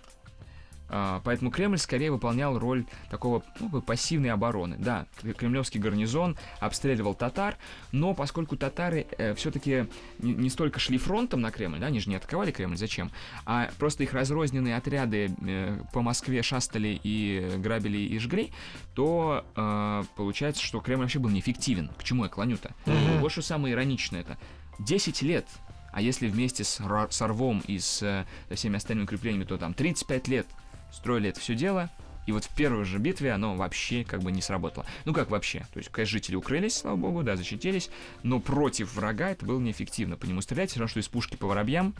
А, 0.88 1.20
Поэтому 1.24 1.50
Кремль 1.50 1.78
скорее 1.78 2.10
выполнял 2.10 2.58
роль 2.58 2.86
такого 3.10 3.42
ну, 3.60 3.68
бы 3.68 3.82
пассивной 3.82 4.30
обороны. 4.30 4.76
Да, 4.78 5.06
кремлевский 5.36 5.80
гарнизон 5.80 6.36
обстреливал 6.60 7.14
татар, 7.14 7.56
но 7.92 8.14
поскольку 8.14 8.56
татары 8.56 9.06
все-таки 9.36 9.86
не, 10.18 10.34
не 10.34 10.50
столько 10.50 10.80
шли 10.80 10.98
фронтом 10.98 11.40
на 11.40 11.50
Кремль, 11.50 11.78
да, 11.78 11.86
они 11.86 12.00
же 12.00 12.08
не 12.10 12.16
атаковали 12.16 12.50
Кремль, 12.50 12.76
зачем? 12.76 13.10
А 13.44 13.70
просто 13.78 14.02
их 14.02 14.12
разрозненные 14.12 14.76
отряды 14.76 15.34
э, 15.40 15.78
по 15.92 16.02
Москве 16.02 16.42
шастали 16.42 16.98
и 17.02 17.50
грабили 17.58 17.98
и 17.98 18.18
жгли, 18.18 18.50
то 18.94 19.44
э, 19.56 20.04
получается, 20.16 20.62
что 20.62 20.80
Кремль 20.80 21.02
вообще 21.02 21.18
был 21.18 21.30
неэффективен. 21.30 21.90
К 21.98 22.04
чему 22.04 22.24
я 22.24 22.30
клоню-то? 22.30 22.74
Мгм. 22.86 23.20
Вот 23.20 23.32
что 23.32 23.42
самое 23.42 23.74
ироничное 23.74 24.20
это. 24.20 24.38
10 24.78 25.22
лет 25.22 25.46
а 25.90 26.02
если 26.02 26.28
вместе 26.28 26.64
с, 26.64 26.80
Ра- 26.80 27.10
с 27.10 27.20
Орвом 27.22 27.60
и 27.66 27.78
с 27.78 28.02
э, 28.02 28.54
всеми 28.54 28.76
остальными 28.76 29.06
укреплениями, 29.06 29.44
то 29.44 29.56
там 29.56 29.74
35 29.74 30.28
лет 30.28 30.46
строили 30.92 31.30
это 31.30 31.40
все 31.40 31.54
дело, 31.54 31.90
и 32.26 32.32
вот 32.32 32.44
в 32.44 32.54
первой 32.54 32.84
же 32.84 32.98
битве 32.98 33.32
оно 33.32 33.54
вообще 33.54 34.04
как 34.04 34.22
бы 34.22 34.30
не 34.30 34.42
сработало. 34.42 34.84
Ну 35.06 35.14
как 35.14 35.30
вообще? 35.30 35.66
То 35.72 35.78
есть, 35.78 35.88
конечно, 35.88 36.12
жители 36.12 36.36
укрылись, 36.36 36.76
слава 36.76 36.96
богу, 36.96 37.22
да, 37.22 37.36
защитились, 37.36 37.88
но 38.22 38.38
против 38.38 38.94
врага 38.94 39.30
это 39.30 39.46
было 39.46 39.58
неэффективно. 39.58 40.16
По 40.16 40.26
нему 40.26 40.42
стрелять, 40.42 40.76
равно, 40.76 40.88
что 40.88 41.00
из 41.00 41.08
пушки 41.08 41.36
по 41.36 41.46
воробьям, 41.46 41.94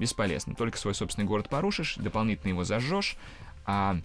бесполезно. 0.00 0.56
Только 0.56 0.78
свой 0.78 0.96
собственный 0.96 1.26
город 1.26 1.48
порушишь, 1.48 1.94
дополнительно 1.94 2.50
его 2.50 2.64
зажжешь, 2.64 3.16
а 3.66 3.98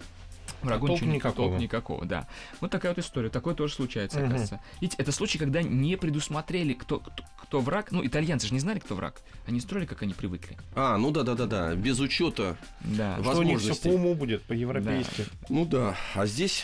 врагу 0.62 0.86
толку 0.86 1.04
ничего 1.04 1.14
никакого. 1.14 1.48
толку 1.48 1.62
никакого, 1.62 2.04
да. 2.06 2.28
Вот 2.60 2.70
такая 2.70 2.92
вот 2.94 2.98
история. 3.04 3.28
Такое 3.30 3.54
тоже 3.54 3.74
случается, 3.74 4.18
Мгм. 4.18 4.28
оказывается. 4.28 4.60
Видите, 4.80 5.02
это 5.02 5.12
случай, 5.12 5.38
когда 5.38 5.62
не 5.62 5.96
предусмотрели, 5.96 6.72
кто, 6.74 7.00
кто, 7.00 7.24
кто 7.42 7.60
враг. 7.60 7.90
Ну, 7.92 8.04
итальянцы 8.06 8.46
же 8.46 8.54
не 8.54 8.60
знали, 8.60 8.78
кто 8.78 8.94
враг. 8.94 9.22
Они 9.46 9.60
строили, 9.60 9.86
как 9.86 10.02
они 10.02 10.14
привыкли. 10.14 10.56
А, 10.74 10.96
ну 10.96 11.10
да, 11.10 11.22
да, 11.22 11.34
да, 11.34 11.46
да. 11.46 11.74
Без 11.74 12.00
учета. 12.00 12.56
Да. 12.80 13.18
Что 13.22 13.38
у 13.38 13.42
них 13.42 13.58
все 13.60 13.68
возможности. 13.70 13.88
по 13.88 13.92
уму 13.92 14.14
будет, 14.14 14.42
по-европейски. 14.42 15.26
Ну 15.48 15.64
да. 15.66 15.96
А 16.14 16.26
здесь 16.26 16.62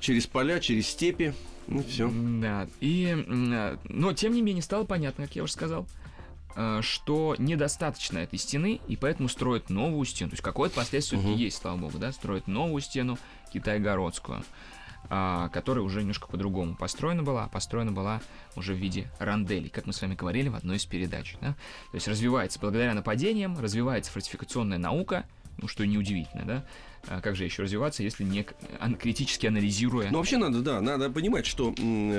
через 0.00 0.26
поля, 0.26 0.60
через 0.60 0.88
степи. 0.88 1.34
Ну 1.68 1.82
все. 1.82 2.08
Да. 2.40 2.68
И, 2.80 3.12
а, 3.28 3.78
но, 3.84 4.12
тем 4.12 4.34
не 4.34 4.42
менее, 4.42 4.62
стало 4.62 4.84
понятно, 4.84 5.24
как 5.26 5.34
я 5.36 5.42
уже 5.42 5.52
сказал, 5.52 5.82
э, 5.82 6.05
что 6.82 7.36
недостаточно 7.38 8.18
этой 8.18 8.38
стены, 8.38 8.80
и 8.88 8.96
поэтому 8.96 9.28
строят 9.28 9.68
новую 9.70 10.04
стену. 10.06 10.30
То 10.30 10.34
есть 10.34 10.42
какое-то 10.42 10.76
последствие 10.76 11.20
Мгм. 11.20 11.34
есть, 11.34 11.58
слава 11.58 11.76
богу, 11.76 11.98
да, 11.98 12.12
строят 12.12 12.46
новую 12.46 12.80
стену 12.80 13.18
Китай-городскую, 13.52 14.42
а, 15.08 15.48
которая 15.50 15.84
уже 15.84 16.00
немножко 16.00 16.26
по-другому 16.26 16.74
построена 16.74 17.22
была, 17.22 17.44
а 17.44 17.48
построена 17.48 17.92
была 17.92 18.20
уже 18.56 18.74
в 18.74 18.76
виде 18.78 19.06
ранделей, 19.18 19.68
как 19.68 19.86
мы 19.86 19.92
с 19.92 20.00
вами 20.02 20.14
говорили 20.14 20.48
в 20.48 20.56
одной 20.56 20.76
из 20.76 20.86
передач. 20.86 21.36
да. 21.40 21.48
То 21.90 21.94
есть 21.94 22.08
развивается 22.08 22.58
благодаря 22.58 22.94
нападениям, 22.94 23.58
развивается 23.58 24.10
фортификационная 24.12 24.78
наука, 24.78 25.26
ну, 25.58 25.68
что 25.68 25.86
неудивительно, 25.86 26.44
да? 26.44 26.64
А 27.08 27.20
как 27.20 27.36
же 27.36 27.44
еще 27.44 27.62
развиваться, 27.62 28.02
если 28.02 28.24
не 28.24 28.44
критически 28.98 29.46
анализируя... 29.46 30.10
Ну, 30.10 30.18
вообще 30.18 30.38
надо, 30.38 30.60
да, 30.60 30.80
надо 30.80 31.08
понимать, 31.08 31.46
что 31.46 31.72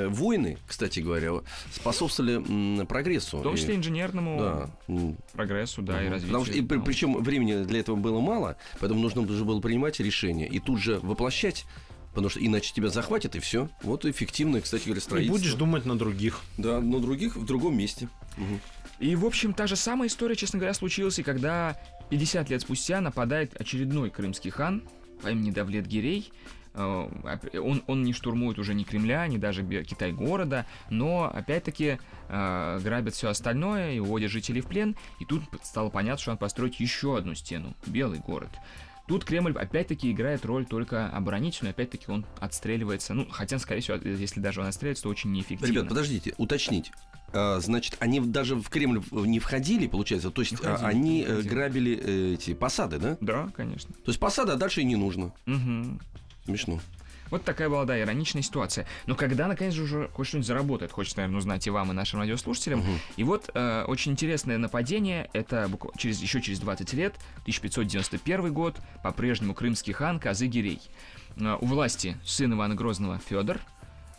войны, 0.10 0.58
кстати 0.66 1.02
говоря, 1.02 1.32
способствовали 1.72 2.86
прогрессу. 2.86 3.38
в 3.40 3.44
том 3.44 3.56
числе 3.58 3.74
И- 3.74 3.78
инженерному 3.78 4.40
да. 4.88 5.16
прогрессу, 5.34 5.82
да, 5.82 6.02
и 6.02 6.06
Мгм. 6.06 6.14
развитию. 6.14 6.28
Потому 6.40 6.46
что, 6.46 6.54
и 6.58 6.62
при- 6.62 6.80
причем 6.80 7.22
времени 7.22 7.64
для 7.66 7.80
этого 7.82 7.96
было 7.98 8.20
мало, 8.22 8.56
поэтому 8.80 9.02
нужно 9.02 9.28
же 9.28 9.44
было 9.46 9.60
принимать 9.60 10.00
решения 10.00 10.48
и 10.48 10.60
тут 10.60 10.80
же 10.80 11.00
воплощать, 11.02 11.66
потому 12.12 12.30
что 12.30 12.40
иначе 12.44 12.74
тебя 12.74 12.88
захватят 12.90 13.36
и 13.36 13.40
все. 13.40 13.70
Вот 13.84 14.06
эффективное, 14.06 14.62
кстати 14.62 14.86
говоря, 14.86 15.00
И 15.00 15.04
строительство. 15.04 15.38
будешь 15.38 15.54
думать 15.56 15.86
на 15.86 15.98
других. 15.98 16.40
Да, 16.58 16.80
но 16.80 17.00
других 17.00 17.36
в 17.36 17.46
другом 17.46 17.78
месте. 17.78 18.08
Мгм. 18.38 18.62
И, 19.00 19.16
в 19.16 19.26
общем, 19.26 19.54
та 19.54 19.68
же 19.68 19.76
самая 19.76 20.08
история, 20.08 20.36
честно 20.36 20.58
говоря, 20.60 20.74
случилась, 20.74 21.20
и 21.20 21.24
когда 21.24 21.78
50 22.10 22.50
лет 22.50 22.62
спустя 22.62 23.02
нападает 23.02 23.60
очередной 23.60 24.10
крымский 24.10 24.52
хан 24.52 24.84
по 25.22 25.30
имени 25.30 25.52
Давлет 25.52 25.88
Гирей. 25.88 26.32
Э, 26.74 27.10
Он, 27.54 27.84
он 27.88 28.04
не 28.04 28.14
штурмует 28.14 28.60
уже 28.60 28.74
ни 28.74 28.84
Кремля, 28.84 29.28
ни 29.28 29.38
даже 29.38 29.64
Китай-города, 29.64 30.66
но 30.90 31.30
опять-таки 31.34 32.00
э, 32.30 32.80
грабит 32.84 33.16
все 33.16 33.30
остальное 33.30 33.94
и 33.94 34.00
уводит 34.00 34.32
жителей 34.32 34.62
в 34.62 34.68
плен. 34.68 34.96
И 35.20 35.26
тут 35.26 35.44
стало 35.64 35.90
понятно, 35.90 36.22
что 36.22 36.32
надо 36.32 36.40
построить 36.40 36.80
еще 36.80 37.18
одну 37.18 37.34
стену, 37.34 37.76
Белый 37.86 38.20
город. 38.20 38.52
Тут 39.08 39.24
Кремль 39.24 39.54
опять-таки 39.54 40.12
играет 40.12 40.46
роль 40.46 40.66
только 40.66 41.08
оборонительную, 41.10 41.72
опять-таки 41.72 42.12
он 42.12 42.26
отстреливается, 42.40 43.14
ну, 43.14 43.26
хотя, 43.30 43.58
скорее 43.58 43.82
всего, 43.82 43.98
если 43.98 44.42
даже 44.42 44.60
он 44.62 44.68
отстреливается, 44.68 45.04
то 45.04 45.10
очень 45.10 45.32
неэффективно. 45.32 45.66
Ребят, 45.72 45.88
подождите, 45.88 46.34
уточнить. 46.38 46.92
А, 47.34 47.60
значит, 47.60 47.96
они 48.00 48.20
даже 48.20 48.56
в 48.56 48.70
Кремль 48.70 49.02
не 49.12 49.40
входили, 49.40 49.88
получается, 49.88 50.30
то 50.30 50.42
есть 50.42 50.52
Не 50.54 50.58
входили, 50.58 50.86
а, 50.86 50.88
они 50.90 51.10
не 51.10 51.22
э, 51.22 51.26
входили. 51.26 51.50
грабили 51.50 52.00
э, 52.02 52.34
эти 52.34 52.54
посады, 52.54 53.00
да? 53.00 53.18
Да, 53.22 53.50
конечно. 53.56 53.94
То 53.94 54.10
есть 54.10 54.20
посада, 54.20 54.54
а 54.54 54.56
дальше 54.58 54.82
и 54.82 54.86
не 54.86 54.96
нужно. 54.98 55.34
Мгм. 55.46 56.00
Смешно. 56.46 56.80
Вот 57.32 57.44
такая 57.44 57.70
была, 57.70 57.86
да, 57.86 58.00
ироничная 58.00 58.42
ситуация. 58.42 58.86
Но 59.06 59.16
когда, 59.16 59.48
наконец 59.48 59.74
же, 59.74 59.84
уже 59.84 60.10
хоть 60.14 60.28
что-нибудь 60.28 60.48
заработает, 60.48 60.92
хочется, 60.92 61.18
наверное, 61.18 61.38
узнать 61.40 61.66
и 61.68 61.70
вам, 61.70 61.92
и 61.92 61.94
нашим 61.94 62.20
радиослушателям. 62.20 62.80
Мгм. 62.80 63.00
И 63.18 63.24
вот 63.24 63.50
э, 63.54 63.84
очень 63.88 64.14
интересное 64.14 64.58
нападение, 64.58 65.30
это 65.34 65.68
буква- 65.70 65.92
через, 65.98 66.22
еще 66.22 66.42
через 66.42 66.60
20 66.60 66.94
лет, 66.94 67.16
1591 67.44 68.54
год, 68.54 68.78
по-прежнему 69.04 69.54
крымский 69.54 69.94
хан 69.94 70.20
Казы-Гирей. 70.20 70.82
Э, 71.38 71.58
у 71.60 71.66
власти 71.66 72.18
сын 72.24 72.54
Ивана 72.54 72.76
Грозного 72.76 73.20
Федор, 73.20 73.60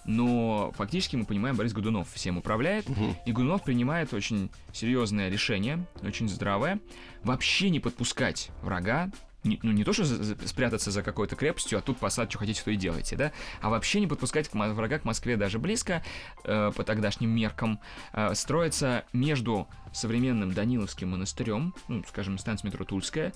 но 0.05 0.73
фактически 0.77 1.17
мы 1.17 1.27
понимаем, 1.27 1.57
Борис 1.57 1.73
Годунов 1.73 2.09
всем 2.13 2.39
управляет, 2.39 2.89
Мгм. 2.89 3.17
и 3.27 3.33
Годунов 3.33 3.63
принимает 3.65 4.15
очень 4.15 4.51
серьезное 4.73 5.29
решение, 5.29 5.85
очень 6.03 6.29
здравое, 6.29 6.81
вообще 7.25 7.69
не 7.71 7.81
подпускать 7.81 8.51
врага, 8.63 9.11
не- 9.45 9.59
ну 9.63 9.73
не 9.73 9.85
то, 9.85 9.93
что 9.93 10.05
за- 10.05 10.49
спрятаться 10.49 10.91
за 10.91 11.03
какой-то 11.03 11.37
крепостью, 11.37 11.79
а 11.79 11.83
тут 11.83 11.99
посад, 11.99 12.31
что 12.31 12.39
хотите, 12.39 12.63
то 12.63 12.71
и 12.71 12.77
делайте, 12.77 13.17
да, 13.17 13.33
а 13.61 13.71
вообще 13.71 14.01
не 14.01 14.07
подпускать 14.07 14.49
к 14.49 14.55
врага 14.55 14.99
к 14.99 15.05
Москве 15.05 15.37
даже 15.37 15.59
близко, 15.59 16.03
э, 16.45 16.73
по 16.75 16.85
тогдашним 16.85 17.31
меркам, 17.31 17.81
э, 18.13 18.35
строится 18.35 19.05
между 19.13 19.69
современным 19.93 20.53
Даниловским 20.53 21.11
монастырем, 21.11 21.75
ну, 21.89 22.05
скажем, 22.09 22.39
станция 22.39 22.69
метро 22.69 22.85
Тульская, 22.85 23.33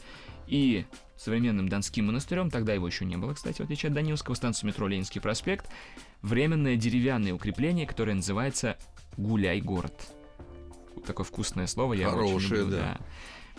и 0.46 0.84
современным 1.16 1.68
Донским 1.68 2.06
монастырем, 2.06 2.50
тогда 2.50 2.74
его 2.74 2.86
еще 2.86 3.04
не 3.04 3.16
было, 3.16 3.32
кстати, 3.34 3.58
в 3.58 3.64
отличие 3.64 3.88
от 3.88 3.94
Даниловского, 3.94 4.34
станция 4.34 4.66
метро 4.66 4.88
Ленинский 4.88 5.20
проспект, 5.20 5.66
временное 6.20 6.76
деревянное 6.76 7.32
укрепление, 7.32 7.86
которое 7.86 8.14
называется 8.14 8.76
«Гуляй-город». 9.16 9.94
Такое 11.06 11.24
вкусное 11.24 11.66
слово, 11.66 11.94
я 11.94 12.08
его 12.08 12.18
очень 12.18 12.28
Хорошее, 12.28 12.60
люблю, 12.60 12.76
да. 12.76 12.98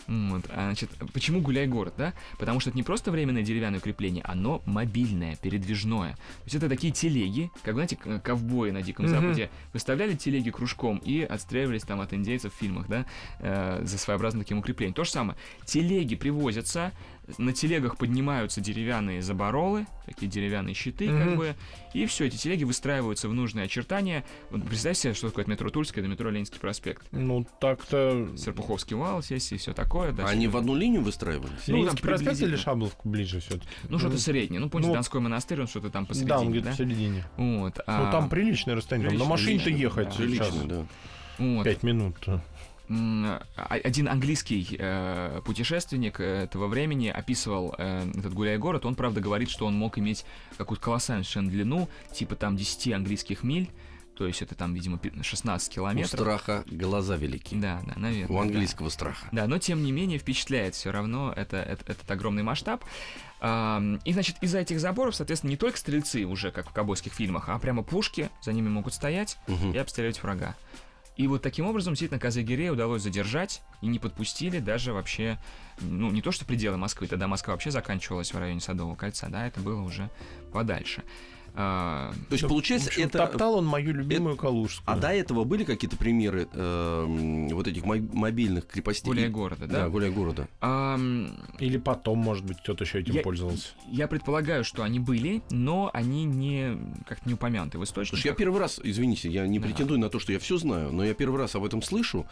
Вот, 0.07 0.45
а, 0.49 0.65
значит, 0.65 0.89
почему 1.13 1.41
гуляй 1.41 1.67
город, 1.67 1.93
да? 1.97 2.13
Потому 2.37 2.59
что 2.59 2.69
это 2.69 2.77
не 2.77 2.83
просто 2.83 3.11
временное 3.11 3.43
деревянное 3.43 3.79
укрепление, 3.79 4.23
оно 4.23 4.61
мобильное, 4.65 5.35
передвижное. 5.37 6.13
То 6.13 6.43
есть 6.45 6.55
это 6.55 6.69
такие 6.69 6.91
телеги, 6.91 7.51
как, 7.63 7.75
знаете, 7.75 7.95
ковбои 7.95 8.71
на 8.71 8.81
Диком 8.81 9.05
Мгм. 9.05 9.13
Западе 9.13 9.49
выставляли 9.71 10.15
телеги 10.15 10.49
кружком 10.49 10.97
и 10.97 11.21
отстреливались 11.21 11.83
там 11.83 12.01
от 12.01 12.13
индейцев 12.13 12.53
в 12.53 12.57
фильмах, 12.57 12.87
да, 12.87 13.05
э, 13.39 13.81
за 13.83 13.97
своеобразным 13.97 14.43
таким 14.43 14.59
укреплением. 14.59 14.93
То 14.93 15.03
же 15.03 15.11
самое. 15.11 15.37
Телеги 15.65 16.15
привозятся, 16.15 16.91
на 17.37 17.53
телегах 17.53 17.97
поднимаются 17.97 18.59
деревянные 18.61 19.21
заборолы, 19.21 19.85
такие 20.05 20.29
деревянные 20.29 20.73
щиты, 20.73 21.07
как 21.07 21.27
Мгм. 21.27 21.37
бы, 21.37 21.55
и 21.93 22.05
все, 22.05 22.25
эти 22.25 22.35
телеги 22.37 22.63
выстраиваются 22.63 23.29
в 23.29 23.33
нужные 23.33 23.65
очертания. 23.65 24.25
Вот 24.49 24.65
представьте 24.67 25.01
себе, 25.03 25.13
что 25.13 25.29
такое 25.29 25.45
метро 25.45 25.69
Тульское, 25.69 26.03
это 26.03 26.11
метро 26.11 26.29
Ленинский 26.29 26.59
проспект. 26.59 27.07
Ну, 27.11 27.47
так-то... 27.59 28.29
Серпуховский 28.37 28.95
вал, 28.95 29.21
сессии, 29.23 29.55
все 29.55 29.73
такое. 29.73 30.11
Да, 30.11 30.25
Они 30.27 30.47
в 30.47 30.57
одну 30.57 30.75
линию 30.75 31.01
выстраивались? 31.01 31.67
Ну, 31.67 31.77
Ленинский 31.77 32.01
там 32.01 32.09
проспект 32.09 32.41
или. 32.41 32.55
Шабловку 32.55 33.07
ближе 33.07 33.39
все-таки? 33.39 33.67
Ну, 33.89 33.99
что-то 33.99 34.17
среднее. 34.17 34.59
Ну, 34.59 34.69
помните, 34.69 34.89
Ну, 34.89 34.95
Донской 34.95 35.21
монастырь, 35.21 35.61
он 35.61 35.67
что-то 35.67 35.89
там 35.89 36.05
посередине, 36.05 36.29
Да, 36.29 36.35
да? 36.39 36.45
он 36.45 36.51
где-то 36.51 36.71
в 36.71 36.75
середине. 36.75 37.25
Вот. 37.37 37.77
Ну, 37.77 37.83
а, 37.87 38.11
там 38.11 38.29
приличное 38.29 38.75
расстояние. 38.75 39.09
Там 39.11 39.19
на 39.19 39.25
машине-то 39.25 39.69
ехать 39.69 40.09
да. 40.09 40.11
сейчас. 40.11 40.49
Прилично, 40.49 40.63
да. 40.67 40.85
вот. 41.39 41.63
Пять 41.63 41.83
минут. 41.83 42.15
Один 43.55 44.07
английский 44.07 44.75
э, 44.77 45.41
путешественник 45.45 46.19
этого 46.19 46.67
времени 46.67 47.07
описывал 47.07 47.73
э, 47.77 48.09
этот 48.17 48.33
гуляй-город. 48.33 48.85
Он, 48.85 48.95
правда, 48.95 49.21
говорит, 49.21 49.49
что 49.49 49.65
он 49.65 49.75
мог 49.75 49.97
иметь 49.97 50.25
какую-то 50.57 50.83
колоссальную 50.83 51.23
совершенно 51.23 51.49
длину, 51.49 51.89
типа 52.11 52.35
там 52.35 52.55
10 52.57 52.93
английских 52.93 53.43
миль. 53.43 53.69
То 54.15 54.27
есть 54.27 54.43
это 54.43 54.53
там, 54.53 54.75
видимо, 54.75 54.99
пи- 54.99 55.11
16 55.23 55.71
У 55.71 55.75
километров. 55.75 56.19
страха 56.19 56.63
глаза 56.67 57.15
велики. 57.15 57.55
Да, 57.55 57.81
да, 57.87 57.93
наверное. 57.95 58.27
У 58.29 58.39
да. 58.39 58.41
английского 58.47 58.89
страха. 58.89 59.27
Да, 59.31 59.47
но 59.47 59.57
тем 59.57 59.83
не 59.83 59.91
менее 59.91 60.19
впечатляет 60.19 60.75
все 60.75 60.91
равно 60.91 61.33
это, 61.35 61.57
это- 61.57 61.91
этот 61.91 62.09
огромный 62.11 62.43
масштаб. 62.43 62.83
И, 63.41 64.13
значит, 64.13 64.37
из-за 64.41 64.59
этих 64.59 64.79
заборов, 64.79 65.15
соответственно, 65.15 65.49
не 65.51 65.57
только 65.57 65.77
стрельцы 65.79 66.25
уже, 66.25 66.51
как 66.51 66.69
в 66.69 66.73
ковбойских 66.73 67.11
фильмах, 67.13 67.49
а 67.49 67.57
прямо 67.57 67.81
пушки 67.81 68.29
за 68.43 68.53
ними 68.53 68.69
могут 68.69 68.93
стоять 68.93 69.37
Мгм. 69.47 69.71
и 69.73 69.77
обстрелять 69.79 70.21
врага. 70.21 70.55
И 71.15 71.27
вот 71.27 71.41
таким 71.41 71.67
образом 71.67 71.93
действительно 71.93 72.19
Казагирея 72.19 72.71
удалось 72.71 73.03
задержать 73.03 73.61
и 73.81 73.87
не 73.87 73.99
подпустили 73.99 74.59
даже 74.59 74.93
вообще, 74.93 75.37
ну, 75.79 76.09
не 76.09 76.21
то 76.21 76.31
что 76.31 76.45
пределы 76.45 76.77
Москвы, 76.77 77.07
тогда 77.07 77.27
Москва 77.27 77.53
вообще 77.53 77.69
заканчивалась 77.69 78.33
в 78.33 78.37
районе 78.39 78.59
Садового 78.59 78.95
кольца, 78.95 79.27
да, 79.29 79.45
это 79.45 79.59
было 79.59 79.81
уже 79.81 80.09
подальше. 80.51 81.03
А, 81.55 82.11
То 82.29 82.33
есть, 82.33 82.47
получается, 82.47 82.87
В 82.87 82.93
общем, 82.93 83.05
это... 83.07 83.17
Топтал 83.19 83.55
он 83.55 83.65
мою 83.65 83.93
любимую 83.93 84.35
Калужскую. 84.35 84.83
А 84.91 84.97
до 84.99 85.09
этого 85.09 85.43
были 85.43 85.63
какие-то 85.63 85.95
примеры 85.97 86.47
э, 86.51 87.47
вот 87.51 87.67
этих 87.67 87.85
мо- 87.85 87.97
мобильных 88.11 88.65
крепостей? 88.67 89.05
гуляй 89.07 89.29
города, 89.29 89.67
да? 89.67 89.83
Да, 89.83 89.89
гуляй 89.89 90.09
города. 90.09 90.47
Ам, 90.61 91.37
Или 91.59 91.77
потом, 91.77 92.17
может 92.19 92.43
быть, 92.45 92.57
кто-то 92.59 92.83
еще 92.85 93.01
этим 93.01 93.13
Я- 93.15 93.21
пользовался. 93.21 93.69
Я 93.87 94.07
предполагаю, 94.07 94.63
что 94.63 94.81
они 94.83 94.99
были, 94.99 95.43
но 95.51 95.91
они 95.93 96.25
не 96.25 96.75
как-то 97.07 97.27
не 97.27 97.35
упомянуты 97.35 97.77
в 97.77 97.85
Слушай, 97.85 97.99
я 97.99 98.03
источниках. 98.05 98.37
первый 98.37 98.59
раз, 98.59 98.79
извините, 98.83 99.29
я 99.29 99.45
не 99.45 99.59
Да. 99.59 99.67
претендую 99.67 99.99
на 99.99 100.09
то, 100.09 100.19
что 100.19 100.33
я 100.33 100.39
все 100.39 100.57
знаю, 100.57 100.91
но 100.91 101.05
я 101.05 101.13
первый 101.13 101.39
раз 101.39 101.55
об 101.55 101.63
этом 101.65 101.81
слышу, 101.83 102.25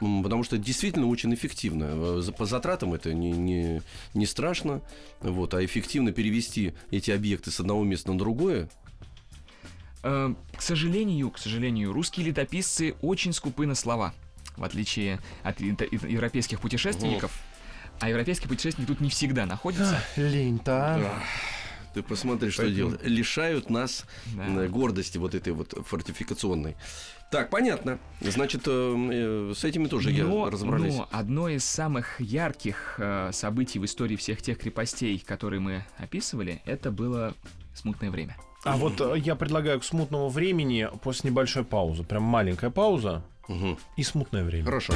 потому 0.00 0.42
что 0.42 0.56
это 0.56 0.64
действительно 0.64 1.06
очень 1.06 1.32
эффективно. 1.32 1.84
Э, 2.18 2.22
По 2.36 2.46
затратам 2.46 2.92
это 2.94 3.14
не, 3.14 3.30
не, 3.30 3.82
не 4.14 4.26
страшно, 4.26 4.82
вот, 5.20 5.54
а 5.54 5.64
эффективно 5.64 6.10
перевести 6.12 6.72
эти 6.90 7.10
объекты 7.12 7.50
с 7.52 7.60
одного 7.60 7.84
места 7.84 8.10
на 8.12 8.18
другое. 8.18 8.63
Э, 10.04 10.34
К 10.56 10.60
сожалению, 10.62 11.30
к 11.30 11.38
сожалению, 11.38 11.92
русские 11.92 12.26
летописцы 12.26 12.94
очень 13.00 13.32
скупы 13.32 13.66
на 13.66 13.74
слова, 13.74 14.14
в 14.56 14.62
отличие 14.62 15.18
от 15.42 15.60
европейских 15.60 16.60
путешественников. 16.60 17.32
А 18.00 18.08
европейские 18.08 18.48
путешественники 18.48 18.88
тут 18.88 19.00
не 19.00 19.08
всегда 19.08 19.46
находятся. 19.46 19.98
Лень-то, 20.16 20.96
а. 20.96 21.22
Ты 21.94 22.02
посмотри, 22.02 22.50
что 22.50 22.62
Поэтому- 22.62 22.76
делают. 22.76 23.02
Лишают 23.06 23.70
нас 23.70 24.04
Да. 24.36 24.64
э, 24.64 24.68
гордости 24.68 25.16
вот 25.16 25.34
этой 25.34 25.52
вот 25.52 25.74
фортификационной. 25.86 26.76
Так, 27.30 27.50
понятно. 27.50 27.98
Значит, 28.20 28.62
э, 28.66 28.70
э, 28.70 29.52
с 29.56 29.62
этими 29.64 29.86
тоже 29.86 30.10
я 30.10 30.24
но, 30.24 30.50
разобрались. 30.50 30.96
но 30.96 31.08
одно 31.12 31.48
из 31.48 31.64
самых 31.64 32.20
ярких 32.20 32.96
э, 32.98 33.30
событий 33.32 33.78
в 33.78 33.84
истории 33.84 34.16
всех 34.16 34.42
тех 34.42 34.58
крепостей, 34.58 35.18
которые 35.24 35.60
мы 35.60 35.84
описывали, 35.96 36.60
это 36.66 36.90
было 36.90 37.32
смутное 37.74 38.10
время. 38.10 38.36
А 38.64 38.76
вот 38.76 39.00
э, 39.00 39.18
я 39.18 39.34
предлагаю 39.36 39.78
к 39.80 39.84
смутному 39.84 40.28
времени 40.28 40.88
после 41.02 41.30
небольшой 41.30 41.64
паузы. 41.64 42.02
Прям 42.02 42.22
маленькая 42.22 42.70
пауза 42.70 43.22
Мгм. 43.48 43.78
и 43.96 44.02
смутное 44.02 44.42
время. 44.44 44.64
Хорошо. 44.64 44.94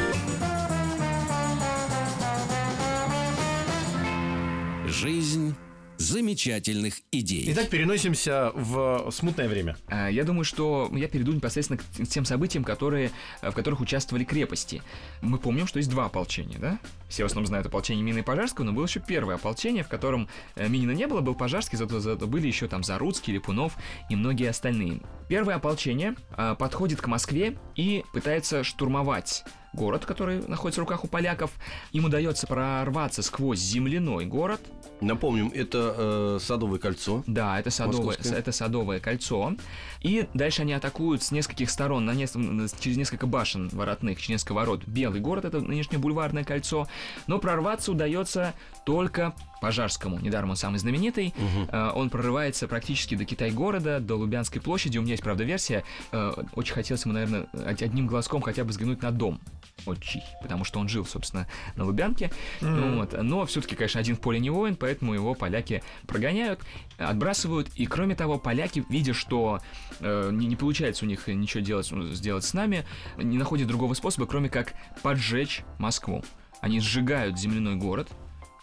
Жизнь 4.87 5.54
замечательных 5.98 6.94
идей. 7.11 7.44
Итак, 7.52 7.68
переносимся 7.68 8.52
в 8.54 9.11
смутное 9.11 9.48
время. 9.48 9.76
А, 9.88 10.08
Я 10.08 10.24
думаю, 10.24 10.44
что 10.44 10.90
я 10.94 11.08
перейду 11.08 11.32
непосредственно 11.32 11.78
к 11.78 12.08
тем 12.08 12.24
событиям, 12.24 12.64
которые, 12.64 13.11
э, 13.42 13.50
в 13.50 13.54
которых 13.54 13.80
участвовали 13.80 14.24
крепости. 14.24 14.82
Мы 15.20 15.38
помним, 15.38 15.66
что 15.66 15.78
есть 15.78 15.90
два 15.90 16.06
ополчения, 16.06 16.58
да? 16.58 16.78
Все 17.08 17.24
в 17.24 17.26
основном 17.26 17.46
знают 17.46 17.66
ополчение 17.66 18.04
Мины 18.04 18.20
и 18.20 18.22
Пожарского, 18.22 18.64
но 18.64 18.72
было 18.72 18.84
еще 18.84 19.00
первое 19.00 19.34
ополчение, 19.34 19.82
в 19.82 19.88
котором 19.88 20.28
э, 20.54 20.68
Минина 20.68 20.92
не 20.92 21.06
было, 21.06 21.20
был 21.20 21.34
Пожарский, 21.34 21.76
зато, 21.76 21.98
зато 22.00 22.26
были 22.26 22.46
еще 22.46 22.68
там 22.68 22.84
Заруцкий, 22.84 23.32
Липунов 23.32 23.76
и 24.08 24.16
многие 24.16 24.48
остальные. 24.48 25.00
Первое 25.28 25.56
ополчение 25.56 26.14
а, 26.30 26.54
подходит 26.54 27.02
к 27.02 27.06
Москве 27.06 27.58
и 27.76 28.04
пытается 28.14 28.64
штурмовать 28.64 29.44
город, 29.72 30.04
который 30.07 30.46
находится 30.48 30.81
в 30.81 30.85
руках 30.85 31.04
у 31.04 31.09
поляков. 31.09 31.50
Им 31.92 32.04
удается 32.07 32.46
прорваться 32.46 33.22
сквозь 33.22 33.59
земляной 33.59 34.24
город. 34.26 34.61
Напомним, 35.00 35.52
это 35.54 35.94
э, 35.96 36.38
Садовое 36.40 36.78
кольцо. 36.78 37.22
Да, 37.26 37.59
это 37.61 37.70
садовое, 37.70 38.07
Московское. 38.07 38.38
это 38.38 38.52
садовое 38.52 39.00
кольцо. 39.00 39.54
И 40.02 40.27
дальше 40.35 40.62
они 40.62 40.73
атакуют 40.73 41.23
с 41.23 41.31
нескольких 41.31 41.71
сторон, 41.71 42.04
на 42.04 42.12
нес- 42.14 42.35
через 42.81 42.96
несколько 42.96 43.27
башен 43.27 43.69
воротных, 43.69 44.19
через 44.19 44.31
несколько 44.31 44.54
ворот. 44.54 44.85
Белый 44.87 45.21
город, 45.21 45.44
это 45.44 45.60
нынешнее 45.60 45.98
бульварное 45.98 46.44
кольцо. 46.44 46.88
Но 47.27 47.38
прорваться 47.38 47.92
удается 47.92 48.54
только 48.85 49.35
Пожарскому. 49.61 50.19
Недаром 50.21 50.50
он 50.50 50.56
самый 50.56 50.79
знаменитый. 50.79 51.35
Э, 51.71 51.90
Он 51.94 52.11
прорывается 52.11 52.69
практически 52.69 53.15
до 53.15 53.25
Китай-города, 53.25 54.00
до 54.00 54.17
Лубянской 54.17 54.61
площади. 54.61 54.98
У 54.98 55.02
меня 55.02 55.13
есть, 55.13 55.23
правда, 55.23 55.44
версия. 55.44 55.85
Э, 56.13 56.33
Очень 56.54 56.75
хотелось 56.75 57.04
ему, 57.04 57.15
наверное, 57.15 57.46
од- 57.52 57.83
одним 57.83 58.06
глазком 58.06 58.40
хотя 58.42 58.65
бы 58.65 58.71
взглянуть 58.71 59.02
на 59.02 59.11
дом. 59.11 59.40
Очень. 59.87 60.23
Потому 60.42 60.65
что 60.65 60.81
он 60.81 60.88
жил, 60.88 61.06
собственно, 61.06 61.46
на 61.77 61.85
Лубянке. 61.85 62.31
Вот. 62.61 63.15
Но 63.23 63.46
все-таки, 63.46 63.77
конечно, 63.77 64.00
один 64.00 64.17
в 64.17 64.21
поле 64.21 64.38
не 64.40 64.50
воин, 64.50 64.77
поэтому 64.77 65.15
его 65.15 65.35
поляки 65.35 65.83
прогоняют, 66.06 66.61
отбрасывают. 66.98 67.69
И, 67.77 67.87
кроме 67.87 68.15
того, 68.17 68.38
поляки, 68.38 68.85
видя, 68.88 69.15
что 69.15 69.61
э, 70.00 70.31
не, 70.33 70.46
не 70.46 70.56
получается 70.56 71.04
у 71.04 71.09
них 71.09 71.27
ничего 71.29 71.63
делать, 71.63 71.88
ну, 71.92 72.13
сделать 72.13 72.44
с 72.44 72.54
нами, 72.54 72.85
не 73.17 73.38
находят 73.38 73.69
другого 73.69 73.94
способа, 73.94 74.27
кроме 74.27 74.48
как 74.48 74.75
поджечь 75.02 75.63
Москву. 75.79 76.25
Они 76.61 76.81
сжигают 76.81 77.38
земляной 77.38 77.77
город, 77.77 78.09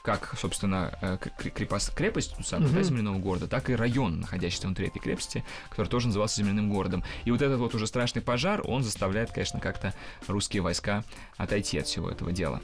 как, 0.06 0.36
собственно, 0.38 0.98
э, 1.02 1.18
к- 1.18 1.36
к- 1.36 1.48
крепост- 1.48 1.96
крепость 1.96 2.36
ну, 2.38 2.44
самого, 2.44 2.70
да, 2.70 2.84
земляного 2.84 3.18
города, 3.18 3.48
так 3.48 3.70
и 3.72 3.76
район, 3.76 4.20
находящийся 4.22 4.68
внутри 4.68 4.88
этой 4.88 5.00
крепости, 5.00 5.44
который 5.70 5.88
тоже 5.88 6.08
назывался 6.08 6.38
земляным 6.38 6.70
городом. 6.70 7.04
И 7.26 7.32
вот 7.32 7.42
этот 7.42 7.60
вот 7.60 7.74
уже 7.74 7.88
страшный 7.88 8.22
пожар, 8.22 8.62
он 8.64 8.84
заставляет, 8.84 9.32
конечно, 9.32 9.60
как-то 9.60 9.94
русские 10.28 10.62
войска 10.62 11.04
отойти 11.38 11.80
от 11.80 11.88
всего 11.88 12.10
этого 12.10 12.32
дела. 12.32 12.62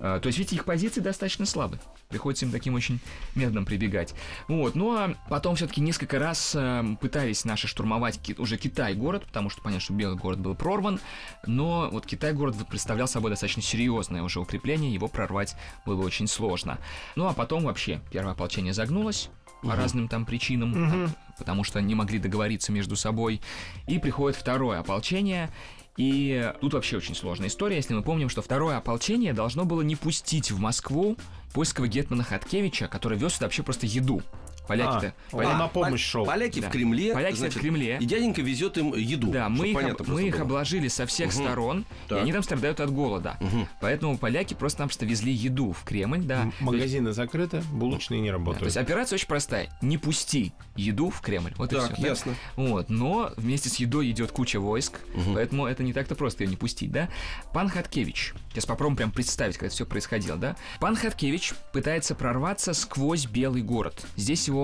Э, 0.00 0.18
То 0.22 0.26
есть, 0.28 0.38
видите, 0.38 0.56
их 0.56 0.64
позиции 0.64 1.00
достаточно 1.00 1.46
слабы. 1.46 1.78
Приходится 2.08 2.46
им 2.46 2.52
таким 2.52 2.74
очень 2.74 3.00
методом 3.34 3.66
прибегать. 3.66 4.14
Вот. 4.46 4.74
Ну 4.74 4.96
а 4.96 5.14
потом 5.28 5.56
все-таки 5.56 5.80
несколько 5.80 6.18
раз 6.18 6.54
э, 6.54 6.84
пытались 7.00 7.44
наши 7.44 7.68
штурмовать 7.68 8.20
уже 8.38 8.56
Китай-город, 8.56 9.24
потому 9.26 9.50
что 9.50 9.62
понятно, 9.62 9.80
что 9.80 9.92
Белый 9.92 10.16
город 10.16 10.40
был 10.40 10.54
прорван. 10.54 11.00
Но 11.46 11.88
вот 11.90 12.06
Китай-город 12.06 12.56
представлял 12.68 13.08
собой 13.08 13.30
достаточно 13.30 13.62
серьезное 13.62 14.22
уже 14.22 14.40
укрепление, 14.40 14.92
его 14.92 15.08
прорвать 15.08 15.54
было 15.84 16.04
очень 16.04 16.28
сложно. 16.28 16.78
Ну 17.16 17.26
а 17.26 17.34
потом 17.34 17.64
вообще 17.64 18.00
первое 18.10 18.32
ополчение 18.32 18.72
загнулось 18.72 19.30
по 19.62 19.74
разным 19.74 20.08
там 20.08 20.24
причинам, 20.24 20.72
там, 20.72 21.14
потому 21.36 21.64
что 21.64 21.80
не 21.80 21.94
могли 21.94 22.18
договориться 22.18 22.72
между 22.72 22.96
собой. 22.96 23.40
И 23.86 23.98
приходит 23.98 24.38
второе 24.38 24.78
ополчение. 24.80 25.50
И 25.98 26.52
тут 26.60 26.74
вообще 26.74 26.96
очень 26.96 27.16
сложная 27.16 27.48
история, 27.48 27.76
если 27.76 27.92
мы 27.92 28.02
помним, 28.02 28.28
что 28.28 28.40
второе 28.40 28.76
ополчение 28.76 29.32
должно 29.32 29.64
было 29.64 29.82
не 29.82 29.96
пустить 29.96 30.52
в 30.52 30.60
Москву 30.60 31.16
польского 31.52 31.88
гетмана 31.88 32.22
Хаткевича, 32.22 32.86
который 32.86 33.18
вез 33.18 33.34
сюда 33.34 33.46
вообще 33.46 33.64
просто 33.64 33.86
еду. 33.86 34.22
Поляки-то... 34.68 35.14
А, 35.32 35.36
поляки- 35.36 35.58
на 35.58 35.68
помощь 35.68 36.04
шел. 36.04 36.24
Поляки 36.26 36.60
Да. 36.60 36.68
в 36.68 36.70
Кремле. 36.70 37.12
Поляки 37.14 37.36
стоят 37.36 37.54
в 37.54 37.60
Кремле. 37.60 37.98
И 38.00 38.06
дяденька 38.06 38.42
везет 38.42 38.78
им 38.78 38.94
еду. 38.94 39.30
Да, 39.30 39.48
мы 39.48 39.68
их, 39.68 39.74
понятно 39.74 39.94
об- 39.94 40.00
мы 40.00 40.06
просто 40.06 40.26
их 40.26 40.40
обложили 40.40 40.88
со 40.88 41.06
всех 41.06 41.34
Мгм. 41.34 41.44
сторон, 41.44 41.84
Так. 42.08 42.18
и 42.18 42.20
они 42.22 42.32
там 42.32 42.42
страдают 42.42 42.80
от 42.80 42.90
голода. 42.92 43.36
Мгм. 43.40 43.66
Поэтому 43.80 44.16
поляки 44.18 44.54
просто-напросто 44.54 45.06
везли 45.06 45.32
еду 45.32 45.72
в 45.72 45.82
Кремль, 45.84 46.20
да. 46.22 46.42
М- 46.42 46.50
То 46.50 46.56
есть- 46.56 46.60
Магазины 46.60 47.12
закрыты, 47.12 47.62
булочные 47.72 48.20
не 48.20 48.30
да, 48.30 48.36
то 48.36 48.42
есть 48.42 48.48
работают. 48.58 48.76
операция 48.76 49.16
очень 49.16 49.26
простая. 49.28 49.70
Не 49.82 49.98
пусти 49.98 50.52
еду 50.76 51.10
в 51.10 51.20
Кремль. 51.20 51.52
Вот 51.56 51.72
и 51.72 51.76
Так, 51.76 51.94
все. 51.94 52.06
ясно. 52.06 52.34
Вот, 52.56 52.90
но 52.90 53.32
вместе 53.36 53.68
с 53.68 53.76
едой 53.76 54.10
идет 54.10 54.30
куча 54.32 54.60
войск, 54.60 54.94
Мгм. 55.14 55.34
поэтому 55.34 55.66
это 55.66 55.82
не 55.82 55.92
так-то 55.92 56.14
просто 56.14 56.44
ее 56.44 56.50
не 56.50 56.56
пустить, 56.56 56.92
да? 56.92 57.08
Пан 57.52 57.68
Хаткевич, 57.68 58.34
сейчас 58.50 58.66
попробуем 58.66 58.96
прям 58.96 59.10
представить, 59.12 59.54
как 59.56 59.64
это 59.64 59.74
все 59.74 59.86
происходило, 59.86 60.36
да? 60.36 60.56
Пан 60.80 60.94
Хаткевич 60.96 61.54
пытается 61.72 62.14
прорваться 62.14 62.72
сквозь 62.74 63.26
Белый 63.26 63.62
город. 63.62 64.06
Здесь 64.16 64.46
его 64.48 64.57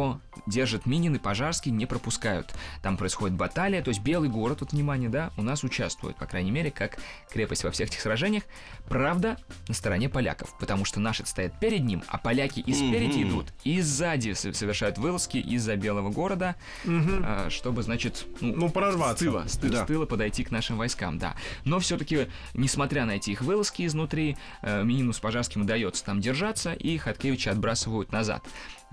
держат 0.46 0.86
Минин 0.86 1.14
и 1.16 1.18
Пожарский, 1.18 1.70
не 1.70 1.86
пропускают. 1.86 2.54
Там 2.82 2.96
происходит 2.96 3.36
баталия, 3.36 3.82
то 3.82 3.88
есть 3.90 4.00
Белый 4.02 4.28
город, 4.28 4.58
вот 4.60 4.72
внимание, 4.72 5.08
да, 5.08 5.30
у 5.36 5.42
нас 5.42 5.64
участвует, 5.64 6.16
по 6.16 6.26
крайней 6.26 6.50
мере, 6.50 6.70
как 6.70 6.98
крепость 7.30 7.64
во 7.64 7.70
всех 7.70 7.88
этих 7.88 8.00
сражениях. 8.00 8.44
Правда, 8.88 9.36
на 9.68 9.74
стороне 9.74 10.08
поляков, 10.08 10.56
потому 10.58 10.84
что 10.84 11.00
наши 11.00 11.24
стоят 11.26 11.58
перед 11.60 11.82
ним, 11.84 12.02
а 12.08 12.18
поляки 12.18 12.60
и 12.60 12.72
спереди 12.74 13.18
Мгм. 13.20 13.28
идут, 13.30 13.46
и 13.64 13.80
сзади 13.80 14.32
со- 14.34 14.52
совершают 14.52 14.98
вылазки 14.98 15.38
из-за 15.38 15.76
Белого 15.76 16.10
города, 16.10 16.56
а, 16.86 17.48
чтобы, 17.50 17.82
значит, 17.82 18.26
Ну, 18.40 18.68
прорваться. 18.70 19.16
с 19.16 19.18
тыла, 19.26 19.48
с, 19.48 19.56
Да. 19.56 19.84
с 19.84 19.86
тыла 19.86 20.06
подойти 20.06 20.44
к 20.44 20.50
нашим 20.50 20.76
войскам, 20.76 21.18
да. 21.18 21.34
Но 21.64 21.78
все-таки, 21.78 22.28
несмотря 22.54 23.04
на 23.06 23.12
эти 23.12 23.30
их 23.30 23.40
вылазки 23.42 23.86
изнутри, 23.86 24.36
э, 24.62 24.82
Минину 24.84 25.12
с 25.12 25.20
Пожарским 25.20 25.62
удается 25.62 26.04
там 26.04 26.20
держаться, 26.20 26.72
и 26.72 26.98
Хаткевича 26.98 27.50
отбрасывают 27.52 28.12
назад, 28.12 28.44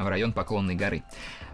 в 0.03 0.07
район 0.07 0.33
Поклонной 0.33 0.75
горы. 0.75 1.03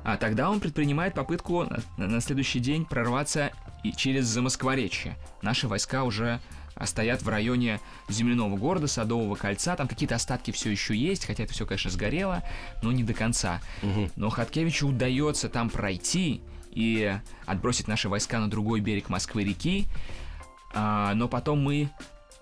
А 0.03 0.17
тогда 0.17 0.49
он 0.49 0.59
предпринимает 0.59 1.13
попытку 1.13 1.67
на, 1.97 2.21
следующий 2.21 2.59
день 2.59 2.85
прорваться 2.85 3.51
и 3.83 3.91
через 3.91 4.25
Замоскворечье. 4.25 5.17
Наши 5.41 5.67
войска 5.67 6.03
уже 6.03 6.39
а, 6.75 6.85
стоят 6.85 7.21
в 7.21 7.29
районе 7.29 7.79
земляного 8.07 8.55
города, 8.55 8.87
Садового 8.87 9.35
кольца. 9.35 9.75
Там 9.75 9.87
какие-то 9.87 10.15
остатки 10.15 10.51
все 10.51 10.69
еще 10.69 10.95
есть, 10.95 11.25
хотя 11.25 11.43
это 11.43 11.53
все, 11.53 11.65
конечно, 11.65 11.91
сгорело, 11.91 12.43
но 12.81 12.91
не 12.91 13.03
до 13.03 13.13
конца. 13.13 13.61
Но 14.15 14.29
Хаткевичу 14.29 14.87
удается 14.87 15.49
там 15.49 15.69
пройти 15.69 16.41
и 16.71 17.17
отбросить 17.45 17.87
наши 17.87 18.07
войска 18.07 18.39
на 18.39 18.49
другой 18.49 18.79
берег 18.81 19.09
Москвы-реки. 19.09 19.87
А, 20.73 21.13
но 21.15 21.27
потом 21.27 21.61
мы 21.61 21.89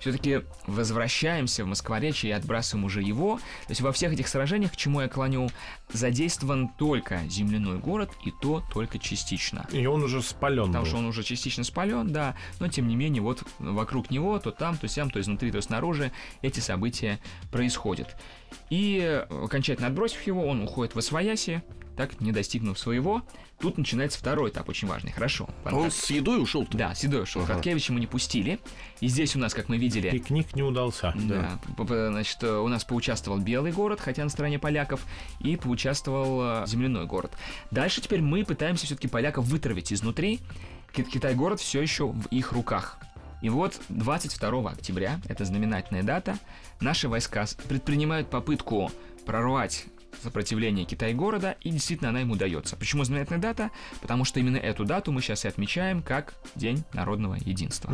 все-таки 0.05 0.41
возвращаемся 0.67 1.63
в 1.63 1.67
Москворечье 1.67 2.29
и 2.29 2.33
отбрасываем 2.33 2.85
уже 2.85 3.01
его. 3.01 3.37
То 3.37 3.69
есть 3.71 3.81
во 3.81 3.91
всех 3.91 4.13
этих 4.13 4.27
сражениях, 4.27 4.73
к 4.73 4.75
чему 4.75 5.01
я 5.01 5.07
клоню, 5.07 5.49
задействован 5.91 6.67
только 6.69 7.21
земляной 7.27 7.79
город, 7.79 8.11
и 8.23 8.31
то 8.39 8.63
только 8.71 8.99
частично. 8.99 9.65
И 9.71 9.87
он 9.87 10.03
уже 10.03 10.21
спален 10.21 10.67
Потому 10.67 10.83
был. 10.83 10.89
что 10.89 10.97
он 10.99 11.05
уже 11.07 11.23
частично 11.23 11.63
спален, 11.63 12.13
да, 12.13 12.35
но 12.59 12.67
тем 12.67 12.87
не 12.87 12.95
менее, 12.95 13.23
вот 13.23 13.41
вокруг 13.57 14.11
него, 14.11 14.37
то 14.37 14.51
там, 14.51 14.77
то 14.77 14.87
сям, 14.87 15.09
то 15.09 15.19
изнутри, 15.19 15.51
то 15.51 15.59
снаружи 15.59 16.11
эти 16.43 16.59
события 16.59 17.19
происходят. 17.51 18.15
И 18.69 18.99
э, 19.01 19.21
окончательно 19.43 19.87
отбросив 19.87 20.21
его, 20.27 20.45
он 20.47 20.61
уходит 20.63 20.95
в 20.95 20.99
Освояси, 20.99 21.63
так 21.97 22.19
не 22.19 22.31
достигнув 22.31 22.77
своего. 22.77 23.21
Тут 23.59 23.77
начинается 23.77 24.19
второй 24.19 24.49
этап, 24.49 24.67
очень 24.67 24.85
важный. 24.87 25.13
Хорошо. 25.13 25.47
пан 25.63 25.73
Он 25.75 25.89
с 25.91 26.09
едой 26.09 26.41
ушел 26.43 26.67
Да, 26.71 26.93
Седой 26.93 27.23
ушел. 27.23 27.43
Ага. 27.43 27.53
Хаткевича 27.53 27.93
мы 27.93 28.01
не 28.01 28.07
пустили. 28.07 28.59
И 28.99 29.07
здесь 29.07 29.33
у 29.37 29.39
нас, 29.39 29.53
как 29.53 29.69
мы 29.69 29.77
видели, 29.77 30.09
Пикник 30.09 30.53
не 30.55 30.61
удался. 30.63 31.13
да. 31.15 31.57
п- 31.77 32.09
Значит, 32.11 32.43
э, 32.43 32.51
у 32.57 32.67
нас 32.67 32.83
поучаствовал 32.83 33.39
Белый 33.39 33.71
город, 33.71 34.01
хотя 34.01 34.23
на 34.25 34.29
стороне 34.29 34.59
поляков, 34.59 35.05
и 35.39 35.55
поучаствовал 35.55 36.63
э, 36.63 36.67
Земляной 36.67 37.05
город. 37.05 37.31
Дальше 37.71 38.01
теперь 38.01 38.19
мы 38.21 38.43
пытаемся 38.43 38.85
все-таки 38.87 39.07
поляков 39.07 39.45
вытравить 39.45 39.93
изнутри. 39.93 40.41
Ки- 40.93 41.03
Китай-город 41.03 41.61
все 41.61 41.81
еще 41.81 42.07
в 42.07 42.25
их 42.27 42.51
руках. 42.51 42.97
И 43.45 43.49
вот 43.49 43.79
22 43.89 44.71
октября, 44.71 45.21
это 45.27 45.45
знаменательная 45.45 46.01
дата, 46.01 46.39
наши 46.81 47.07
войска 47.07 47.45
предпринимают 47.67 48.27
попытку 48.27 48.91
прорвать 49.23 49.85
сопротивление 50.23 50.83
Китай-города, 50.83 51.55
и 51.61 51.69
действительно 51.69 52.09
она 52.09 52.21
им 52.21 52.31
удается. 52.31 52.75
Почему 52.75 53.03
знаменательная 53.03 53.39
дата? 53.39 53.69
Потому 54.01 54.25
что 54.25 54.39
именно 54.39 54.57
эту 54.57 54.83
дату 54.83 55.11
мы 55.11 55.21
сейчас 55.21 55.45
и 55.45 55.47
отмечаем 55.47 56.01
как 56.01 56.33
День 56.55 56.83
народного 56.93 57.35
единства. 57.35 57.91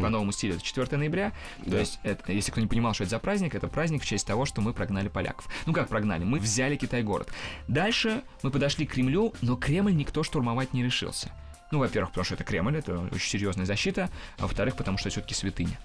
По 0.00 0.08
новому 0.08 0.32
стилю 0.32 0.56
это 0.56 0.64
4 0.64 0.96
ноября. 0.96 1.32
То 1.64 1.78
есть, 1.78 2.00
это, 2.02 2.32
если 2.32 2.50
кто 2.50 2.60
не 2.60 2.66
понимал, 2.66 2.92
что 2.92 3.04
это 3.04 3.10
за 3.10 3.18
праздник, 3.20 3.54
это 3.54 3.68
праздник 3.68 4.02
в 4.02 4.04
честь 4.04 4.26
того, 4.26 4.46
что 4.46 4.62
мы 4.62 4.72
прогнали 4.72 5.06
поляков. 5.06 5.46
Ну 5.66 5.72
как 5.72 5.86
прогнали? 5.86 6.24
Мы 6.24 6.40
взяли 6.40 6.74
Китай-город. 6.74 7.28
Дальше 7.68 8.24
мы 8.42 8.50
подошли 8.50 8.84
к 8.84 8.94
Кремлю, 8.94 9.32
но 9.42 9.54
Кремль 9.54 9.94
никто 9.94 10.24
штурмовать 10.24 10.72
не 10.72 10.82
решился. 10.82 11.30
Ну, 11.70 11.78
во-первых, 11.78 12.10
потому 12.10 12.24
что 12.24 12.34
это 12.34 12.44
Кремль, 12.44 12.76
это 12.78 12.98
очень 12.98 13.30
серьезная 13.30 13.66
защита, 13.66 14.08
а 14.38 14.42
во-вторых, 14.42 14.76
потому 14.76 14.96
что 14.98 15.08
это 15.08 15.16
все-таки 15.18 15.34
святыня. 15.34 15.78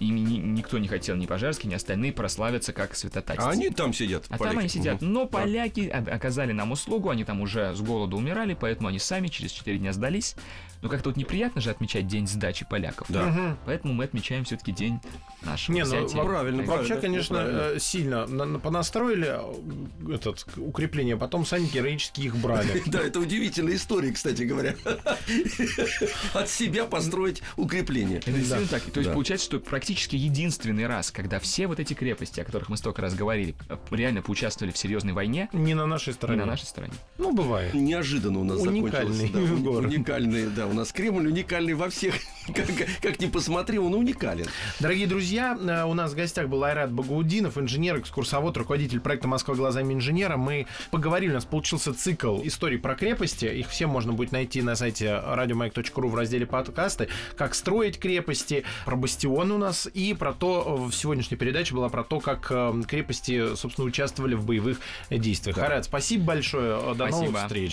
И 0.00 0.08
ни- 0.08 0.38
никто 0.38 0.78
не 0.78 0.88
хотел, 0.88 1.16
ни 1.16 1.26
Пожарский, 1.26 1.68
ни 1.68 1.74
остальные 1.74 2.12
прославиться 2.12 2.72
как 2.72 2.94
святотатец. 2.94 3.42
А 3.42 3.50
они 3.50 3.70
там 3.70 3.92
сидят. 3.92 4.24
А 4.28 4.36
поляки. 4.38 4.50
там 4.54 4.58
они 4.60 4.68
сидят. 4.68 5.02
Мгм. 5.02 5.12
Но 5.12 5.26
поляки 5.26 5.88
об- 5.88 6.08
оказали 6.08 6.52
нам 6.52 6.72
услугу, 6.72 7.10
они 7.10 7.24
там 7.24 7.40
уже 7.40 7.74
с 7.74 7.80
голоду 7.80 8.16
умирали, 8.16 8.54
поэтому 8.58 8.88
они 8.88 8.98
сами 8.98 9.28
через 9.28 9.50
4 9.50 9.78
дня 9.78 9.92
сдались. 9.92 10.36
Но 10.80 10.88
как-то 10.88 11.10
вот 11.10 11.16
неприятно 11.16 11.60
же 11.60 11.70
отмечать 11.70 12.08
день 12.08 12.26
сдачи 12.26 12.66
поляков. 12.68 13.06
Да. 13.08 13.22
Мгм. 13.26 13.56
Поэтому 13.66 13.94
мы 13.94 14.02
отмечаем 14.04 14.44
все-таки 14.44 14.72
день 14.72 14.98
нашего 15.42 15.76
Не, 15.76 15.84
ну, 15.84 15.86
взятия. 15.86 16.16
во- 16.16 16.24
правильно, 16.24 16.62
Вообще, 16.64 16.88
правильно, 16.94 17.00
конечно, 17.00 17.36
правильно. 17.36 17.58
э, 17.76 17.78
сильно 17.78 18.26
на- 18.26 18.44
на- 18.46 18.58
понастроили 18.58 19.28
э, 19.28 20.14
этот 20.16 20.44
укрепление, 20.56 21.16
потом 21.16 21.46
сами 21.46 21.66
героически 21.66 22.22
их 22.22 22.36
брали. 22.36 22.82
Да, 22.86 23.00
это 23.00 23.20
удивительная 23.20 23.76
история, 23.76 24.10
кстати 24.12 24.42
говоря. 24.42 24.74
От 26.34 26.48
себя 26.48 26.84
построить 26.86 27.42
укрепление. 27.56 28.18
Это 28.18 28.32
действительно 28.32 28.66
так. 28.68 28.82
То 28.82 28.98
есть 29.00 29.08
Да. 29.10 29.14
получается, 29.14 29.31
получается, 29.32 29.46
что 29.46 29.60
практически 29.60 30.16
единственный 30.16 30.86
раз, 30.86 31.10
когда 31.10 31.38
все 31.38 31.66
вот 31.66 31.80
эти 31.80 31.94
крепости, 31.94 32.40
о 32.40 32.44
которых 32.44 32.68
мы 32.68 32.76
столько 32.76 33.00
раз 33.02 33.14
говорили, 33.14 33.54
э, 33.68 33.76
реально 33.90 34.20
поучаствовали 34.22 34.72
в 34.72 34.78
серьезной 34.78 35.12
войне, 35.14 35.48
Не 35.52 35.74
на 35.74 35.86
нашей 35.86 36.08
не 36.10 36.14
стороне. 36.14 36.40
на 36.40 36.46
нашей 36.46 36.66
стороне. 36.66 36.92
Ну, 37.18 37.32
бывает. 37.32 37.72
Неожиданно 37.74 38.40
у 38.40 38.44
нас 38.44 38.60
Уникальный 38.60 39.26
закончилось. 39.28 39.30
Да, 39.32 39.54
уни- 39.54 39.62
город. 39.62 39.86
уникальный, 39.86 40.46
да. 40.50 40.66
У 40.66 40.72
нас 40.74 40.92
Кремль 40.92 41.26
уникальный 41.26 41.74
во 41.74 41.88
всех. 41.88 42.14
Как, 42.54 42.66
как 43.00 43.20
ни 43.20 43.26
посмотри, 43.26 43.78
он 43.78 43.94
уникален. 43.94 44.46
Дорогие 44.80 45.06
друзья, 45.06 45.56
э, 45.58 45.84
у 45.84 45.94
нас 45.94 46.10
в 46.12 46.16
гостях 46.16 46.48
был 46.48 46.64
Айрат 46.64 46.90
Багаудинов, 46.92 47.56
инженер, 47.56 48.00
экскурсовод, 48.00 48.56
руководитель 48.56 48.98
проекта 49.00 49.28
«Москва 49.28 49.54
глазами 49.54 49.94
инженера». 49.94 50.36
Мы 50.36 50.66
поговорили, 50.90 51.30
у 51.30 51.34
нас 51.34 51.44
получился 51.44 51.94
цикл 51.94 52.40
историй 52.42 52.78
про 52.78 52.96
крепости. 52.96 53.44
Их 53.44 53.68
все 53.68 53.86
можно 53.86 54.12
будет 54.12 54.32
найти 54.32 54.60
на 54.60 54.74
сайте 54.74 55.14
радиомаяк.ру 55.24 56.08
в 56.08 56.14
разделе 56.16 56.44
подкасты. 56.46 57.08
Как 57.36 57.54
строить 57.54 58.00
крепости, 58.00 58.64
про 58.84 58.96
бастионы 59.22 59.54
у 59.54 59.58
нас 59.58 59.88
и 59.92 60.14
про 60.14 60.32
то, 60.32 60.76
в 60.76 60.92
сегодняшней 60.92 61.36
передаче 61.36 61.74
была 61.74 61.88
про 61.88 62.02
то, 62.02 62.18
как 62.20 62.48
э, 62.50 62.82
крепости, 62.88 63.54
собственно, 63.54 63.86
участвовали 63.86 64.34
в 64.34 64.44
боевых 64.44 64.80
действиях. 65.10 65.58
Айрат, 65.58 65.84
спасибо 65.84 66.24
большое. 66.24 66.94
До 66.94 67.06
новых 67.06 67.30
Спасибо. 67.30 67.38
встреч. 67.38 67.72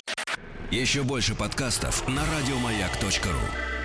Еще 0.70 1.02
больше 1.02 1.34
подкастов 1.34 2.06
на 2.08 2.22
радиомаяк.ру. 2.24 3.79